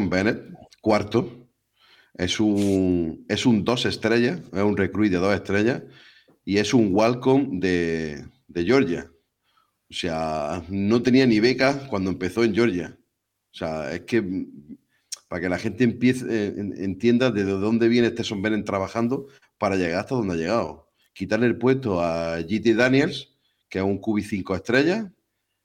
[0.09, 0.41] Bennett,
[0.81, 1.49] cuarto,
[2.13, 5.83] es un, es un dos estrellas, es un recruit de dos estrellas
[6.45, 9.11] y es un Walcom de, de Georgia.
[9.89, 12.97] O sea, no tenía ni beca cuando empezó en Georgia.
[13.53, 14.23] O sea, es que
[15.31, 19.27] para que la gente empiece, eh, en- entienda de dónde viene Stetson Bennett trabajando
[19.57, 20.89] para llegar hasta donde ha llegado.
[21.13, 23.33] Quitarle el puesto a GT Daniels,
[23.69, 25.05] que es un QB 5 estrellas,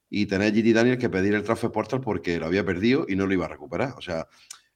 [0.09, 3.17] y tener a GT Daniels que pedir el transfer portal porque lo había perdido y
[3.17, 3.95] no lo iba a recuperar.
[3.99, 4.29] O sea,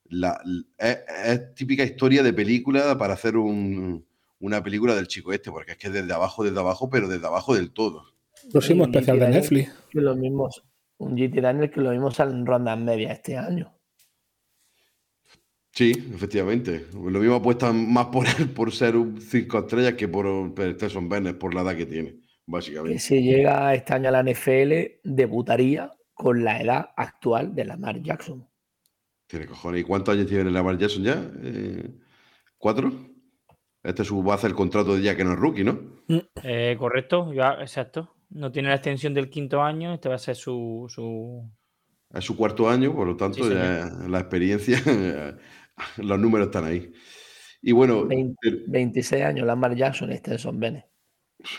[0.08, 0.42] la-
[0.76, 4.04] es, es típica historia de película para hacer un-
[4.40, 7.54] una película del chico este, porque es que desde abajo, desde abajo, pero desde abajo
[7.54, 8.06] del todo.
[8.50, 9.72] Próximo especial de Netflix.
[9.88, 10.48] Que lo mismo,
[10.98, 13.72] un GT Daniel que lo mismo sale en rondas medias este año.
[15.80, 16.88] Sí, efectivamente.
[16.92, 21.08] Lo mismo apuestan más por él por ser un 5 estrellas que por, por Stetson
[21.08, 22.98] Bennett, por la edad que tiene, Que básicamente.
[22.98, 28.46] si llega este año a la NFL, debutaría con la edad actual de Lamar Jackson.
[29.26, 29.80] Tiene cojones.
[29.80, 31.30] ¿Y cuántos años tiene Lamar Jackson ya?
[31.44, 31.94] Eh,
[32.58, 32.92] ¿Cuatro?
[33.82, 35.80] Este es su base el contrato de ya que no es rookie, ¿no?
[36.42, 38.16] Eh, correcto, ya, exacto.
[38.28, 41.50] No tiene la extensión del quinto año, este va a ser su, su...
[42.12, 44.78] Es su cuarto año, por lo tanto, Sí, ya la experiencia,
[45.98, 46.92] los números están ahí.
[47.62, 50.86] Y bueno, Vein- el- 26 años, Lamar Jackson y Stetson Bennett.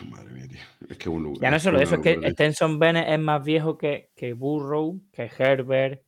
[0.09, 0.59] madre mía, tío.
[0.89, 1.41] Es que un lugar.
[1.41, 2.31] Ya no es solo eso, es que.
[2.31, 6.03] Stenson Bennett es más viejo que, que Burrow, que Herbert,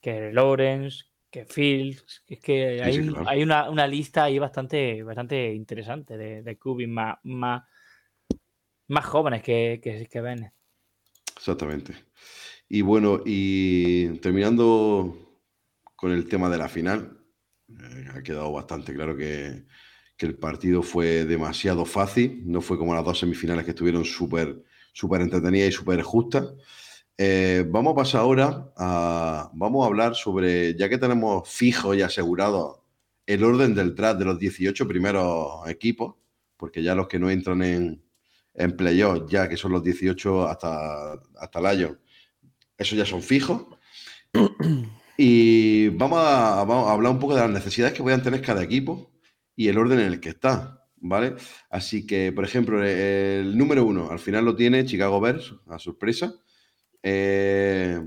[0.00, 2.24] que Lawrence, que Fields.
[2.26, 3.28] Es que hay, sí, un- claro.
[3.28, 7.62] hay una, una lista ahí bastante, bastante interesante de, de QBs más, más,
[8.88, 10.52] más jóvenes que, que, que Bennett.
[11.36, 11.94] Exactamente.
[12.68, 15.40] Y bueno, y terminando
[15.96, 17.17] con el tema de la final,
[17.68, 19.64] eh, ha quedado bastante claro que,
[20.20, 25.20] el partido fue demasiado fácil, no fue como las dos semifinales que estuvieron súper súper
[25.20, 26.44] entretenidas y súper justas.
[27.16, 32.02] Eh, vamos a pasar ahora a, vamos a hablar sobre, ya que tenemos fijo y
[32.02, 32.84] asegurado
[33.26, 36.16] el orden del draft de los 18 primeros equipos,
[36.56, 38.02] porque ya los que no entran en,
[38.54, 42.00] en playoff, ya que son los 18 hasta, hasta Lion,
[42.76, 43.66] esos ya son fijos.
[45.20, 48.62] Y vamos a, vamos a hablar un poco de las necesidades que puedan tener cada
[48.62, 49.10] equipo
[49.56, 51.34] y el orden en el que está, ¿vale?
[51.70, 56.32] Así que, por ejemplo, el número uno, al final lo tiene Chicago Bears, a sorpresa.
[57.02, 57.98] Eh,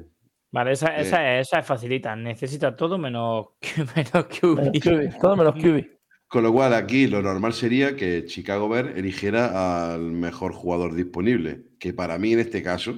[0.53, 1.01] Vale, esa, Eh.
[1.01, 2.15] esa, es- esa es facilita.
[2.15, 3.47] Necesita todo menos,
[3.95, 5.19] menos QB.
[5.19, 5.85] Todo menos QB.
[6.27, 11.63] con lo cual, aquí lo normal sería que Chicago Bears eligiera al mejor jugador disponible,
[11.77, 12.95] que para mí en este caso,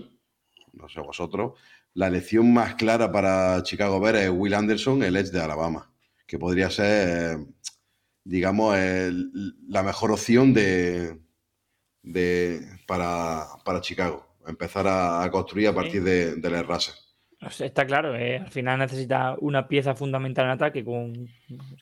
[0.73, 1.59] no sé vosotros,
[1.93, 5.91] la elección más clara para Chicago Bears es Will Anderson, el Edge de Alabama,
[6.25, 7.37] que podría ser,
[8.23, 9.31] digamos, el-
[9.67, 11.19] la mejor opción de,
[12.01, 14.27] de- para, para Chicago.
[14.47, 16.93] Empezar a, a construir a partir de, de la raza.
[17.41, 21.27] O sea, está claro, eh, al final necesita una pieza fundamental en ataque con,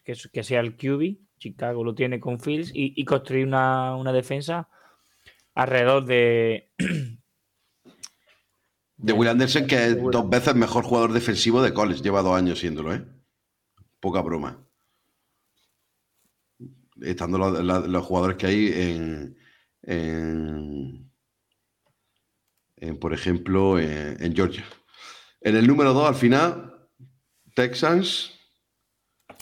[0.03, 1.17] que sea el QB.
[1.37, 4.69] Chicago lo tiene con Fields y, y construir una, una defensa
[5.55, 6.71] alrededor de.
[9.01, 12.03] De Will Anderson, que es dos veces mejor jugador defensivo de college.
[12.03, 13.03] Lleva dos años siéndolo, ¿eh?
[13.99, 14.63] Poca broma.
[17.01, 19.37] estando los, los jugadores que hay en,
[19.81, 21.11] en,
[22.77, 24.65] en, por ejemplo, en, en Georgia.
[25.41, 26.87] En el número 2, al final,
[27.55, 28.31] Texans.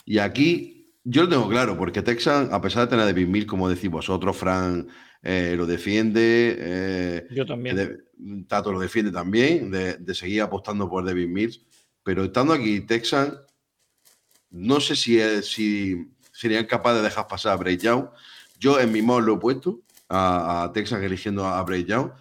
[0.06, 3.48] Y aquí yo lo tengo claro, porque Texans, a pesar de tener a David Mills,
[3.48, 4.88] como decís vosotros, Fran
[5.22, 7.76] eh, lo defiende, eh, Yo también.
[7.76, 7.98] de-
[8.48, 11.62] Tato lo defiende también, de, de seguir apostando por David Mills.
[12.04, 13.38] Pero estando aquí Texan,
[14.50, 18.08] no sé si, si serían capaces de dejar pasar a Bray Young.
[18.60, 22.12] Yo en mi modo lo he puesto a, a Texan eligiendo a Bray Young.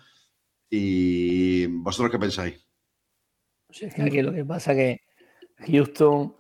[0.71, 2.55] ¿Y vosotros qué pensáis?
[3.69, 4.77] O sea, es que aquí lo que pasa es
[5.57, 6.35] que Houston,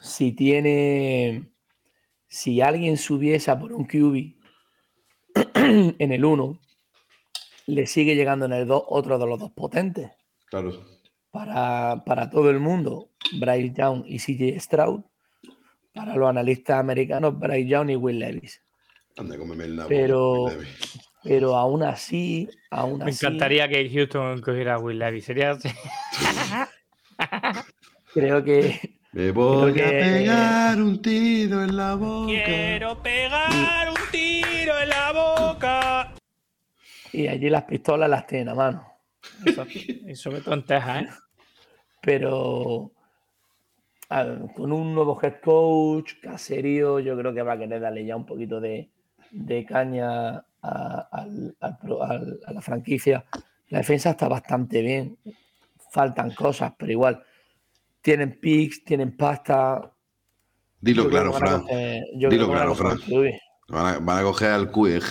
[0.00, 1.50] si tiene,
[2.28, 4.39] si alguien subiese a por un QB
[5.98, 6.58] en el 1,
[7.66, 10.10] le sigue llegando en el 2 otro de los dos potentes.
[10.46, 10.72] Claro.
[11.30, 15.02] Para, para todo el mundo, Bryce Young y CJ Stroud.
[15.94, 18.60] Para los analistas americanos, Bryce Young y Will Levis.
[19.16, 19.88] Anda, cómeme el nabo.
[19.88, 20.98] Pero- Will Levis.
[21.22, 25.26] Pero aún así, aún Me así, encantaría que Houston cogiera a Will Levis.
[25.26, 25.58] Sería.
[28.14, 32.32] creo que Me voy Creo a que- pegar un tiro en la boca.
[33.02, 33.89] pegar
[37.12, 38.86] y allí las pistolas las tiene a mano.
[39.44, 39.64] Eso,
[40.06, 41.08] y sobre todo en Texas, ¿eh?
[42.00, 42.90] pero
[44.08, 48.04] a ver, con un nuevo head coach, caserío, yo creo que va a querer darle
[48.04, 48.90] ya un poquito de,
[49.30, 53.24] de caña a, al- al pro- al- a la franquicia.
[53.68, 55.16] La defensa está bastante bien,
[55.92, 57.22] faltan cosas, pero igual
[58.00, 59.92] tienen picks, tienen pasta.
[60.80, 61.64] Dilo Yo claro, a Fran.
[62.30, 62.98] Dilo a claro, Fran.
[63.70, 63.74] QB.
[63.74, 65.02] Van a, van a coger al Q, el,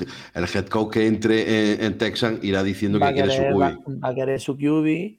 [0.53, 3.53] head coach que entre en, en Texan irá diciendo Va que a, quiere su querer,
[3.61, 4.03] va, QB.
[4.03, 5.17] va a querer su QB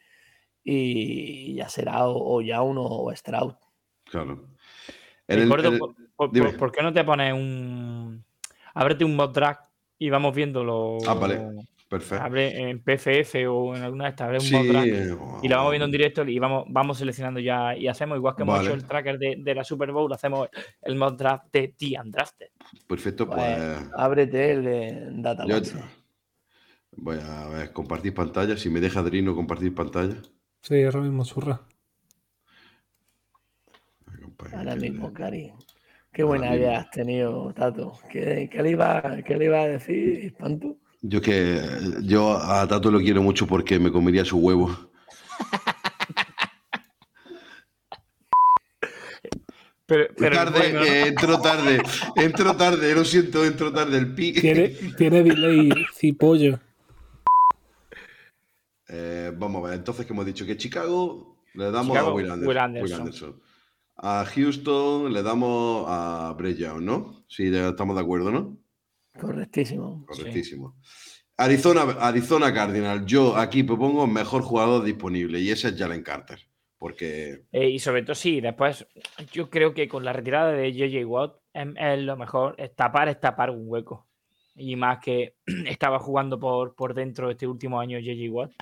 [0.65, 3.55] y ya será o, o ya uno o Stroud.
[4.05, 4.47] Claro.
[5.27, 6.51] En el- Gordo, en el- por, por- dime.
[6.51, 8.25] por- ¿por qué no te pones un.
[8.75, 9.59] Ábrete un mod drag
[9.99, 11.07] y vamos viendo los.
[11.07, 11.41] Ah, vale.
[11.91, 12.25] Perfecto.
[12.25, 15.73] Abre en PFF o en alguna de estas, abre un Sí, eh, y lo vamos
[15.73, 18.69] viendo en directo y vamos, vamos seleccionando ya y hacemos igual que hemos Vale.
[18.69, 20.49] hecho el tracker de, de la Super Bowl, hacemos
[20.83, 22.47] el mod draft de The Undrafted.
[22.87, 23.57] Perfecto, pues.
[23.57, 25.59] Pues, ábrete el de Data yo-
[26.93, 28.57] voy a ver, compartir pantalla.
[28.57, 30.15] Si me deja Adrino compartir pantalla.
[30.62, 31.61] Sí, ahora mismo zurra.
[34.53, 35.53] Ahora mismo, Cari.
[36.12, 37.95] Qué buena has tenido, Tato.
[38.09, 40.77] ¿Qué, qué le, iba, qué le iba a decir, Espanto?
[41.02, 41.62] Yo que
[42.02, 44.90] yo a Tato lo quiero mucho porque me comería su huevo.
[49.86, 50.86] Pero, pero tarde, bueno, ¿no?
[50.86, 51.82] eh, entró tarde,
[52.14, 54.32] entró tarde, lo siento, entró tarde el pi.
[54.35, 56.60] Tiene, tiene delay cipollo.
[58.86, 62.31] Eh, vamos a ver, entonces que hemos dicho que Chicago le damos Chicago, a Will
[62.31, 62.85] Anderson, Will Anderson.
[62.85, 63.43] Will Anderson.
[63.97, 67.24] A Houston le damos a Brett Young, ¿no?
[67.28, 68.56] Sí, ya estamos de acuerdo, ¿no?
[69.19, 70.05] Correctísimo.
[70.07, 70.77] Correctísimo.
[71.37, 76.39] Arizona, Arizona Cardinal, yo aquí propongo mejor jugador disponible y ese es Jalen Carter.
[76.77, 78.87] Porque Eh, y sobre todo, sí, después
[79.32, 83.09] yo creo que con la retirada de JJ Watt es, es lo mejor, es tapar
[83.09, 84.07] es tapar un hueco.
[84.55, 88.53] Y más que estaba jugando por, por dentro este último año JJ Watt,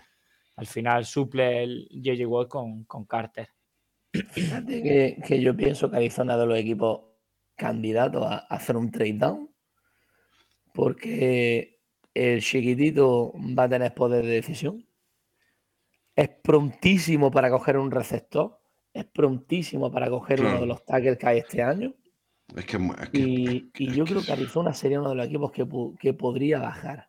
[0.57, 3.49] al final suple el JJ Watt con, con Carter.
[4.12, 7.03] Fíjate que, que yo pienso que Arizona es de los equipos
[7.57, 9.49] candidatos a, a hacer un trade down.
[10.73, 11.78] Porque
[12.15, 14.85] el chiquitito va a tener poder de decisión.
[16.16, 18.59] Es prontísimo para coger un receptor.
[18.93, 21.95] Es prontísimo para coger uno de los tackles que hay este año.
[22.57, 25.16] es que, es que- Y, y es yo que creo que Arizona sería uno de
[25.16, 25.66] los equipos que,
[26.01, 27.09] que podría bajar.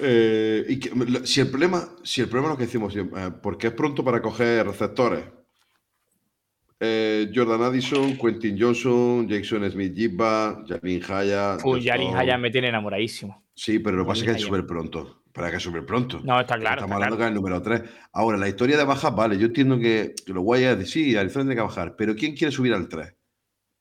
[0.00, 3.22] Eh, y que- lo- si el problema, si el problema es lo que decimos siempre,
[3.24, 5.24] eh, porque es pronto para coger receptores.
[6.80, 11.56] Eh, Jordan Addison, Quentin Johnson, Jackson Smith Jibba, Jalin Haya.
[11.64, 12.14] Uy, Stone.
[12.16, 13.44] Haya me tiene enamoradísimo.
[13.54, 15.22] Sí, pero lo que pasa es que es Jalin súper pronto.
[15.32, 16.20] Para que súper pronto.
[16.24, 16.76] No, está claro.
[16.82, 17.18] Estamos está hablando claro.
[17.18, 17.82] que es el número 3.
[18.12, 21.44] Ahora, la historia de bajas, vale, yo entiendo que lo guay es decir, sí, Arizona
[21.44, 23.14] tiene que bajar, pero ¿quién quiere subir al 3?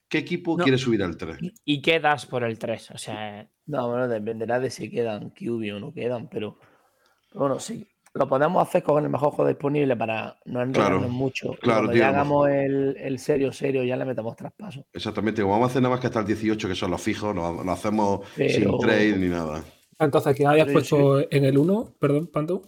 [0.10, 0.64] ¿Qué equipo No.
[0.64, 1.38] quiere subir al 3?
[1.42, 2.92] ¿Y- ¿Y qué das por el 3?
[2.92, 6.58] O sea, No, bueno, dependerá de si quedan QB o no quedan, pero
[7.30, 7.86] pero bueno, sí.
[8.18, 11.54] Lo podemos hacer con el mejor juego disponible para no enredarnos Claro, mucho.
[11.54, 14.86] Y claro, cuando tío, ya hagamos el, el serio, serio, ya le metamos traspaso.
[14.94, 17.36] Exactamente, como vamos a hacer nada más que hasta el 18, que son los fijos,
[17.36, 19.64] lo, lo hacemos sin trade ni nada.
[20.00, 22.62] Entonces, que hayas Sí, puesto en el 1, perdón, Panto.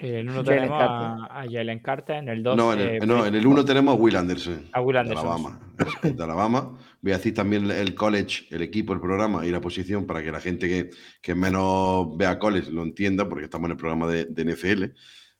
[0.00, 1.06] eh, en uno Jalen tenemos Carter.
[1.30, 3.94] a, a Jalen Carter, en el 2 No, en el, no, en el 1 tenemos
[3.96, 4.64] a Will Anderson.
[4.72, 5.26] A Will De Anderson.
[5.26, 5.60] Alabama.
[6.02, 6.78] Es De Alabama.
[7.04, 10.32] Voy a decir también el college, el equipo, el programa y la posición para que
[10.32, 10.90] la gente que,
[11.20, 14.84] que menos vea college lo entienda, porque estamos en el programa de, de NFL.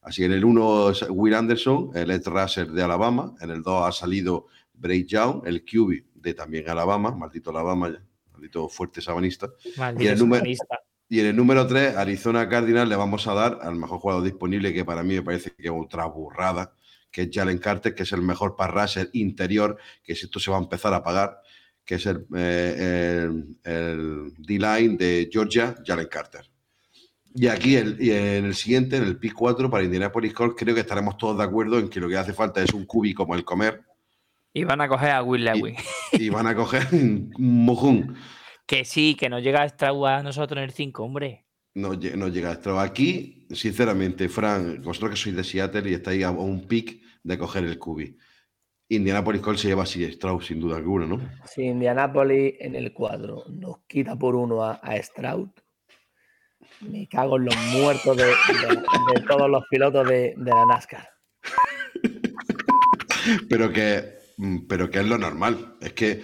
[0.03, 3.35] Así que en el 1 es Will Anderson, el edge rusher de Alabama.
[3.41, 8.05] En el 2 ha salido Bray Young, el QB de también Alabama, maldito Alabama, ya,
[8.31, 9.49] maldito fuerte sabanista.
[9.79, 10.45] Maldito Y el número-.
[11.09, 14.75] Y en el número 3, Arizona Cardinals, le vamos a dar al mejor jugador disponible,
[14.75, 16.75] que para mí me parece que es otra burrada,
[17.11, 20.51] que es Jalen Carter, que es el mejor pass rusher interior, que si esto se
[20.51, 21.41] va a empezar a pagar,
[21.85, 26.49] que es el, eh, el- el D-line de Georgia, Jalen Carter.
[27.35, 30.75] Y aquí el, y en el siguiente, en el pick 4 para Indianapolis Colts, creo
[30.75, 33.35] que estaremos todos de acuerdo en que lo que hace falta es un cubi como
[33.35, 33.83] el comer
[34.53, 35.77] Y van a coger a Will Lewis.
[36.13, 38.15] y van a coger un mojón.
[38.67, 41.45] Que sí, que nos llega a Straub a nosotros en el 5, hombre.
[41.75, 42.79] No, lle- no llega esto.
[42.79, 47.65] Aquí, sinceramente, Fran, vosotros que sois de Seattle y estáis a un pick de coger
[47.65, 48.17] el cubi.
[48.89, 51.21] Indianapolis Colts se lleva así Strauss, sin duda alguna, ¿no?
[51.47, 55.49] Si Indianapolis en el cuadro nos quita por uno a, a Stroud,
[56.91, 58.33] me cago en los muertos de, de-
[59.15, 61.09] de todos los pilotos de, de la NASCAR.
[63.49, 65.77] Pero que, mm, pero que es lo normal.
[65.81, 66.23] Es que,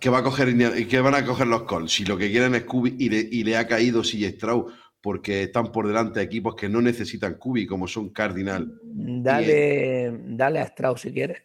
[0.00, 1.92] ¿qué, va a coger Indiana- ¿qué van a coger los Colts?
[1.92, 5.44] Si lo que quieren es cubi y le, y le ha caído CJ Strauss porque
[5.44, 8.70] están por delante de equipos que no necesitan cubi, como son Cardinal.
[8.84, 11.42] Dale, dale a Stroud si quieres.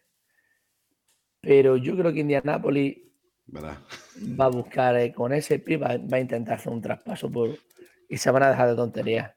[1.41, 2.97] Pero yo creo que Indianapolis
[3.47, 3.77] ¿verdad?
[4.39, 7.57] va a buscar eh, con ese pick, va, va a intentar hacer un traspaso por,
[8.09, 9.31] y se van a dejar de tonterías.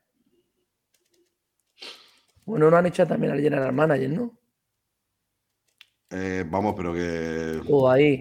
[2.45, 4.39] Bueno, no han hecho también al general manager, ¿no?
[6.11, 7.61] Eh, vamos, pero que.
[7.77, 8.13] O ahí.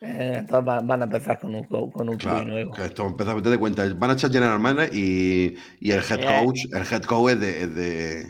[0.00, 2.74] eh, entonces van, van a empezar con un, co- con un Claro, nuevo.
[2.74, 3.92] que esto empieza a meter de cuenta.
[3.94, 7.62] Van a echar General Manager y, y el head coach, el head coach es de,
[7.62, 8.20] es de,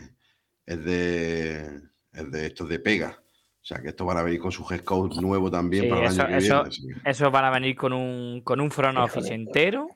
[0.65, 1.81] es de,
[2.13, 3.22] es de estos de pega.
[3.63, 6.01] O sea que estos van a venir con su head coach nuevo también Sí, para
[6.01, 7.01] el eso- año que eso- viene.
[7.05, 9.87] Esos van a venir con un, con un front office entero.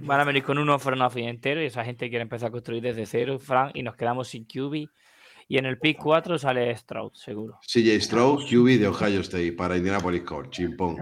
[0.00, 2.82] Van a venir con un front office entero y esa gente quiere empezar a construir
[2.82, 4.88] desde cero, Frank, y nos quedamos sin QB.
[5.46, 7.58] Y en el pick 4 sale Stroud, seguro.
[7.64, 10.96] CJ Stroud, QB de Ohio State para Indianapolis Colts, chimpón.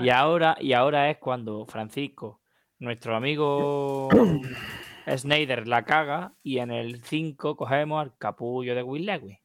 [0.00, 2.40] Y ahora, y ahora es cuando Francisco,
[2.80, 4.08] nuestro amigo
[5.16, 9.38] Snyder, la caga y en el 5 cogemos al capullo de Will Lewis.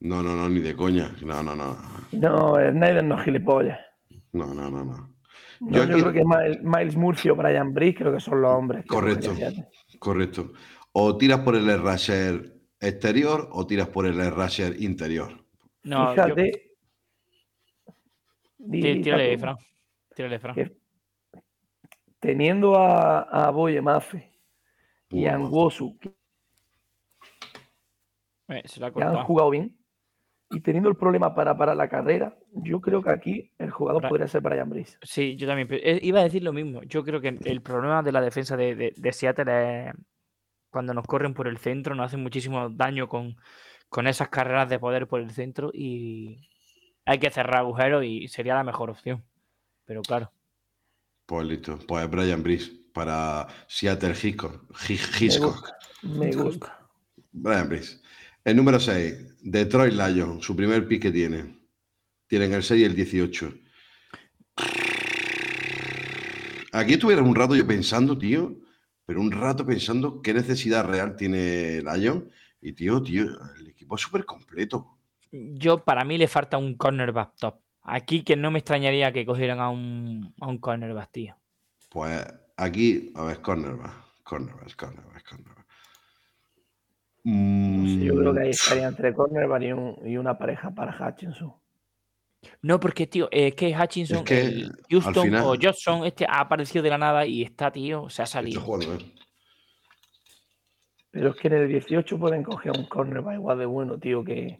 [0.00, 1.14] No, no, no, ni de coña.
[1.22, 1.76] No, no, no.
[2.12, 3.78] No, Snyder no es gilipollas.
[4.32, 5.14] No, no, no, no.
[5.60, 8.40] No, Yo yo, aquí- creo que Miles, Miles Murphy o Brian Brick creo que son
[8.40, 8.84] los hombres.
[8.86, 9.34] Correcto.
[9.98, 10.52] Correcto.
[10.92, 15.44] O tiras por el rusher exterior o tiras por el rusher interior.
[15.82, 16.64] No, yo- Fíjate.
[18.58, 19.56] Di, tírale, Fran.
[20.14, 20.72] Tírale, Fran.
[22.20, 24.32] Teniendo a, a Boye Mafe
[25.10, 26.14] y a que
[28.48, 29.77] Eh, se la ha que han jugado bien,
[30.50, 34.08] y teniendo el problema para parar la carrera, yo creo que aquí el jugador Bra-
[34.08, 34.96] podría ser Brian Brice.
[35.02, 35.68] Sí, yo también.
[35.70, 36.82] eh, Iba a decir lo mismo.
[36.84, 39.94] Yo creo que el problema de la defensa de, de- de Seattle es
[40.70, 43.36] cuando nos corren por el centro, nos hacen muchísimo daño con,
[43.88, 46.48] con esas carreras de poder por el centro y
[47.04, 49.24] hay que cerrar agujeros y sería la mejor opción.
[49.84, 50.30] Pero claro,
[51.26, 51.78] Pues listo.
[51.86, 54.62] Pues Brian Brice para Seattle Hitchcock.
[54.88, 55.52] Me Hitchcock.
[55.54, 55.78] gusta.
[56.02, 56.78] Me gusta.
[57.32, 58.00] Brian Brice.
[58.48, 61.54] El número 6, Detroit Lions, su primer pick que tiene.
[62.26, 63.52] Tienen el 6 y el 18.
[66.72, 68.56] Aquí estuvieron un rato yo pensando, tío,
[69.04, 72.24] pero un rato pensando qué necesidad real tiene Lions.
[72.62, 73.26] Y tío, tío,
[73.60, 74.96] el equipo es súper completo.
[75.30, 77.56] yo para mí le falta un cornerback top.
[77.82, 81.36] Aquí que no me extrañaría que cogieran a un, a un cornerback, tío.
[81.90, 82.24] Pues
[82.56, 85.57] aquí, a ver, cornerback, cornerback, cornerback, cornerback.
[87.30, 90.70] No sé, yo creo que ahí Mm, estaría entre cornerback y, un- y una pareja
[90.70, 91.52] para Hutchinson.
[92.62, 96.40] No, porque, tío, es que Hutchinson, que, el al Houston final- o Johnson, este ha
[96.40, 98.60] aparecido de la nada y está, tío, se ha está salido.
[98.62, 98.98] jugando, ¿eh?
[101.10, 104.58] Pero es que en el 18 pueden coger un cornerback igual de bueno, tío, que,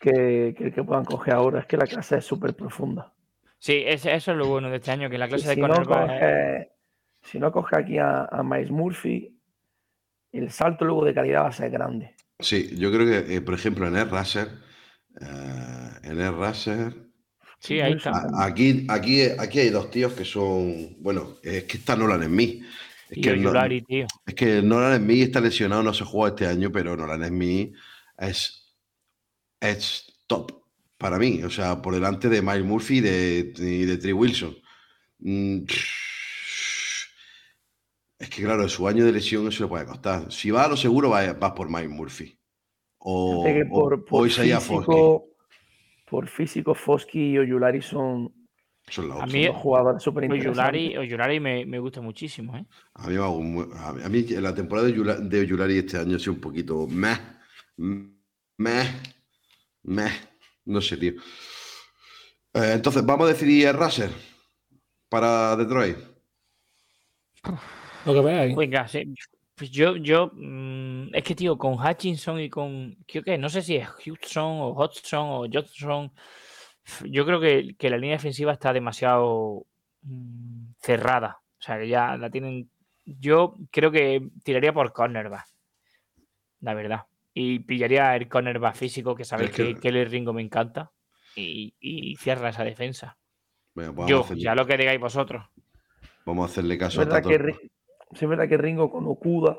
[0.00, 1.60] que, que el que puedan coger ahora.
[1.60, 3.12] Es que la clase es súper profunda.
[3.58, 6.10] Sí, eso es lo bueno de este año, que la clase de si, no cornerback
[6.10, 6.72] es- coge,
[7.22, 9.35] si no coge aquí a, a Miles Murphy,
[10.38, 12.14] el salto luego de calidad va a ser grande.
[12.38, 14.48] Sí, yo creo que, eh, por ejemplo, en el Raser,
[15.20, 16.94] eh, en el Raser,
[17.58, 18.26] Sí, ahí está.
[18.38, 22.60] aquí, aquí, aquí hay dos tíos que son, bueno, es que está Nolan en mí.
[23.08, 23.52] Es Y que, no-
[23.86, 24.06] tío.
[24.26, 27.38] es que Nolan en mí está lesionado, no se juega este año, pero Nolan en
[27.38, 27.72] mí
[28.18, 28.74] es,
[29.60, 30.52] es top
[30.98, 34.56] para mí, o sea, por delante de Miles Murphy y de, y de Trey Wilson.
[35.18, 35.64] Mm,
[38.18, 40.32] Es que claro, su año de lesión eso le puede costar.
[40.32, 42.38] Si va a lo seguro, va, vas por Mike Murphy.
[42.98, 45.26] O, por, o por Isaiah físico,
[46.08, 48.32] por físico, Fosky y Oyulari son
[48.88, 50.98] Son la A mí- jugadores súper Oyulari, interesantes.
[50.98, 52.64] Oyulari me, me gusta muchísimo, ¿eh?
[52.94, 56.18] A mí, a mí- a mí la temporada de Oyula- de Oyulari este año ha
[56.18, 57.16] sido un poquito meh,
[57.76, 58.86] meh,
[59.82, 60.12] meh,
[60.64, 61.12] no sé, tío.
[62.54, 64.10] Eh, entonces, vamos a decidir Raser
[65.08, 65.98] para Detroit.
[68.06, 68.56] Lo que veáis.
[68.56, 69.14] Venga, sí.
[69.54, 73.62] Pues yo, yo, mm, es que, tío, con Hutchinson y con, creo que, no sé
[73.62, 76.12] si es Hudson o Hodgson o Johnson,
[77.04, 79.66] yo creo que, que la línea defensiva está demasiado
[80.02, 81.40] mm, cerrada.
[81.58, 82.70] O sea, que ya la tienen.
[83.04, 85.46] Yo creo que tiraría por cornerback,
[86.60, 87.02] la verdad.
[87.32, 90.90] Y pillaría el cornerback físico, que sabéis Es que- que, el Ringo me encanta.
[91.34, 93.16] Y, y cierra esa defensa.
[93.74, 95.44] Pues Yo, hacerle, ya lo que digáis vosotros.
[96.24, 97.28] vamos a hacerle caso a Tato.
[97.28, 97.38] que,
[98.12, 99.58] sí es verdad que Ringo con Okuda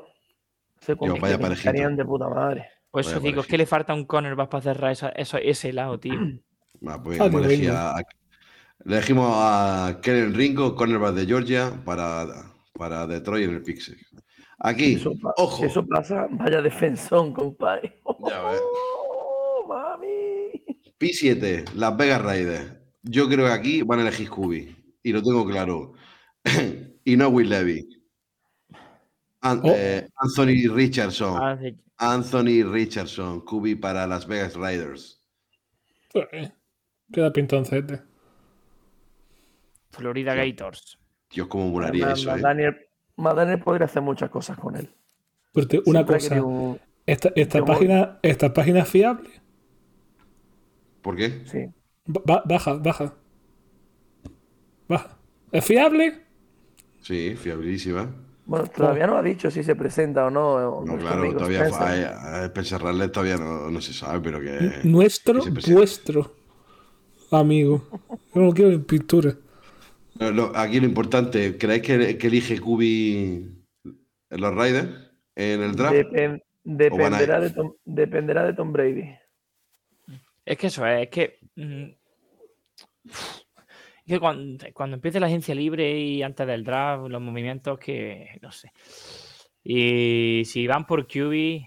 [0.80, 2.68] se estarían de puta madre.
[2.90, 5.98] Por eso digo, es que le falta un cornerback para cerrar esa, eso- ese lado,
[5.98, 6.14] tío.
[6.80, 7.28] Pues Ah, a
[8.84, 12.24] le elegimos a Kellen Ringo, cornerback de Georgia, para,
[12.72, 13.96] para Detroit en el Pixel.
[14.60, 15.56] Aquí, Eso ojo.
[15.56, 18.00] Si eso pasa, vaya defensón, compadre.
[18.28, 18.60] Ya ves.
[18.62, 20.52] Oh, mami.
[20.98, 22.72] P7, Las Vegas Raiders.
[23.02, 24.76] Yo creo que aquí van a elegir Scooby.
[25.02, 25.94] Y lo tengo claro.
[27.04, 27.88] y no Will Levy.
[29.40, 29.72] An- Oh.
[29.74, 31.36] eh, Anthony Richardson.
[31.40, 31.76] Ah, sí.
[31.98, 35.20] Anthony Richardson, Scooby para Las Vegas Raiders.
[36.14, 36.50] Eh,
[37.12, 38.02] Queda pintoncete.
[39.90, 40.98] Florida Gators.
[41.30, 42.40] Dios, cómo molaría Ma- eso, ¿eh?
[42.40, 42.76] Daniel,
[43.16, 44.90] Daniel podría hacer muchas cosas con él.
[45.52, 49.30] Porque una Siempre ha cosa, esta, esta Yo- página, esta página es fiable.
[51.02, 51.42] ¿Por qué?
[51.46, 51.66] Sí.
[52.06, 53.14] Ba- baja, baja.
[54.88, 55.18] Baja.
[55.52, 56.24] ¿Es fiable?
[57.00, 58.10] Sí, fiabilísima.
[58.48, 60.58] Bueno, todavía no ha dicho si se presenta o no.
[60.58, 64.80] No, nuestro claro, amigo todavía Spencer Rattler todavía no, no se sabe, pero que.
[64.84, 66.32] Nuestro, que vuestro
[67.30, 67.86] amigo.
[68.34, 69.34] Yo no quiero en pintura.
[70.18, 73.64] No, no, aquí lo importante, ¿creéis que, que elige en
[74.30, 74.88] los Raiders
[75.36, 75.94] en el draft?
[75.94, 79.14] Depen- dependerá, de Tom, dependerá de Tom Brady.
[80.46, 81.38] Es que eso es, es que.
[81.56, 81.84] mm,
[84.08, 88.38] que cuando, cuando empiece la agencia libre y antes del draft, los movimientos que.
[88.42, 88.72] No sé.
[89.62, 91.62] Y si van por QB.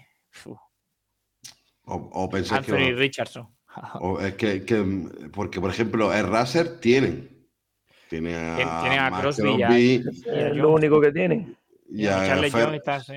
[1.86, 3.48] O, o pensáis que Anthony va- Richardson.
[4.00, 7.30] o es que, que- porque por ejemplo el Racer tienen
[8.10, 11.12] tiene a, Tien- tiene a Crosby y a- Crosby Y a Es lo único que
[11.12, 11.56] tienen.
[11.90, 13.14] y a, Charles Fer- Jones está así.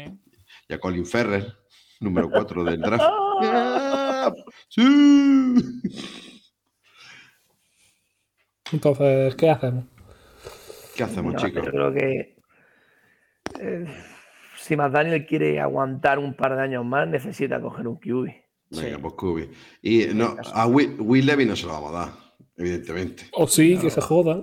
[0.68, 1.52] y a Colin Ferrer
[2.00, 3.04] número 4 del draft.
[4.68, 6.33] ¡Sí!
[8.72, 9.84] Entonces, ¿qué hacemos?
[10.96, 11.64] ¿qué hacemos No, chicos?
[11.64, 12.36] Yo creo que
[13.60, 13.86] eh,
[14.58, 18.26] si McDaniel quiere aguantar un par de años más, necesita coger un QB.
[18.70, 19.50] venga pues Scooby
[19.82, 22.08] y no, a Will, Will Levy no se lo vamos a dar
[22.56, 24.42] evidentemente O sí, que se jodan.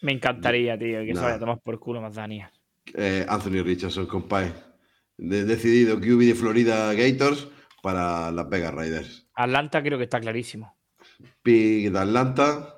[0.00, 2.48] Me encantaría, tío, que se vaya a tomar por culo más Daniel.
[2.94, 4.52] Eh, Anthony Richardson, compadre.
[5.16, 7.46] De- decidido QB de Florida Gators
[7.82, 9.28] para Las Vegas Raiders.
[9.34, 10.76] Atlanta creo que está clarísimo.
[11.42, 12.68] Pick de Atlanta,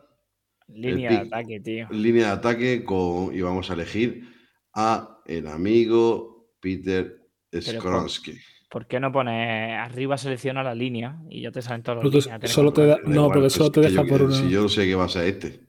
[0.69, 1.89] Línea de ataque, tío.
[1.91, 4.29] línea de ataque con, y vamos a elegir
[4.75, 7.21] a el amigo Peter
[7.55, 8.39] Skronsky.
[8.71, 12.51] ¿Por qué no pones arriba selecciona la línea y ya te salen todos los líneas?
[12.51, 14.35] Solo te da- no, igual, porque solo te deja yo- por una.
[14.35, 15.61] Si yo sé que va a ser este.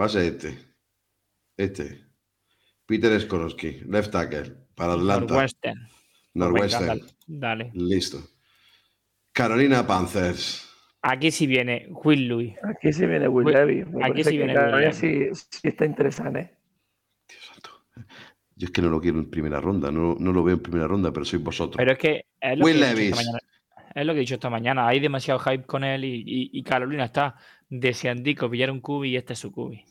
[0.00, 0.58] Va a ser este.
[1.56, 2.04] Este.
[2.86, 5.20] Peter Skronsky, left tackle, para Atlanta.
[5.34, 5.78] Northwestern.
[5.78, 5.92] Pues
[6.32, 6.86] venga, Northwestern.
[6.86, 7.70] dale, dale.
[7.74, 8.18] Listo.
[9.32, 10.63] Carolina Panthers.
[11.06, 12.54] Aquí sí viene Will Louis.
[12.62, 13.84] Aquí sí viene Will Will- Levy.
[13.84, 16.40] Me aquí sí viene Will sí, sí está interesante.
[16.40, 16.50] ¿eh?
[17.28, 17.70] Dios santo.
[18.56, 20.86] Yo es que no lo quiero en primera ronda, no, no lo veo en primera
[20.88, 21.76] ronda, pero sois vosotros.
[21.76, 23.16] Pero es que es lo, Will que Levis.
[23.16, 23.38] mañana.
[23.94, 24.88] es lo que he dicho esta mañana.
[24.88, 27.36] Hay demasiado hype con él y, y- y Carolina está
[27.68, 29.84] deseandico pillar un cubi y este es su cubi.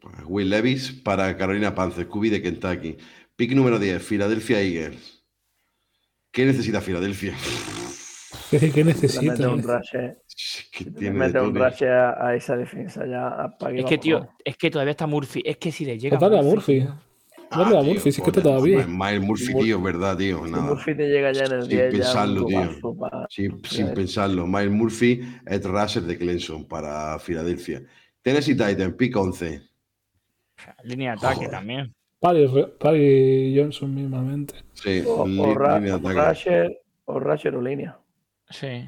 [0.00, 2.96] Pues Will Levis para Carolina Panthers, QB de Kentucky.
[3.36, 5.22] Pick número 10, Philadelphia Eagles.
[6.32, 7.34] ¿Qué necesita Filadelfia?
[8.50, 9.32] ¿Qué, qué Le necesita?
[9.32, 10.16] mete un rush, eh,
[10.72, 13.56] que tiene mete un rush a, a esa defensa ya.
[13.72, 15.42] Es que, tío, es que todavía está Murphy.
[15.44, 16.16] Es que si le llega.
[16.18, 16.80] Dale a Murphy.
[16.80, 17.00] Dale a
[17.52, 18.86] Ah, tío, Murphy, si es que está todavía.
[18.86, 20.44] Miles Murphy, Mur- tío, es verdad, tío.
[20.44, 20.62] Si Nada.
[20.64, 22.48] Murphy te llega ya en el Sin 10, ya pensarlo, un
[23.28, 23.60] tío.
[23.64, 24.46] Sin, pensarlo.
[24.46, 27.82] Miles Murphy, Ed Rusher de Clemson para Filadelfia.
[28.22, 29.62] Tennessee Titan, pick 11.
[30.84, 31.50] Línea de ataque Joder.
[31.50, 31.94] también.
[32.20, 32.46] Pari,
[32.78, 34.54] Pari Johnson mismamente.
[34.74, 36.76] Sí, O, línea de ataque.
[37.06, 37.96] O Rusher o línea.
[38.50, 38.84] Sí.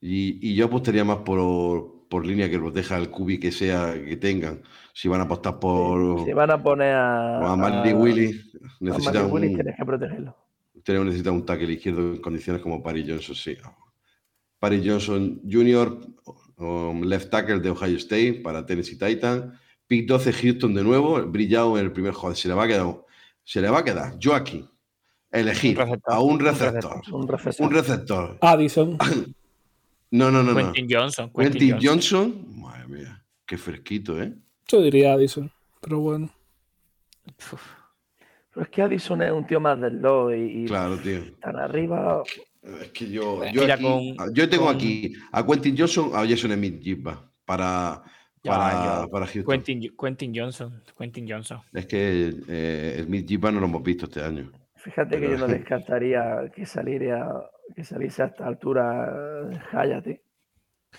[0.00, 4.16] Y, y yo apostaría más por, por línea que proteja al cubi que sea que
[4.16, 4.62] tengan.
[4.94, 7.52] Si van a apostar por, Si van a poner a.
[7.52, 10.36] a Marley Willy, a necesitan Marley Willis, un, tienes que protegerlo.
[10.82, 13.56] tenemos- necesitan un tackle izquierdo en condiciones como Paris Johnson, sí.
[14.58, 16.00] Paris Johnson Jr.,
[16.58, 19.52] um, left tackle de Ohio State para Tennessee Titan.
[19.86, 22.36] Pick 12 Houston de nuevo, brillado en el primer joder.
[22.36, 22.94] Se le va a quedar,
[23.42, 24.18] se le va a quedar.
[24.18, 24.64] Yo aquí,
[25.32, 27.02] elegir receptor, a un un receptor.
[27.12, 27.66] Un receptor.
[27.66, 28.38] Un receptor.
[28.40, 28.98] Addison.
[30.12, 30.52] No, no, no.
[30.54, 30.72] no.
[30.72, 31.30] Quentin Johnson.
[31.32, 32.44] Quentin, Quentin, Johnson.
[32.56, 34.32] Madre mía, qué fresquito, ¿eh?
[34.66, 35.48] Yo diría Addison,
[35.80, 36.28] pero bueno.
[38.52, 41.20] Pero es que Addison es un tío más del 2 y, y Claro, tío.
[41.40, 42.22] tan arriba.
[42.82, 46.26] Es que yo, yo, mira, aquí- con- yo tengo con- aquí a Quentin Johnson, a
[46.28, 48.02] Jason Smith Jibba para,
[48.42, 49.44] para, para Houston.
[49.46, 50.82] Quentin, Quentin Johnson.
[50.98, 51.60] Quentin Johnson.
[51.72, 54.50] Es que eh, Smith Jibba no lo hemos visto este año.
[54.82, 60.22] Fíjate que yo no descartaría que saliera que saliese a esta altura Hayate.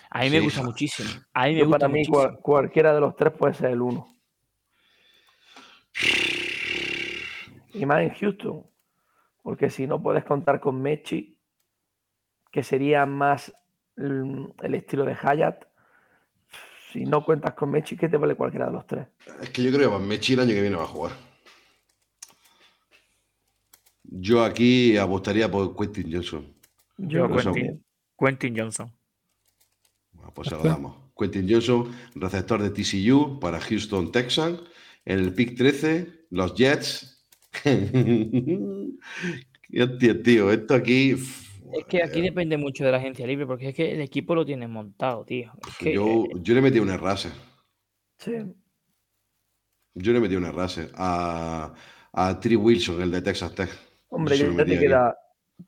[0.10, 0.44] A mí me Sí.
[0.46, 1.10] gusta muchísimo.
[1.34, 3.82] A mí me Yo gusta para mí cual- cualquiera de los tres puede ser el
[3.82, 4.08] uno.
[7.74, 8.66] Y más en Houston.
[9.42, 11.38] Porque si no puedes contar con Mechi,
[12.52, 13.52] que sería más
[13.98, 15.66] el estilo de Hayat.
[16.92, 19.08] Si no cuentas con Mechi, ¿qué te vale cualquiera de los tres?
[19.42, 21.12] Es que yo creo que Mechi el año que viene va a jugar.
[24.12, 26.54] Yo aquí apostaría por Quentin Johnson.
[26.98, 27.84] Yo, Quentin,
[28.20, 28.92] Quentin Johnson.
[30.12, 30.98] Bueno, pues se lo damos.
[31.18, 34.60] Quentin Johnson, receptor de TCU para Houston, Texans.
[35.06, 37.26] En el pick 13, los Jets.
[40.24, 41.12] Tío, esto aquí.
[41.12, 44.46] Es que aquí depende mucho de la agencia libre, porque es que el equipo lo
[44.46, 45.54] tiene montado, tío.
[45.66, 47.30] Es que, Yo, yo le metí un Errase.
[48.18, 48.34] Sí.
[49.94, 51.74] Yo le metí un Errase a,
[52.12, 53.91] a Tree Wilson, el de Texas Tech.
[54.14, 55.18] Hombre, Yo ya te queda,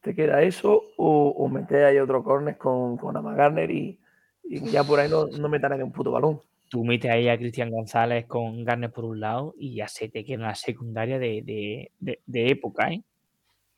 [0.02, 3.99] te queda eso o, o meter ahí otro corner con, con Ama Garner y,
[4.44, 6.41] y ya por ahí no, no metan un puto balón.
[6.70, 10.24] tú metes ahí a Cristian González con Garner por un lado y ya se te
[10.26, 13.02] queda una secundaria de, de, de, de época, ¿eh?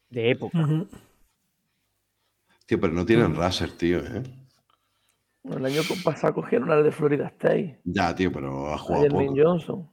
[0.10, 0.58] De época.
[2.66, 4.24] Tío, pero no tienen Raser, tío, ¿eh?
[5.44, 9.34] El año pasado cogieron al de Florida State, Ya, tío, pero ha a jugado poco.
[9.36, 9.90] Johnson.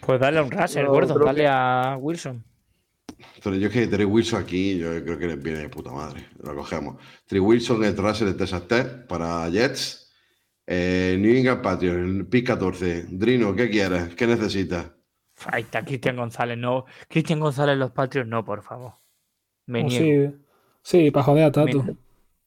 [0.00, 2.44] Pues dale a un Russell, gordo, dale que- a Wilson.
[3.42, 6.26] Pero yo es que Trey Wilson aquí, yo creo que les viene de puta madre.
[6.42, 6.96] Lo cogemos.
[7.26, 10.12] Trey Wilson, el Raser de Texas Tech para Jets.
[10.66, 13.04] Eh, New England Patriots, el pick 14.
[13.08, 14.14] Drino, ¿qué quieres?
[14.16, 14.90] ¿Qué necesitas?
[15.46, 16.84] Ahí está Cristian González, no.
[17.08, 18.94] Cristian González, los Patriots, no, por favor.
[19.66, 20.32] Me niego.
[20.82, 21.82] sí, sí, para joder a Tato.
[21.84, 21.96] Me-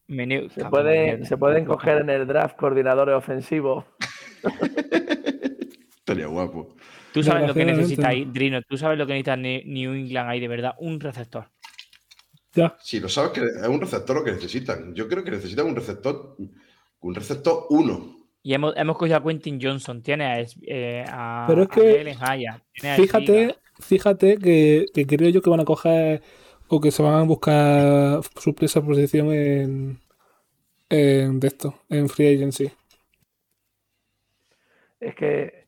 [0.07, 0.49] me niego.
[0.49, 3.85] Se, puede- se pueden coger en el draft coordinadores ofensivos.
[6.09, 6.75] Estaría guapo.
[7.13, 8.63] Tú sabes lo que necesita ahí, Drino.
[8.63, 10.73] Tú sabes lo que necesita Ne- New England ahí, de verdad.
[10.79, 11.45] Un receptor.
[12.53, 12.75] Ya.
[12.81, 14.95] Si lo sabes que es un receptor lo que necesitan.
[14.95, 16.35] Yo creo que necesitan un receptor,
[17.01, 18.17] un receptor uno.
[18.41, 20.01] Y hemos, hemos cogido a Quentin Johnson.
[20.01, 24.85] Tiene a, eh, a, Pero es a que, Jalen Hyatt, tiene a Fíjate, fíjate que,
[24.91, 26.23] que creo yo que van a coger
[26.69, 29.99] o que se van a buscar suplir esa posición en,
[30.89, 32.71] en de esto, en Free Agency.
[34.99, 35.58] Es que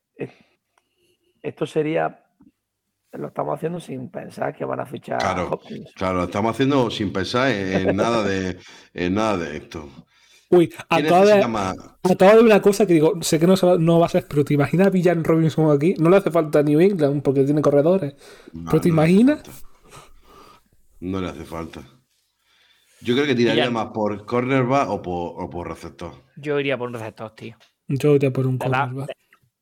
[1.41, 2.25] esto sería.
[3.13, 5.91] Lo estamos haciendo sin pensar que van a fichar a Claro, Hopkins.
[5.95, 8.57] claro, lo estamos haciendo sin pensar en, en nada de
[8.93, 9.89] en nada de esto.
[10.49, 11.41] Uy, ¿Quién acabo de,
[12.03, 14.53] acabo de una cosa que digo, sé que no, no va a ser, pero ¿te
[14.53, 15.93] imaginas a Villan Robinson aquí?
[15.97, 18.15] No le hace falta a New England porque tiene corredores.
[18.53, 19.41] No, ¿Pero te no imaginas?
[21.01, 21.81] No le hace falta.
[23.01, 26.13] Yo creo que tiraría más por cornerback o por, o por receptor.
[26.35, 27.57] Yo iría por un receptor, tío.
[27.87, 29.11] Yo iría por un cornerback.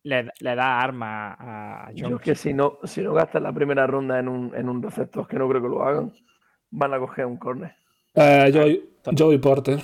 [0.04, 2.20] Le, le da arma a Yo Johnson.
[2.20, 5.28] es que si no, si no gastan la primera ronda en un, en un receptor,
[5.28, 6.14] que no creo que lo hagan,
[6.72, 7.76] van a coger un corner.
[8.16, 9.80] Eh, Joey, Joey Porter.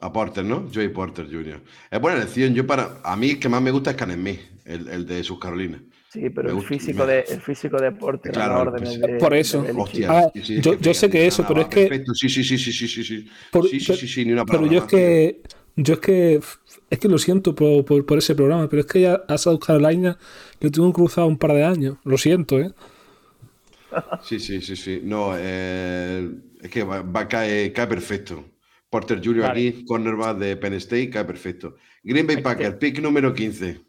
[0.00, 0.68] A Porter, ¿no?
[0.72, 1.60] Joey Porter Jr.
[1.90, 2.52] Es buena elección.
[2.54, 5.22] Yo para, a mí el que más me gusta es Canem Smith, el, el de
[5.22, 5.80] sus Carolinas.
[6.08, 9.32] Sí, pero el gusta- físico, me- de, el físico de Porter Claro, la de- Por
[9.32, 9.62] eso.
[9.62, 9.84] de Belichick.
[9.84, 12.14] Hostia, Ah, sí, sí, yo- que yo sé que eso, nada, pero es que- perfecto.
[12.14, 13.30] Sí, sí, sí, sí, sí, sí, sí.
[13.52, 15.42] Por- sí, sí, sí, sí, ni una Pero palabra yo es más, que
[15.76, 16.40] yo es que
[16.90, 19.60] es que lo siento por, por- por ese programa, pero es que ya a South
[19.66, 20.18] Carolina
[20.60, 21.96] lo tengo cruzado un par de años.
[22.04, 22.72] Lo siento, ¿eh?
[24.22, 25.00] Sí, sí, sí, sí.
[25.04, 26.30] No, eh,
[26.62, 28.44] es que va, va- cae, cae perfecto.
[28.88, 29.42] Porter Jr.
[29.42, 29.68] Vale.
[29.68, 31.76] aquí, cornerback de Penn State, cae perfecto.
[32.02, 33.80] Green Bay Packers, pick número 15.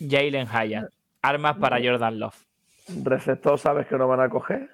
[0.00, 0.90] Jalen Hyatt.
[1.22, 2.36] Armas para Jordan Love.
[3.02, 4.70] Receptor sabes que no van a coger.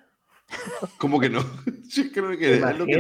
[0.98, 1.40] ¿Cómo que no?
[1.88, 2.92] Sí, es que lo que- ¿Te es lo que,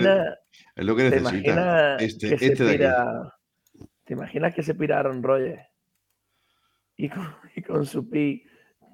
[0.76, 1.96] es lo que te necesita.
[1.96, 2.78] Este, que se este de aquí.
[2.78, 3.34] pira,
[4.04, 5.62] ¿Te imaginas que se pira Aaron Rodgers
[6.96, 8.44] y con, y con su pi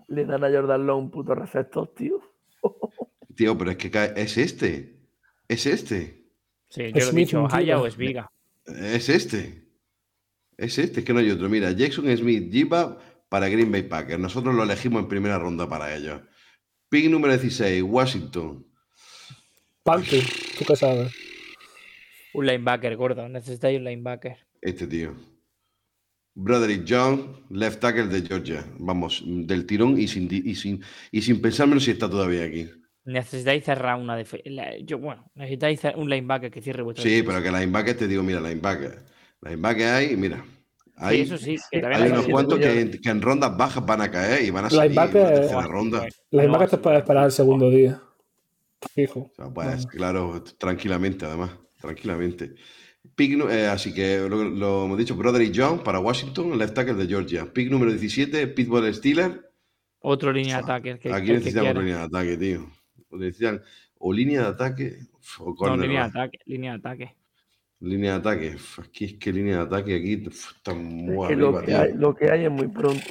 [0.09, 2.20] le dan a Jordan Lowe un puto receptor, tío?
[3.36, 4.98] Tío, pero es que cae- es este.
[5.48, 6.27] Es este.
[6.69, 7.48] Sí, yo lo he dicho.
[7.48, 8.31] Hyatt o Esviga.
[8.66, 9.66] Es este.
[10.59, 11.48] Es este, es que no hay otro.
[11.48, 12.98] Mira, Jackson Smith, Jiba
[13.31, 14.20] para Green Bay Packers.
[14.20, 16.20] Nosotros lo elegimos en primera ronda para ellos.
[16.90, 18.66] Pick número 16, Washington.
[19.85, 20.20] Pante,
[20.59, 21.11] tú qué sabes.
[22.35, 23.28] Un linebacker, gordo.
[23.28, 24.36] Necesitáis un linebacker.
[24.61, 25.15] Este tío.
[26.35, 28.65] Broderick John, left tackle de Georgia.
[28.78, 32.70] Vamos, del tirón y sin, y sin, y sin pensármelo si está todavía aquí.
[33.05, 34.47] Necesitáis cerrar una defensa.
[34.85, 37.40] Yo, bueno, necesitáis un linebacker que cierre vuestra Sí, defensa.
[37.40, 38.98] pero que linebacker te digo, mira, linebacker.
[39.43, 40.44] Linebacker hay, mira.
[40.44, 43.57] Sí, Hay, eso sí, que también hay hay unos cuantos que, en- que en rondas
[43.57, 46.07] bajas van a caer y van a salir en la Linebacker- tercera ronda.
[46.31, 48.01] No, imagen te puede esperar el segundo día.
[48.94, 49.20] Fijo.
[49.20, 51.51] O sea, pues, claro, tranquilamente, además,
[51.81, 52.55] tranquilamente.
[53.15, 57.07] Pick eh, así que lo, lo hemos dicho, Broderick John para Washington, left tackle de
[57.07, 57.51] Georgia.
[57.52, 59.51] Pick número 17, Pitbull Steeler.
[60.01, 60.98] Otro línea de ataque.
[60.98, 62.70] que- Aquí necesitamos línea de ataque, tío.
[63.09, 63.62] O necesitan
[63.98, 64.98] o línea de ataque
[65.39, 66.39] o No, línea de ataque.
[66.47, 67.16] Línea de ataque.
[67.81, 68.55] Línea de ataque.
[68.57, 71.61] Uf, Aquí es que línea de ataque aquí uf, está Es muy que arriba, lo,
[71.61, 71.81] que tío.
[71.81, 73.05] hay, lo que hay es muy pronto.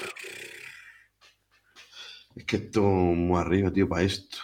[2.35, 4.37] Es que esto muy arriba, tío, para esto.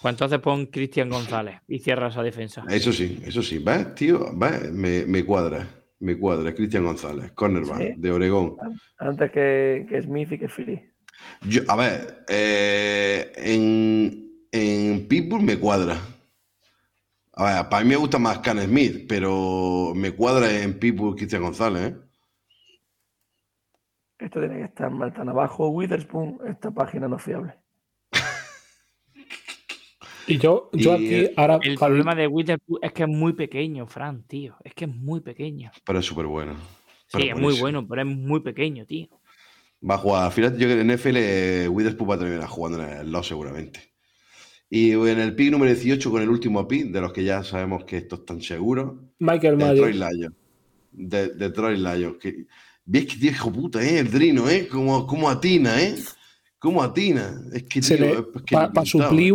[0.00, 2.64] Pues entonces pon Cristian González y cierra esa defensa.
[2.68, 3.58] Eso sí, eso sí.
[3.58, 4.26] ¿Ves, tío?
[4.34, 4.70] ¿Ves?
[4.72, 5.66] Me, me cuadra.
[6.00, 6.54] Me cuadra.
[6.54, 7.94] Cristian González, cornerback Sí.
[7.96, 8.56] de Oregón.
[8.98, 10.80] Antes que, que Smith y que Philly.
[11.48, 15.98] Yo, a ver, eh, en, en Pitbull me cuadra.
[17.32, 21.42] A ver, para mí me gusta más Can Smith, pero me cuadra en Pitbull Cristian
[21.42, 21.96] González, ¿eh?
[24.20, 25.68] Esto tiene que estar mal tan abajo.
[25.70, 27.54] Witherspoon, esta página no es fiable.
[30.28, 31.58] Y yo, yo Y, aquí, eh, ahora.
[31.62, 34.56] El para- problema de Witherspoon es que es muy pequeño, Fran, tío.
[34.64, 35.70] Es que es muy pequeño.
[35.84, 36.54] Pero es súper bueno.
[37.08, 39.08] Sí, es muy bueno, pero es muy pequeño, tío.
[39.88, 43.10] Va a jugar, fíjate, yo que en NFL Witherspoon va a terminar jugando en el
[43.12, 43.80] LOS seguramente.
[44.68, 47.84] Y en el pick número 18 con el último pick, de los que ya sabemos
[47.84, 50.12] que estos están seguros, Michael Detroit Myers.
[50.16, 50.34] Lions.
[50.92, 52.16] De, Detroit Lions.
[52.20, 52.44] Que,
[52.84, 54.00] ¿Ves que tío, hijo puta, eh?
[54.00, 54.66] El Drino, ¿eh?
[54.68, 55.94] Como, como atina, ¿eh?
[56.58, 57.40] Como atina.
[57.54, 59.34] Es que, Se tío, le- es que Para suplir,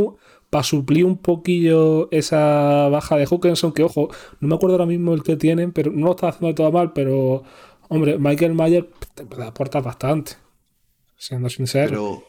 [0.53, 0.57] ¿eh?
[0.57, 4.09] pa suplir un poquillo esa baja de Hawkinson, que ojo,
[4.39, 6.71] no me acuerdo ahora mismo el que tienen, pero no lo está haciendo de todo
[6.71, 7.43] mal, pero
[7.89, 10.33] hombre, Michael Myers te puede aportar bastante.
[11.17, 11.89] Siendo sincero.
[11.89, 12.23] Pero,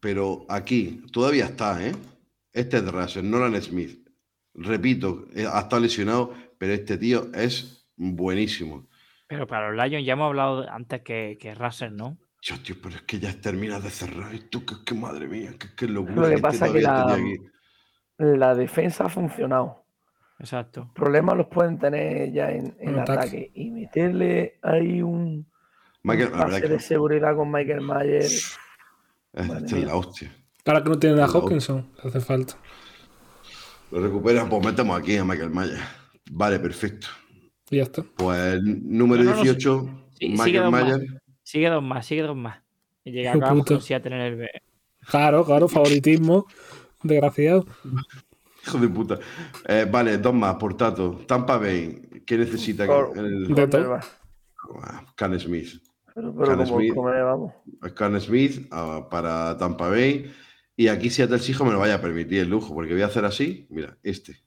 [0.00, 1.92] pero aquí todavía está, ¿eh?
[2.52, 4.06] Este es Russell, Nolan Smith.
[4.54, 8.88] Repito, eh, ha estado lesionado, pero este tío es buenísimo.
[9.26, 12.18] Pero para los Lions ya hemos hablado antes que, que Russell, ¿no?
[12.42, 15.74] Yo, tío, pero es que ya terminas de cerrar esto, que, que madre mía, que,
[15.74, 16.28] que locura.
[16.28, 17.16] Lo que pasa es que la.
[18.36, 19.84] La defensa ha funcionado.
[20.38, 20.90] Exacto.
[20.94, 23.18] Problemas los pueden tener ya en, en ataque.
[23.18, 23.50] ataque.
[23.54, 25.46] Y meterle ahí un,
[26.02, 28.26] Michael, un pase de seguridad con Michael madre
[29.34, 30.32] esta es la hostia.
[30.64, 32.54] Ahora que no tienen a Hawkinson, le hace falta.
[33.90, 35.80] Lo recuperan, pues metemos aquí a Michael Myers.
[36.30, 37.08] Vale, perfecto.
[37.70, 38.02] Y ya está.
[38.16, 39.88] Pues número No, no, no, 18,
[40.18, 40.84] Sí, sigue Michael más.
[40.84, 41.14] Myers.
[41.42, 42.62] Sigue dos más, sigue dos más.
[43.04, 43.34] Y llega
[43.80, 44.50] Seattle en el B.
[45.06, 46.46] Claro, claro, favoritismo.
[47.04, 47.64] Desgraciado.
[48.66, 49.18] Hijo de puta.
[49.68, 51.22] Eh, vale, dos más, por tanto.
[51.28, 52.86] Tampa Bay, ¿qué necesita?
[52.86, 53.82] Cor- El, De todo.
[53.84, 54.04] cornerback.
[54.82, 55.80] Ah, Can Smith.
[56.14, 56.94] Pero, pero como, Smith.
[56.94, 57.52] vamos.
[57.94, 60.32] Can Smith ah, para Tampa Bay.
[60.76, 63.24] Y aquí Seattle Seahawks me lo vaya a permitir el lujo, porque voy a hacer
[63.24, 63.66] así.
[63.70, 64.42] Mira, este.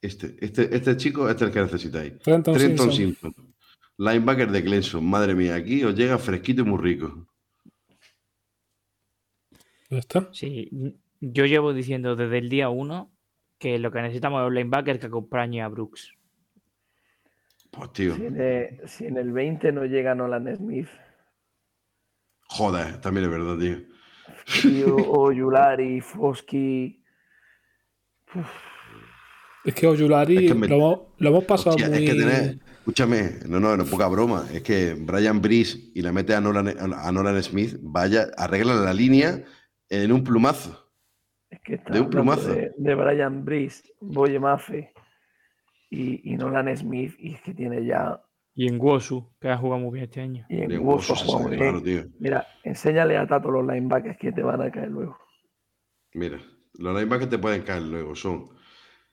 [0.00, 2.18] Este, este, este chico, este es el que necesitáis.
[2.20, 3.32] Trenton Trenton Simpson.
[3.34, 3.54] Simpson.
[3.98, 5.04] Linebacker de Clemson.
[5.04, 7.26] Madre mía, aquí os llega fresquito y muy rico.
[9.90, 10.28] Ya está.
[10.32, 10.70] Sí,
[11.20, 13.10] yo llevo diciendo desde el día uno
[13.58, 16.12] que lo que necesitamos es un linebacker que acompañe a Brooks.
[17.70, 20.88] Pues tío, Si en, el, si en el 20 no llega Nolan Smith
[22.50, 24.96] joder, también es verdad, tío.
[25.10, 27.02] o, Yulari, Foski.
[29.64, 32.04] Es que Oyulari Es que me- lo, hemos, lo hemos pasado Hostia, muy.
[32.04, 34.46] es que tenés, escúchame, no, no, no, poca broma.
[34.52, 38.94] Es que Brian Brice y la mete a Nolan, a Nolan Smith, vaya, arreglan la
[38.94, 39.44] línea
[39.88, 40.92] en un plumazo.
[41.50, 42.52] Es que está De un plumazo.
[42.52, 44.92] De, de Brian Brice, Boye Mafe
[45.90, 47.14] y, y Nolan Smith.
[47.18, 48.20] Y es que tiene ya.
[48.54, 50.46] Y en Wosu, que ha jugado muy bien este año.
[50.48, 52.04] Y en Wosu Wosu, claro, tío.
[52.18, 55.16] Mira, enséñale a Tato los linebackers que te van a caer luego.
[56.14, 56.38] Mira,
[56.74, 58.16] los linebackers te pueden caer luego.
[58.16, 58.50] Son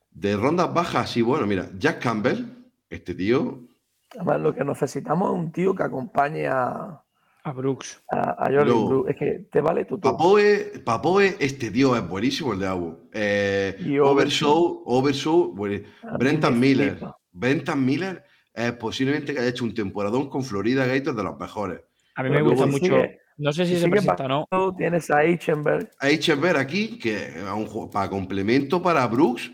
[0.09, 2.45] de rondas bajas, sí, bueno, mira, Jack Campbell,
[2.89, 3.67] este tío,
[4.15, 7.03] Además, lo que necesitamos es un tío que acompañe a,
[7.45, 8.01] A Brooks.
[8.11, 9.09] a, a Jordan Luego, Brooks.
[9.11, 10.11] Es que te vale tu todo.
[10.17, 12.97] Papoe, Papoe, este tío es buenísimo, el de Abu.
[13.13, 16.91] Eh, Y Overshow, Overshow, bueno, A mí Brentan Miller.
[16.97, 17.17] flipa.
[17.31, 18.23] Brentan Miller
[18.53, 21.81] es posiblemente que haya hecho un temporadón con Florida Gators de los mejores.
[22.15, 22.85] A mí Pero me gusta mucho.
[22.85, 24.47] sigue- no sé si se presenta no.
[24.77, 25.91] Tienes a Eichenberg.
[25.99, 29.51] Que ver aquí que a un para complemento para Brooks,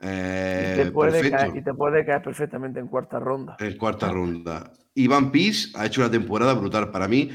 [0.00, 1.36] eh, y, te puede perfecto.
[1.38, 3.56] caer, y te puede caer perfectamente en cuarta ronda.
[3.58, 4.72] En cuarta ronda.
[4.94, 6.90] Ivan Peace ha hecho una temporada brutal.
[6.90, 7.30] Para mí,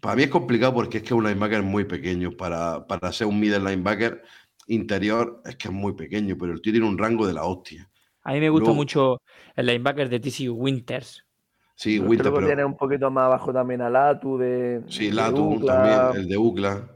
[0.00, 2.32] para mí es complicado porque es que es un linebacker muy pequeño.
[2.32, 4.22] Para, para ser un middle linebacker
[4.66, 7.88] interior es que es muy pequeño, pero el tío tiene un rango de la hostia.
[8.22, 9.22] A mí me gusta Luego- mucho
[9.56, 11.24] el linebacker de TCU Winters.
[11.74, 14.82] Sí, Pero Winter, pero tiene un poquito más abajo también a Latu de.
[14.86, 15.72] sí, de Latu Ucla.
[15.74, 16.88] también, el de UCLA.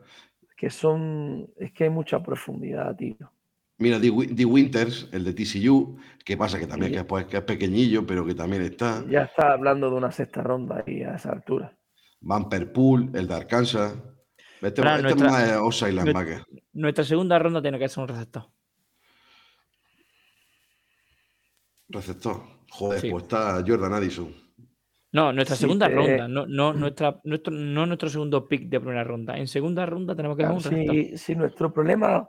[0.57, 3.17] que son, es que hay mucha profundidad, tío.
[3.79, 4.09] Mira, D.
[4.11, 4.45] Wi- D.
[4.45, 6.95] Winters, el de TCU, que pasa que también Sí.
[6.95, 9.05] que, es, pues, que es pequeñillo, pero que también está.
[9.09, 11.77] Ya está hablando de una sexta ronda ahí a esa altura.
[12.21, 13.97] Bumper Pool, el de Arkansas.
[14.61, 16.45] Este, Fran, este nuestra- es más eh, outside linebacker.
[16.73, 18.45] Nuestra segunda ronda tiene que ser un receptor.
[21.89, 22.43] Receptor.
[22.71, 23.11] Joder, Sí.
[23.11, 24.33] pues está Jordan Addison.
[25.13, 28.81] No, nuestra Sí, segunda eh, ronda, no, no, nuestra, nuestro, no nuestro segundo pick de
[28.81, 29.37] primera ronda.
[29.37, 30.95] En segunda ronda tenemos que Claro, un receptor.
[30.95, 32.29] sí, sí, nuestro problema,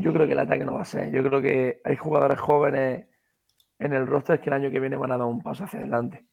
[0.00, 1.10] yo creo que el ataque no va a ser.
[1.10, 3.06] Yo creo que hay jugadores jóvenes
[3.78, 6.26] en el roster que el año que viene van a dar un paso hacia adelante.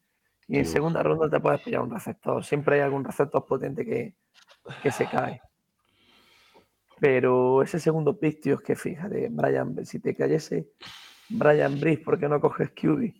[0.47, 0.73] Y en Sí.
[0.73, 2.43] segunda ronda te puedes pillar un receptor.
[2.43, 4.15] Siempre hay algún receptor potente que,
[4.83, 5.41] que se cae.
[6.99, 10.69] Pero ese segundo pick, tío, es que fíjate, Brian, si te cayese
[11.29, 13.11] Brian Brice, ¿por qué no coges QB?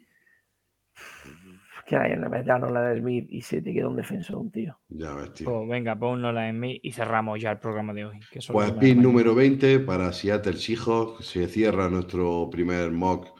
[1.85, 4.51] Que hay en la mediano la de Smith y se te queda un defensor, un
[4.51, 4.79] tío.
[4.89, 5.45] Ya ves, tío.
[5.45, 8.19] Pues venga, ponnosla en mí y cerramos ya el programa de hoy.
[8.31, 11.25] Que Pues pin número 20 para Seattle Seahawks.
[11.25, 13.35] Se cierra nuestro primer mock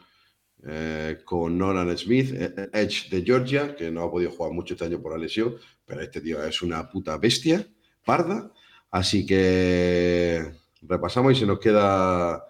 [0.68, 4.86] eh, con Nolan Smith, eh, Edge de Georgia, que no ha podido jugar mucho este
[4.86, 5.56] año por la lesión,
[5.86, 7.68] pero este tío es una puta bestia,
[8.04, 8.52] parda.
[8.90, 10.44] Así que
[10.82, 12.44] repasamos y se nos queda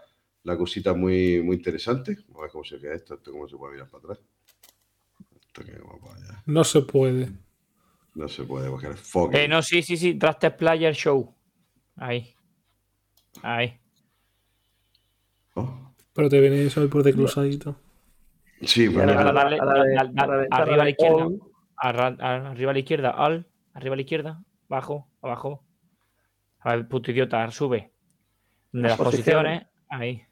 [0.43, 2.17] la cosita muy, muy interesante.
[2.27, 4.34] Vamos a ver cómo se queda esto, esto cómo se puede mirar para atrás.
[6.45, 7.31] No se puede.
[8.13, 9.39] No se puede porque es fucking.
[9.39, 10.13] Eh, no, sí, sí, sí.
[10.13, 11.35] Drafted Player Show.
[11.97, 12.33] Ahí.
[13.41, 13.79] Ahí.
[15.55, 17.77] Oh, Pero te viene eso ahí por desglosadito.
[18.61, 19.49] Sí, pero arriba a
[20.77, 21.27] la izquierda.
[21.77, 25.65] arriba a la izquierda, al, arriba a la izquierda, abajo, abajo.
[26.59, 27.91] A ver, puto idiota, sube.
[28.71, 29.63] De las Posiciones.
[29.63, 30.23] posiciones, ahí.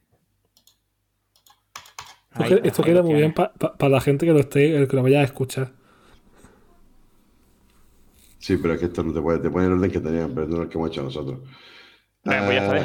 [2.33, 4.87] Esto, Ahí, que- esto ahí queda muy bien para la gente que lo esté, el
[4.87, 5.71] que lo vaya a escuchar.
[8.39, 10.47] Sí, pero es que esto no te puede, te pone el orden que tenían, pero
[10.47, 11.39] no el que hemos hecho nosotros.
[12.25, 12.79] Venga, pues ya está, Eh,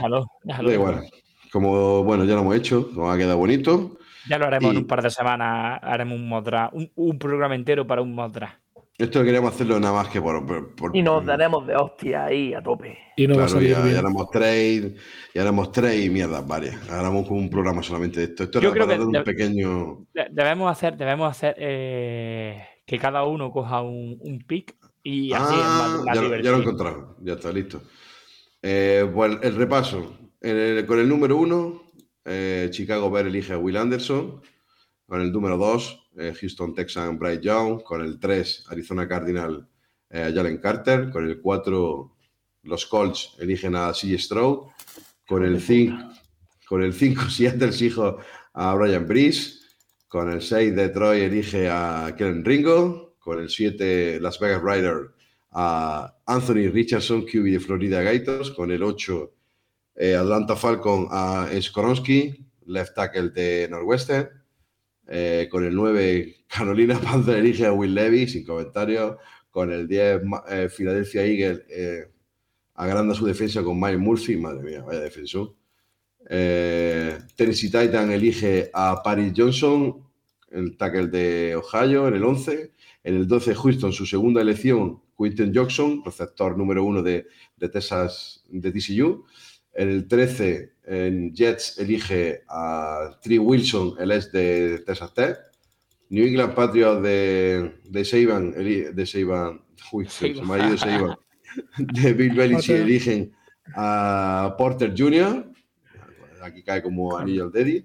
[0.44, 0.72] déjalo.
[0.72, 1.04] igual.
[1.50, 3.96] Como, bueno, ya lo hemos hecho, nos ha quedado bonito.
[4.28, 5.80] Ya lo haremos en un par de semanas.
[5.82, 8.58] Haremos un mod draft, un, un programa entero para un mod draft.
[8.98, 10.44] Esto queríamos hacerlo nada más que por.
[10.44, 12.98] por- por- Y nos daremos de hostia ahí a tope.
[13.16, 13.94] Y no va a Claro, salir ya, bien.
[13.94, 14.94] ya haremos trade,
[15.32, 16.90] ya haremos trade y mierdas varias.
[16.90, 18.42] Haremos un programa solamente de esto.
[18.42, 20.06] Esto Yo era creo para que dar un pequeño.
[20.12, 25.54] De- Debemos hacer, debemos hacer eh, que cada uno coja un, un pick y así
[25.54, 27.82] es Ah, más ya, lo- ya lo he encontrado, ya está listo.
[28.62, 30.12] Eh, pues el repaso.
[30.40, 31.82] El- con el número uno,
[32.24, 34.40] eh, Chicago Bears elige a Will Anderson.
[35.08, 37.82] Con el número dos, eh, Houston Texan Bryce Young.
[37.82, 39.66] Con el tres, Arizona Cardinal
[40.10, 41.10] eh, Jalen Carter.
[41.10, 42.14] Con el cuatro,
[42.64, 44.18] los Colts eligen a C.
[44.18, 44.68] Stroud.
[45.26, 46.12] Con el cinco,
[46.68, 48.22] con el 5, Seattle Seahawks
[48.52, 49.60] a Brian Breeze.
[50.08, 53.16] Con el 6, Detroit elige a Kellen Ringo.
[53.18, 55.10] Con el 7, Las Vegas Riders
[55.52, 58.50] a Anthony Richardson, QB de Florida Gators.
[58.50, 59.32] Con el 8,
[59.96, 64.37] eh, Atlanta Falcon a Skoronsky, left tackle de Northwestern.
[65.08, 69.16] Eh, con el 9, Carolina Panther elige a Will Levy, sin comentarios.
[69.50, 72.10] Con el 10, Ma- eh, Philadelphia Eagles eh,
[72.74, 74.36] agranda su defensa con Mike Murphy.
[74.36, 75.54] Madre mía, vaya defensor.
[76.28, 80.04] Eh, Tennessee Titan elige a Paris Johnson,
[80.50, 82.72] el tackle de Ohio, en el 11.
[83.04, 87.26] En el 12, Houston, su segunda elección, Quinton Jackson, receptor número uno de,
[87.56, 89.24] de Texas, de TCU.
[89.74, 95.38] En el 13, en Jets elige a Tree Wilson, el ex de Texas Tech.
[96.10, 99.60] New England Patriots de, de Saban, de Saban,
[99.92, 101.16] uy, se me ha ido Saban,
[101.78, 103.32] de Bill Belichick eligen
[103.76, 105.52] a Porter Jr.,
[106.40, 107.84] aquí cae como anillo al Deddy.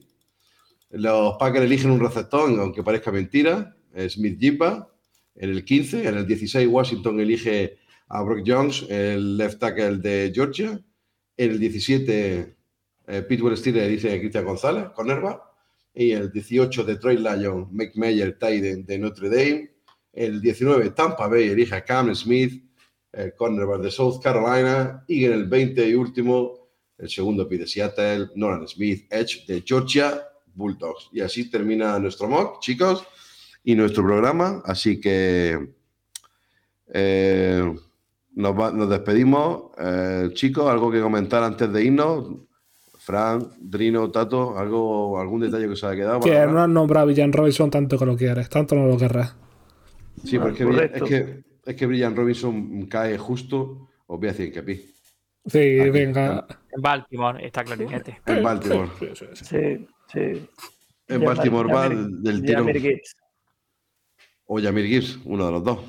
[0.91, 3.75] Los Packers eligen un receptor, aunque parezca mentira,
[4.07, 4.89] Smith Jimba.
[5.35, 7.77] En el 15, en el 16, Washington elige
[8.07, 10.79] a Brock Jones, el left tackle de Georgia.
[11.35, 12.55] El 17,
[13.07, 15.41] eh, Pittsburgh Steelers a Cristian González, cornerback.
[15.95, 19.71] Y en el 18, Detroit Lions, McMayer, end de Notre Dame.
[20.11, 22.63] El 19, Tampa Bay elige a Cam Smith,
[23.11, 25.03] el cornerback de South Carolina.
[25.07, 29.63] Y en el 20 y último, el segundo pick de Seattle, Nolan Smith, Edge de
[29.65, 30.23] Georgia
[30.53, 31.09] Bulldogs.
[31.11, 33.03] Y así termina nuestro mock, chicos,
[33.63, 34.61] y nuestro programa.
[34.65, 35.73] Así que
[36.87, 37.75] eh,
[38.35, 39.71] nos, va- nos despedimos.
[39.77, 42.25] Eh, chicos, algo que comentar antes de irnos.
[42.99, 46.19] Fran, Drino, Tato, algo, algún detalle que os haya quedado.
[46.21, 48.97] Que para no has nombrado a Villan Robinson tanto que lo quieres, tanto no lo
[48.97, 49.35] querrás.
[50.23, 54.53] Sí, Ah, porque es que, es que Brian Robinson cae justo, os voy a decir
[54.53, 54.75] que pi,
[55.45, 56.47] Sí, Aquí, venga.
[56.71, 58.21] En Baltimore está clarinete.
[58.25, 58.89] en Baltimore.
[59.33, 60.47] Sí, sí.
[61.09, 63.17] En Ya- Baltimore ya va del Gibbs.
[64.45, 65.79] O Yamir Gibbs, uno de los dos.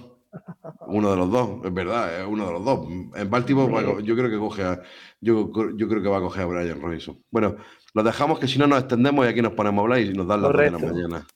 [0.87, 2.87] Uno de los dos, es verdad, es uno de los dos.
[3.15, 4.81] En Baltimore co- yo creo que coge a,
[5.21, 7.19] yo, yo creo que va a coger a Brian Robinson.
[7.31, 7.57] Bueno,
[7.95, 10.27] lo dejamos que si no nos extendemos y aquí nos ponemos a hablar y nos
[10.27, 11.27] dan las dos de la mañana.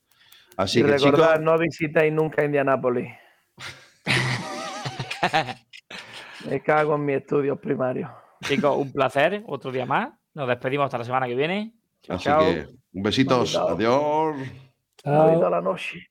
[0.57, 3.09] Así y que recordad, chicos, no visitéis nunca Indianápolis.
[6.49, 8.11] Me cago en mis estudios primarios.
[8.43, 9.43] Chicos, un placer.
[9.47, 10.11] Otro día más.
[10.35, 11.75] Nos despedimos hasta la semana que viene.
[12.03, 12.41] Chao, así chao.
[12.41, 13.69] que un besitos, Cuidado.
[13.71, 14.37] adiós.
[15.03, 15.23] Chao.
[15.23, 16.07] Ahorita a la noche.